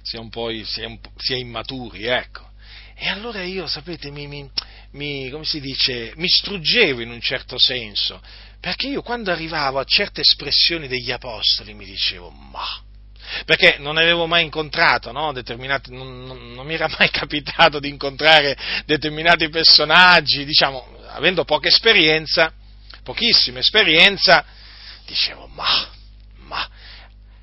si 0.00 0.16
è 0.16 0.18
un 0.18 0.30
po', 0.30 0.48
si 0.64 0.80
è 0.80 0.86
un 0.86 0.98
si 1.18 1.34
è 1.34 1.36
immaturi, 1.36 2.06
ecco. 2.06 2.48
E 2.94 3.08
allora 3.08 3.42
io, 3.42 3.66
sapete, 3.66 4.10
mi, 4.10 4.26
mi, 4.26 4.50
mi, 4.92 5.28
come 5.28 5.44
si 5.44 5.60
dice, 5.60 6.14
mi 6.16 6.28
struggevo 6.28 7.02
in 7.02 7.10
un 7.10 7.20
certo 7.20 7.58
senso, 7.58 8.18
perché 8.60 8.86
io 8.86 9.02
quando 9.02 9.30
arrivavo 9.30 9.78
a 9.78 9.84
certe 9.84 10.22
espressioni 10.22 10.88
degli 10.88 11.10
apostoli 11.10 11.74
mi 11.74 11.84
dicevo, 11.84 12.30
ma, 12.30 12.82
perché 13.44 13.76
non 13.78 13.96
avevo 13.96 14.26
mai 14.26 14.44
incontrato, 14.44 15.12
no? 15.12 15.32
non, 15.32 16.26
non, 16.26 16.52
non, 16.54 16.66
mi 16.66 16.74
era 16.74 16.88
mai 16.98 17.10
capitato 17.12 17.78
di 17.78 17.88
incontrare 17.88 18.56
determinati 18.86 19.48
personaggi, 19.48 20.44
diciamo, 20.44 20.98
avendo 21.08 21.44
poca 21.44 21.68
esperienza, 21.68 22.52
pochissima 23.02 23.58
esperienza, 23.58 24.44
dicevo, 25.06 25.48
ma, 25.48 25.88
ma, 26.44 26.68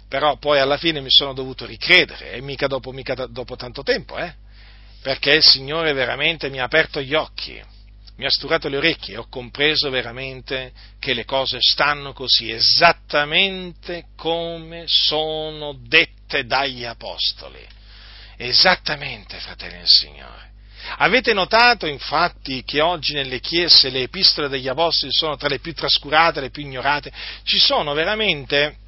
però 0.08 0.38
poi 0.38 0.60
alla 0.60 0.78
fine 0.78 1.02
mi 1.02 1.10
sono 1.12 1.34
dovuto 1.34 1.66
ricredere, 1.66 2.32
e 2.32 2.42
mica 2.42 2.68
dopo, 2.68 2.92
mica 2.92 3.14
dopo 3.28 3.56
tanto 3.56 3.84
tempo, 3.84 4.18
eh? 4.18 4.34
perché 5.02 5.32
il 5.32 5.44
Signore 5.44 5.94
veramente 5.94 6.50
mi 6.50 6.60
ha 6.60 6.64
aperto 6.64 7.02
gli 7.02 7.14
occhi, 7.14 7.62
mi 8.20 8.26
ha 8.26 8.30
sturato 8.30 8.68
le 8.68 8.76
orecchie 8.76 9.14
e 9.14 9.18
ho 9.18 9.30
compreso 9.30 9.90
veramente 9.90 10.74
che 11.00 11.14
le 11.14 11.24
cose 11.24 11.60
stanno 11.62 12.12
così, 12.12 12.52
esattamente 12.52 14.08
come 14.18 14.84
sono 14.88 15.74
dette 15.88 16.46
dagli 16.46 16.84
Apostoli. 16.84 17.66
Esattamente, 18.36 19.38
fratelli 19.38 19.78
del 19.78 19.88
Signore. 19.88 20.52
Avete 20.98 21.32
notato 21.32 21.86
infatti 21.86 22.66
che 22.66 22.82
oggi 22.82 23.14
nelle 23.14 23.40
chiese 23.40 23.90
le 23.90 24.02
epistole 24.02 24.50
degli 24.50 24.68
Apostoli 24.68 25.14
sono 25.14 25.38
tra 25.38 25.48
le 25.48 25.60
più 25.60 25.74
trascurate, 25.74 26.42
le 26.42 26.50
più 26.50 26.62
ignorate? 26.62 27.12
Ci 27.44 27.58
sono 27.58 27.94
veramente 27.94 28.88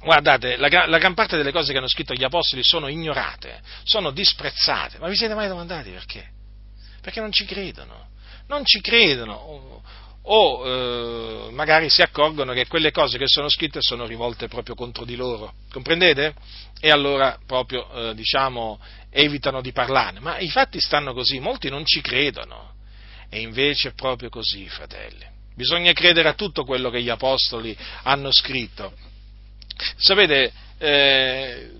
Guardate, 0.00 0.56
la, 0.56 0.68
la, 0.86 0.98
gran 0.98 1.14
parte 1.14 1.36
delle 1.36 1.50
cose 1.50 1.72
che 1.72 1.78
hanno 1.78 1.88
scritto 1.88 2.14
gli 2.14 2.22
apostoli 2.22 2.62
sono 2.62 2.86
ignorate, 2.86 3.60
sono 3.82 4.12
disprezzate. 4.12 4.98
Ma 4.98 5.08
vi 5.08 5.16
siete 5.16 5.34
mai 5.34 5.48
domandati 5.48 5.90
perché? 5.90 6.24
Perché 7.00 7.18
non 7.18 7.32
ci 7.32 7.44
credono, 7.44 8.10
non 8.48 8.64
ci 8.64 8.80
credono. 8.80 9.82
O, 10.30 10.66
eh, 10.66 11.50
magari 11.52 11.88
si 11.88 12.02
accorgono 12.02 12.52
che 12.52 12.66
quelle 12.66 12.90
cose 12.90 13.16
che 13.16 13.26
sono 13.26 13.48
scritte 13.48 13.80
sono 13.80 14.04
rivolte 14.04 14.46
proprio 14.46 14.74
contro 14.74 15.06
di 15.06 15.16
loro, 15.16 15.54
comprendete? 15.70 16.34
E 16.80 16.90
allora 16.90 17.38
proprio, 17.46 17.88
eh, 17.92 18.14
diciamo, 18.14 18.78
evitano 19.10 19.62
di 19.62 19.72
parlarne. 19.72 20.20
Ma 20.20 20.38
i 20.38 20.50
fatti 20.50 20.80
stanno 20.80 21.14
così, 21.14 21.38
molti 21.38 21.70
non 21.70 21.86
ci 21.86 22.02
credono. 22.02 22.74
E 23.30 23.40
invece 23.40 23.88
è 23.88 23.92
proprio 23.92 24.28
così, 24.28 24.68
fratelli. 24.68 25.24
Bisogna 25.54 25.92
credere 25.92 26.28
a 26.28 26.34
tutto 26.34 26.64
quello 26.64 26.90
che 26.90 27.02
gli 27.02 27.08
apostoli 27.08 27.76
hanno 28.02 28.30
scritto. 28.30 28.92
Sapete, 29.96 30.52
eh, 30.78 31.70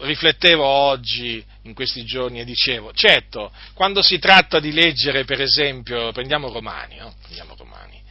riflettevo 0.00 0.64
oggi, 0.64 1.44
in 1.66 1.74
questi 1.74 2.04
giorni, 2.04 2.40
e 2.40 2.44
dicevo, 2.44 2.92
certo, 2.92 3.52
quando 3.74 4.02
si 4.02 4.18
tratta 4.18 4.60
di 4.60 4.72
leggere, 4.72 5.24
per 5.24 5.40
esempio, 5.40 6.12
prendiamo 6.12 6.50
Romani, 6.50 6.96
no? 6.96 7.14
prendiamo 7.22 7.54
Romani, 7.56 8.02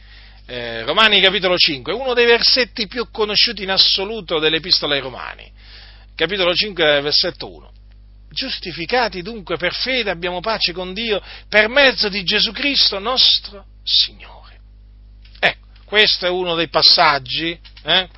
eh, 0.46 0.84
Romani 0.84 1.20
capitolo 1.20 1.56
5, 1.56 1.92
uno 1.92 2.14
dei 2.14 2.26
versetti 2.26 2.86
più 2.86 3.10
conosciuti 3.10 3.62
in 3.62 3.70
assoluto 3.70 4.38
dell'Epistola 4.38 4.94
ai 4.94 5.00
Romani, 5.00 5.50
capitolo 6.14 6.54
5, 6.54 7.00
versetto 7.00 7.52
1. 7.52 7.72
Giustificati 8.28 9.22
dunque 9.22 9.56
per 9.56 9.72
fede 9.72 10.10
abbiamo 10.10 10.40
pace 10.40 10.72
con 10.72 10.92
Dio 10.92 11.22
per 11.48 11.68
mezzo 11.68 12.08
di 12.08 12.22
Gesù 12.22 12.52
Cristo 12.52 12.98
nostro 12.98 13.64
Signore. 13.82 14.60
Ecco, 15.38 15.66
questo 15.84 16.26
è 16.26 16.28
uno 16.28 16.54
dei 16.54 16.68
passaggi 16.68 17.58
eh, 17.82 18.08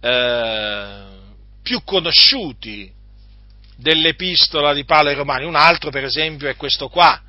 eh, 0.00 1.04
più 1.62 1.82
conosciuti 1.84 2.92
dell'epistola 3.76 4.72
di 4.72 4.84
Paolo 4.84 5.10
ai 5.10 5.14
Romani. 5.14 5.44
Un 5.44 5.54
altro, 5.54 5.90
per 5.90 6.04
esempio, 6.04 6.48
è 6.48 6.56
questo 6.56 6.88
qua. 6.88 7.20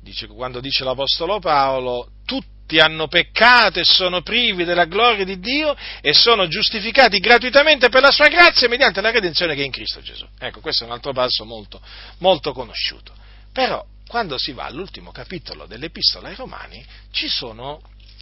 Dice, 0.00 0.26
quando 0.28 0.60
dice 0.60 0.84
l'Apostolo 0.84 1.40
Paolo, 1.40 2.12
tutti 2.24 2.78
hanno 2.78 3.08
peccato 3.08 3.80
e 3.80 3.84
sono 3.84 4.22
privi 4.22 4.64
della 4.64 4.86
gloria 4.86 5.24
di 5.24 5.38
Dio 5.40 5.76
e 6.00 6.14
sono 6.14 6.46
giustificati 6.46 7.18
gratuitamente 7.18 7.88
per 7.88 8.02
la 8.02 8.10
sua 8.10 8.28
grazia 8.28 8.68
mediante 8.68 9.00
la 9.00 9.10
redenzione 9.10 9.54
che 9.54 9.62
è 9.62 9.64
in 9.64 9.72
Cristo 9.72 10.00
Gesù. 10.00 10.26
Ecco, 10.38 10.60
questo 10.60 10.84
è 10.84 10.86
un 10.86 10.92
altro 10.92 11.12
passo 11.12 11.44
molto, 11.44 11.82
molto 12.18 12.52
conosciuto. 12.52 13.12
Però, 13.52 13.84
quando 14.06 14.38
si 14.38 14.52
va 14.52 14.64
all'ultimo 14.64 15.10
capitolo 15.10 15.66
dell'Epistola 15.66 16.28
ai 16.28 16.36
Romani, 16.36 16.84
ci 17.10 17.28
sono 17.28 17.80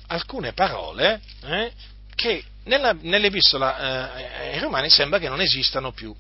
alcune 0.09 0.55
parole 0.55 1.21
eh, 1.45 1.73
che 2.15 2.43
nella, 2.65 2.97
nell'Epistola 2.99 4.17
eh, 4.17 4.53
ai 4.53 4.59
Romani 4.59 4.91
sembra 4.91 5.19
che 5.19 5.29
non 5.29 5.41
esistano 5.41 5.93
più 5.93 6.15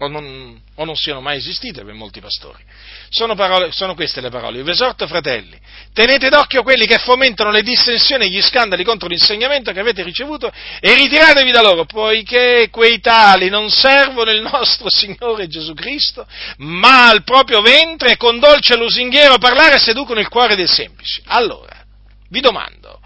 o 0.00 0.08
non, 0.08 0.60
o 0.76 0.84
non, 0.84 0.94
siano 0.96 1.20
mai 1.20 1.38
esistite 1.38 1.84
per 1.84 1.92
molti 1.92 2.20
pastori. 2.20 2.62
Sono, 3.08 3.34
parole, 3.34 3.72
sono 3.72 3.94
queste 3.94 4.20
le 4.20 4.30
parole. 4.30 4.62
Vi 4.62 4.70
esorto, 4.70 5.06
fratelli, 5.08 5.58
tenete 5.92 6.28
d'occhio 6.28 6.62
quelli 6.62 6.86
che 6.86 6.98
fomentano 6.98 7.50
le 7.50 7.62
dissensioni 7.62 8.26
e 8.26 8.28
gli 8.28 8.40
scandali 8.40 8.84
contro 8.84 9.08
l'insegnamento 9.08 9.72
che 9.72 9.80
avete 9.80 10.02
ricevuto 10.02 10.52
e 10.80 10.94
ritiratevi 10.94 11.50
da 11.50 11.62
loro, 11.62 11.84
poiché 11.84 12.68
quei 12.70 13.00
tali 13.00 13.48
non 13.48 13.70
servono 13.70 14.30
il 14.30 14.42
nostro 14.42 14.88
Signore 14.88 15.48
Gesù 15.48 15.74
Cristo, 15.74 16.26
ma 16.58 17.08
al 17.08 17.24
proprio 17.24 17.60
ventre 17.60 18.12
e 18.12 18.16
con 18.16 18.38
dolce 18.38 18.76
lusinghiero 18.76 19.38
parlare 19.38 19.78
seducono 19.78 20.20
il 20.20 20.28
cuore 20.28 20.54
dei 20.54 20.68
semplici. 20.68 21.20
Allora, 21.26 21.84
vi 22.28 22.40
domando, 22.40 22.97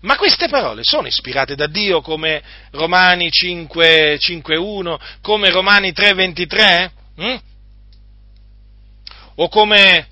ma 0.00 0.16
queste 0.16 0.48
parole 0.48 0.82
sono 0.84 1.06
ispirate 1.06 1.54
da 1.54 1.66
Dio 1.66 2.00
come 2.00 2.42
Romani 2.72 3.30
5, 3.30 4.18
5.1, 4.18 4.98
come 5.20 5.50
Romani 5.50 5.90
3.23? 5.90 6.90
Hm? 7.16 7.36
O 9.36 9.48
come 9.48 10.08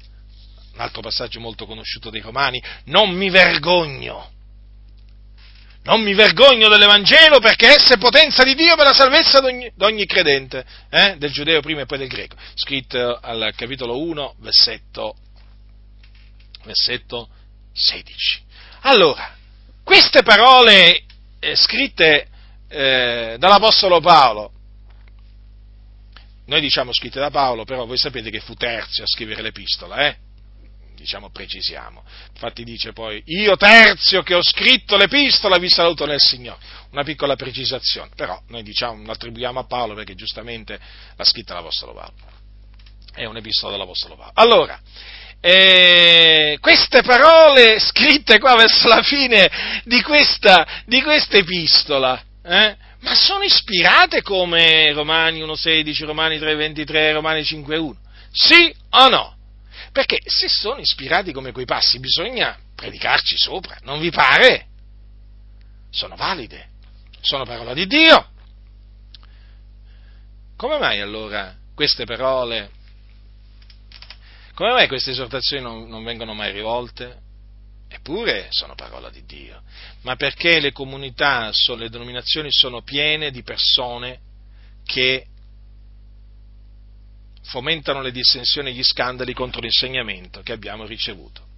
un 0.74 0.80
altro 0.80 1.02
passaggio 1.02 1.40
molto 1.40 1.66
conosciuto 1.66 2.10
dei 2.10 2.20
Romani, 2.20 2.62
non 2.86 3.10
mi 3.10 3.30
vergogno. 3.30 4.30
Non 5.84 6.02
mi 6.02 6.14
vergogno 6.14 6.68
dell'Evangelo 6.68 7.40
perché 7.40 7.68
essa 7.68 7.94
è 7.94 7.98
potenza 7.98 8.42
di 8.42 8.54
Dio 8.54 8.74
per 8.74 8.86
la 8.86 8.94
salvezza 8.94 9.40
di 9.40 9.70
ogni 9.80 10.06
credente, 10.06 10.64
eh? 10.88 11.16
del 11.18 11.30
giudeo 11.30 11.60
prima 11.60 11.82
e 11.82 11.86
poi 11.86 11.98
del 11.98 12.08
greco. 12.08 12.36
Scritto 12.54 13.18
al 13.20 13.52
capitolo 13.54 14.00
1, 14.00 14.36
versetto, 14.38 15.14
versetto 16.64 17.28
16. 17.72 18.42
Allora, 18.80 19.36
queste 19.84 20.22
parole 20.22 21.04
eh, 21.38 21.54
scritte 21.54 22.26
eh, 22.68 23.36
dall'Apostolo 23.38 24.00
Paolo, 24.00 24.50
noi 26.46 26.60
diciamo 26.60 26.92
scritte 26.92 27.20
da 27.20 27.30
Paolo, 27.30 27.64
però 27.64 27.86
voi 27.86 27.96
sapete 27.96 28.30
che 28.30 28.40
fu 28.40 28.54
Terzio 28.54 29.04
a 29.04 29.06
scrivere 29.06 29.42
l'epistola, 29.42 30.06
eh? 30.08 30.16
Diciamo, 30.94 31.30
precisiamo. 31.30 32.02
Infatti 32.32 32.64
dice 32.64 32.92
poi, 32.92 33.22
io 33.26 33.56
Terzio 33.56 34.22
che 34.22 34.34
ho 34.34 34.42
scritto 34.42 34.96
l'epistola 34.96 35.58
vi 35.58 35.68
saluto 35.68 36.06
nel 36.06 36.20
Signore. 36.20 36.58
Una 36.90 37.02
piccola 37.02 37.36
precisazione, 37.36 38.10
però 38.14 38.40
noi 38.48 38.62
diciamo, 38.62 39.04
l'attribuiamo 39.04 39.58
a 39.58 39.64
Paolo 39.64 39.94
perché 39.94 40.14
giustamente 40.14 40.78
l'ha 41.16 41.24
scritta 41.24 41.54
l'Apostolo 41.54 41.92
Paolo. 41.92 42.14
È 43.12 43.24
un'epistola 43.24 43.72
dell'Apostolo 43.72 44.16
Paolo. 44.16 44.32
Allora, 44.34 44.80
eh, 45.46 46.56
queste 46.58 47.02
parole 47.02 47.78
scritte 47.78 48.38
qua 48.38 48.54
verso 48.54 48.88
la 48.88 49.02
fine 49.02 49.82
di 49.84 50.00
questa, 50.00 50.66
di 50.86 51.04
epistola, 51.04 52.18
eh, 52.42 52.76
ma 53.00 53.14
sono 53.14 53.44
ispirate 53.44 54.22
come 54.22 54.90
Romani 54.94 55.42
1.16, 55.42 56.06
Romani 56.06 56.38
3.23, 56.38 57.12
Romani 57.12 57.42
5.1? 57.42 57.92
Sì 58.32 58.74
o 58.88 59.08
no? 59.10 59.36
Perché 59.92 60.18
se 60.24 60.48
sono 60.48 60.80
ispirati 60.80 61.30
come 61.30 61.52
quei 61.52 61.66
passi 61.66 61.98
bisogna 61.98 62.56
predicarci 62.74 63.36
sopra, 63.36 63.76
non 63.82 64.00
vi 64.00 64.10
pare? 64.10 64.68
Sono 65.90 66.16
valide, 66.16 66.68
sono 67.20 67.44
parola 67.44 67.74
di 67.74 67.86
Dio. 67.86 68.28
Come 70.56 70.78
mai 70.78 71.02
allora 71.02 71.54
queste 71.74 72.06
parole 72.06 72.70
come 74.54 74.70
mai 74.70 74.88
queste 74.88 75.10
esortazioni 75.10 75.62
non, 75.62 75.88
non 75.88 76.04
vengono 76.04 76.34
mai 76.34 76.52
rivolte? 76.52 77.22
Eppure 77.88 78.48
sono 78.50 78.74
parola 78.74 79.10
di 79.10 79.24
Dio, 79.24 79.62
ma 80.02 80.16
perché 80.16 80.58
le 80.58 80.72
comunità, 80.72 81.50
le 81.76 81.88
denominazioni 81.88 82.50
sono 82.50 82.82
piene 82.82 83.30
di 83.30 83.42
persone 83.42 84.20
che 84.84 85.26
fomentano 87.42 88.00
le 88.00 88.10
dissensioni 88.10 88.70
e 88.70 88.72
gli 88.72 88.82
scandali 88.82 89.32
contro 89.32 89.60
l'insegnamento 89.60 90.42
che 90.42 90.52
abbiamo 90.52 90.86
ricevuto. 90.86 91.52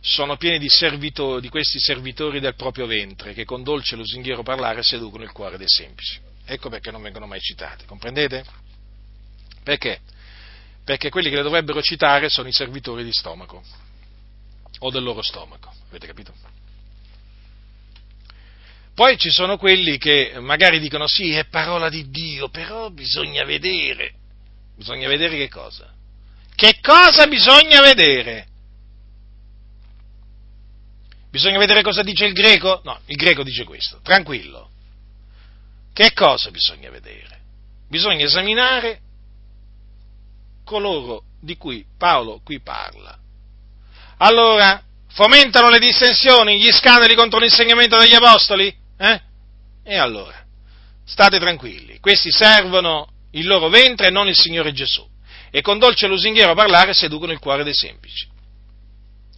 Sono 0.00 0.36
pieni 0.36 0.58
di, 0.58 0.68
servitori, 0.68 1.40
di 1.40 1.48
questi 1.48 1.78
servitori 1.78 2.40
del 2.40 2.56
proprio 2.56 2.86
ventre 2.86 3.34
che 3.34 3.44
con 3.44 3.62
dolce 3.62 3.94
lusinghiero 3.94 4.42
parlare 4.42 4.82
seducono 4.82 5.22
il 5.22 5.30
cuore 5.30 5.56
dei 5.56 5.68
semplici. 5.68 6.18
Ecco 6.44 6.68
perché 6.68 6.90
non 6.90 7.02
vengono 7.02 7.26
mai 7.26 7.38
citate, 7.38 7.84
comprendete? 7.84 8.44
Perché? 9.62 10.00
Perché 10.84 11.10
quelli 11.10 11.30
che 11.30 11.36
le 11.36 11.42
dovrebbero 11.42 11.80
citare 11.80 12.28
sono 12.28 12.48
i 12.48 12.52
servitori 12.52 13.04
di 13.04 13.12
stomaco 13.12 13.62
o 14.78 14.90
del 14.90 15.02
loro 15.02 15.22
stomaco, 15.22 15.72
avete 15.88 16.06
capito? 16.06 16.32
Poi 18.94 19.16
ci 19.16 19.30
sono 19.30 19.56
quelli 19.56 19.96
che 19.96 20.34
magari 20.40 20.78
dicono 20.78 21.06
sì, 21.06 21.32
è 21.32 21.46
parola 21.46 21.88
di 21.88 22.10
Dio, 22.10 22.48
però 22.48 22.90
bisogna 22.90 23.44
vedere. 23.44 24.12
Bisogna 24.76 25.08
vedere 25.08 25.36
che 25.36 25.48
cosa? 25.48 25.90
Che 26.54 26.78
cosa 26.80 27.26
bisogna 27.26 27.80
vedere? 27.80 28.48
Bisogna 31.30 31.58
vedere 31.58 31.82
cosa 31.82 32.02
dice 32.02 32.26
il 32.26 32.34
greco? 32.34 32.82
No, 32.84 33.00
il 33.06 33.16
greco 33.16 33.42
dice 33.42 33.64
questo, 33.64 34.00
tranquillo. 34.02 34.70
Che 35.94 36.12
cosa 36.12 36.50
bisogna 36.50 36.90
vedere? 36.90 37.40
Bisogna 37.88 38.24
esaminare 38.24 39.00
coloro 40.72 41.24
di 41.38 41.56
cui 41.56 41.84
Paolo 41.98 42.40
qui 42.42 42.60
parla. 42.60 43.16
Allora, 44.16 44.82
fomentano 45.08 45.68
le 45.68 45.78
dissensioni, 45.78 46.58
gli 46.58 46.70
scandali 46.70 47.14
contro 47.14 47.38
l'insegnamento 47.38 47.98
degli 47.98 48.14
apostoli? 48.14 48.74
Eh? 48.96 49.20
E 49.84 49.96
allora, 49.96 50.42
state 51.04 51.38
tranquilli, 51.38 51.98
questi 52.00 52.30
servono 52.30 53.08
il 53.32 53.46
loro 53.46 53.68
ventre 53.68 54.06
e 54.06 54.10
non 54.10 54.28
il 54.28 54.36
Signore 54.36 54.72
Gesù. 54.72 55.06
E 55.50 55.60
con 55.60 55.78
dolce 55.78 56.06
lusinghiero 56.06 56.54
parlare 56.54 56.94
seducono 56.94 57.32
il 57.32 57.38
cuore 57.38 57.64
dei 57.64 57.74
semplici. 57.74 58.26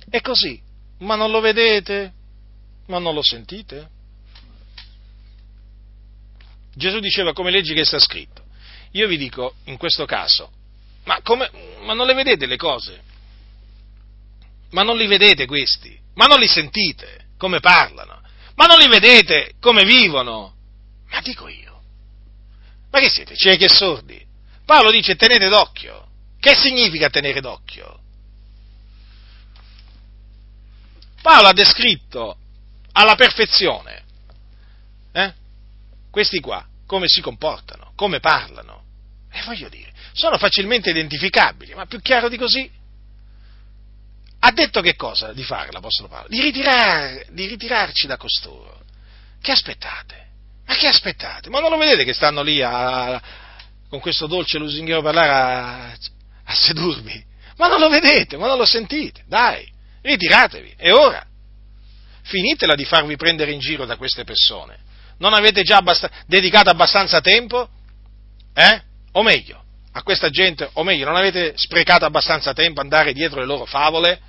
È 0.09 0.21
così, 0.21 0.61
ma 0.99 1.17
non 1.17 1.33
lo 1.33 1.41
vedete? 1.41 2.13
Ma 2.87 2.99
non 2.99 3.15
lo 3.15 3.23
sentite? 3.23 3.89
Gesù 6.77 7.01
diceva 7.01 7.33
come 7.33 7.51
leggi 7.51 7.75
che 7.75 7.85
sta 7.85 7.99
scritto. 7.99 8.43
Io 8.93 9.09
vi 9.09 9.17
dico, 9.17 9.55
in 9.65 9.77
questo 9.77 10.05
caso, 10.05 10.51
ma, 11.05 11.21
come, 11.23 11.51
ma 11.83 11.95
non 11.95 12.07
le 12.07 12.15
vedete 12.15 12.47
le 12.47 12.57
cose? 12.57 13.03
Ma 14.71 14.83
non 14.83 14.97
li 14.97 15.07
vedete 15.07 15.47
questi? 15.47 15.99
Ma 16.15 16.27
non 16.27 16.39
li 16.39 16.49
sentite 16.49 17.27
come 17.37 17.61
parlano? 17.61 18.23
Ma 18.57 18.67
non 18.67 18.79
li 18.79 18.89
vedete 18.89 19.55
come 19.61 19.85
vivono? 19.85 20.55
Ma 21.11 21.21
dico 21.21 21.49
io. 21.49 21.81
Ma 22.91 23.01
che 23.01 23.09
siete 23.09 23.37
ciechi 23.37 23.65
e 23.65 23.69
sordi? 23.69 24.25
Paolo 24.65 24.91
dice 24.91 25.17
tenete 25.17 25.49
d'occhio. 25.49 26.09
Che 26.39 26.55
significa 26.55 27.09
tenere 27.11 27.41
d'occhio? 27.41 28.01
Paolo 31.23 31.49
ha 31.49 31.53
descritto 31.53 32.37
alla 32.93 33.15
perfezione 33.15 34.05
eh? 35.15 35.33
questi 36.11 36.41
qua, 36.41 36.67
come 36.87 37.09
si 37.09 37.21
comportano, 37.21 37.93
come 37.95 38.19
parlano. 38.21 38.83
E 39.31 39.43
voglio 39.45 39.69
dire, 39.69 39.93
sono 40.15 40.39
facilmente 40.39 40.91
identificabili, 40.91 41.75
ma 41.75 41.87
più 41.87 42.01
chiaro 42.01 42.29
di 42.29 42.37
così. 42.37 42.71
Ha 44.39 44.53
detto 44.53 44.81
che 44.81 44.95
cosa 44.95 45.33
di 45.33 45.43
fare 45.43 45.73
l'Apostolo 45.73 46.09
Paolo? 46.09 46.29
Di, 46.29 46.41
ritirar, 46.41 47.27
di 47.31 47.47
ritirarci 47.47 48.07
da 48.07 48.17
costoro. 48.17 48.83
Che 49.41 49.51
aspettate? 49.51 50.29
Ma 50.67 50.77
che 50.77 50.87
aspettate? 50.87 51.51
Ma 51.51 51.61
non 51.61 51.71
lo 51.71 51.77
vedete 51.77 52.05
che 52.05 52.15
stanno 52.15 52.43
lì 52.43 52.63
a, 52.63 53.21
con 53.89 54.01
questo 54.01 54.27
dolce 54.27 54.59
lusinghiero 54.59 55.03
parlare 55.03 55.29
a, 55.29 55.91
a 56.45 56.55
sedurvi? 56.55 57.25
Ma 57.57 57.67
non 57.69 57.81
lo 57.81 57.89
vedete, 57.89 58.37
ma 58.37 58.47
non 58.47 58.59
lo 58.59 58.67
sentite? 58.67 59.25
Dai, 59.27 59.67
ritiratevi, 60.03 60.75
è 60.77 60.93
ora. 60.93 61.27
Finitela 62.23 62.75
di 62.75 62.85
farvi 62.85 63.17
prendere 63.17 63.51
in 63.51 63.59
giro 63.59 63.85
da 63.85 63.97
queste 63.97 64.25
persone. 64.25 64.79
Non 65.19 65.35
avete 65.35 65.63
già 65.63 65.79
abbast- 65.79 66.11
dedicato 66.27 66.71
abbastanza 66.71 67.21
tempo? 67.21 67.69
Eh? 68.55 68.83
O 69.13 69.23
meglio, 69.23 69.64
a 69.97 70.03
questa 70.03 70.29
gente, 70.29 70.69
o 70.73 70.83
meglio, 70.83 71.05
non 71.05 71.15
avete 71.15 71.53
sprecato 71.55 72.05
abbastanza 72.05 72.53
tempo 72.53 72.81
andare 72.81 73.13
dietro 73.13 73.39
le 73.39 73.47
loro 73.47 73.65
favole? 73.65 74.21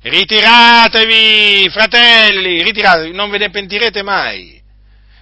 Ritiratevi, 0.00 1.68
fratelli, 1.68 2.62
ritiratevi, 2.62 3.12
non 3.12 3.28
ve 3.28 3.36
ne 3.38 3.50
pentirete 3.50 4.02
mai. 4.02 4.58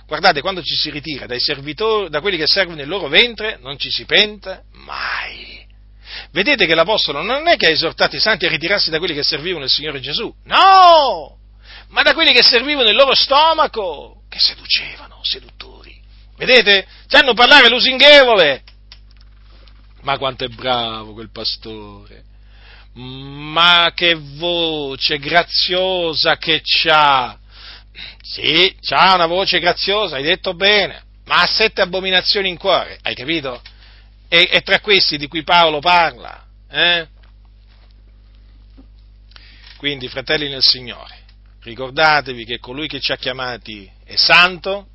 Guardate, 0.06 0.42
quando 0.42 0.62
ci 0.62 0.76
si 0.76 0.90
ritira 0.90 1.26
dai 1.26 1.40
servitori, 1.40 2.08
da 2.08 2.20
quelli 2.20 2.36
che 2.36 2.46
servono 2.46 2.80
il 2.80 2.86
loro 2.86 3.08
ventre, 3.08 3.58
non 3.60 3.76
ci 3.76 3.90
si 3.90 4.04
pente 4.04 4.62
mai. 4.84 5.66
Vedete 6.30 6.66
che 6.66 6.74
l'Apostolo 6.76 7.22
non 7.22 7.48
è 7.48 7.56
che 7.56 7.66
ha 7.66 7.70
esortato 7.70 8.14
i 8.14 8.20
santi 8.20 8.46
a 8.46 8.50
ritirarsi 8.50 8.90
da 8.90 8.98
quelli 8.98 9.14
che 9.14 9.24
servivano 9.24 9.64
il 9.64 9.70
Signore 9.70 9.98
Gesù, 9.98 10.32
no! 10.44 11.38
Ma 11.88 12.02
da 12.02 12.14
quelli 12.14 12.32
che 12.32 12.44
servivano 12.44 12.88
il 12.88 12.94
loro 12.94 13.14
stomaco, 13.16 14.22
che 14.28 14.38
seducevano, 14.38 15.18
seduttori. 15.22 16.00
Vedete? 16.36 16.86
Ci 17.08 17.16
hanno 17.16 17.34
parlare 17.34 17.68
lusinghevole. 17.68 18.62
Ma 20.04 20.18
quanto 20.18 20.44
è 20.44 20.48
bravo 20.48 21.12
quel 21.14 21.30
pastore! 21.30 22.24
Ma 22.92 23.90
che 23.94 24.14
voce 24.14 25.18
graziosa 25.18 26.36
che 26.36 26.60
c'ha! 26.62 27.38
Sì, 28.22 28.74
c'ha 28.80 29.14
una 29.14 29.26
voce 29.26 29.58
graziosa, 29.58 30.16
hai 30.16 30.22
detto 30.22 30.54
bene, 30.54 31.02
ma 31.24 31.42
ha 31.42 31.46
sette 31.46 31.80
abominazioni 31.80 32.48
in 32.48 32.58
cuore, 32.58 32.98
hai 33.02 33.14
capito? 33.14 33.60
E, 34.28 34.44
è 34.44 34.62
tra 34.62 34.80
questi 34.80 35.16
di 35.16 35.26
cui 35.26 35.42
Paolo 35.42 35.80
parla. 35.80 36.44
Eh? 36.68 37.08
Quindi, 39.76 40.08
fratelli 40.08 40.48
nel 40.48 40.62
Signore, 40.62 41.18
ricordatevi 41.62 42.44
che 42.44 42.58
colui 42.58 42.88
che 42.88 43.00
ci 43.00 43.12
ha 43.12 43.16
chiamati 43.16 43.90
è 44.04 44.16
santo, 44.16 44.88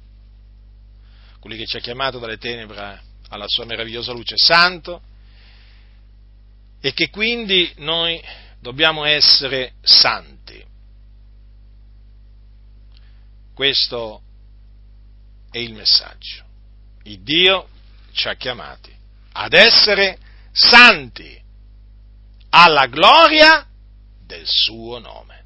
colui 1.40 1.57
che 1.57 1.65
ci 1.65 1.77
ha 1.77 1.80
chiamato 1.80 2.19
dalle 2.19 2.38
tenebre 2.38 3.07
alla 3.30 3.48
sua 3.48 3.66
meravigliosa 3.66 4.12
luce 4.12 4.36
santo, 4.38 5.02
e 6.82 6.94
che 6.94 7.10
quindi 7.10 7.72
noi 7.78 8.22
dobbiamo 8.60 9.06
essere 9.06 9.74
santi. 9.82 10.64
Questo 13.54 14.22
è 15.52 15.58
il 15.58 15.74
messaggio. 15.74 16.44
Il 17.04 17.22
Dio 17.22 17.68
ci 18.14 18.28
ha 18.28 18.36
chiamati 18.36 18.94
ad 19.34 19.54
essere 19.54 20.18
santi 20.52 21.38
alla 22.50 22.88
gloria 22.88 23.66
del 24.26 24.46
suo 24.46 25.00
nome. 25.00 25.44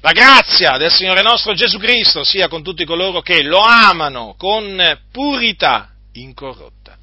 La 0.00 0.12
grazia 0.12 0.76
del 0.76 0.92
Signore 0.92 1.22
nostro 1.22 1.54
Gesù 1.54 1.78
Cristo 1.78 2.22
sia 2.22 2.48
con 2.48 2.62
tutti 2.62 2.84
coloro 2.84 3.22
che 3.22 3.42
lo 3.42 3.60
amano 3.60 4.34
con 4.36 5.00
purità 5.10 5.90
incorrotta. 6.12 6.98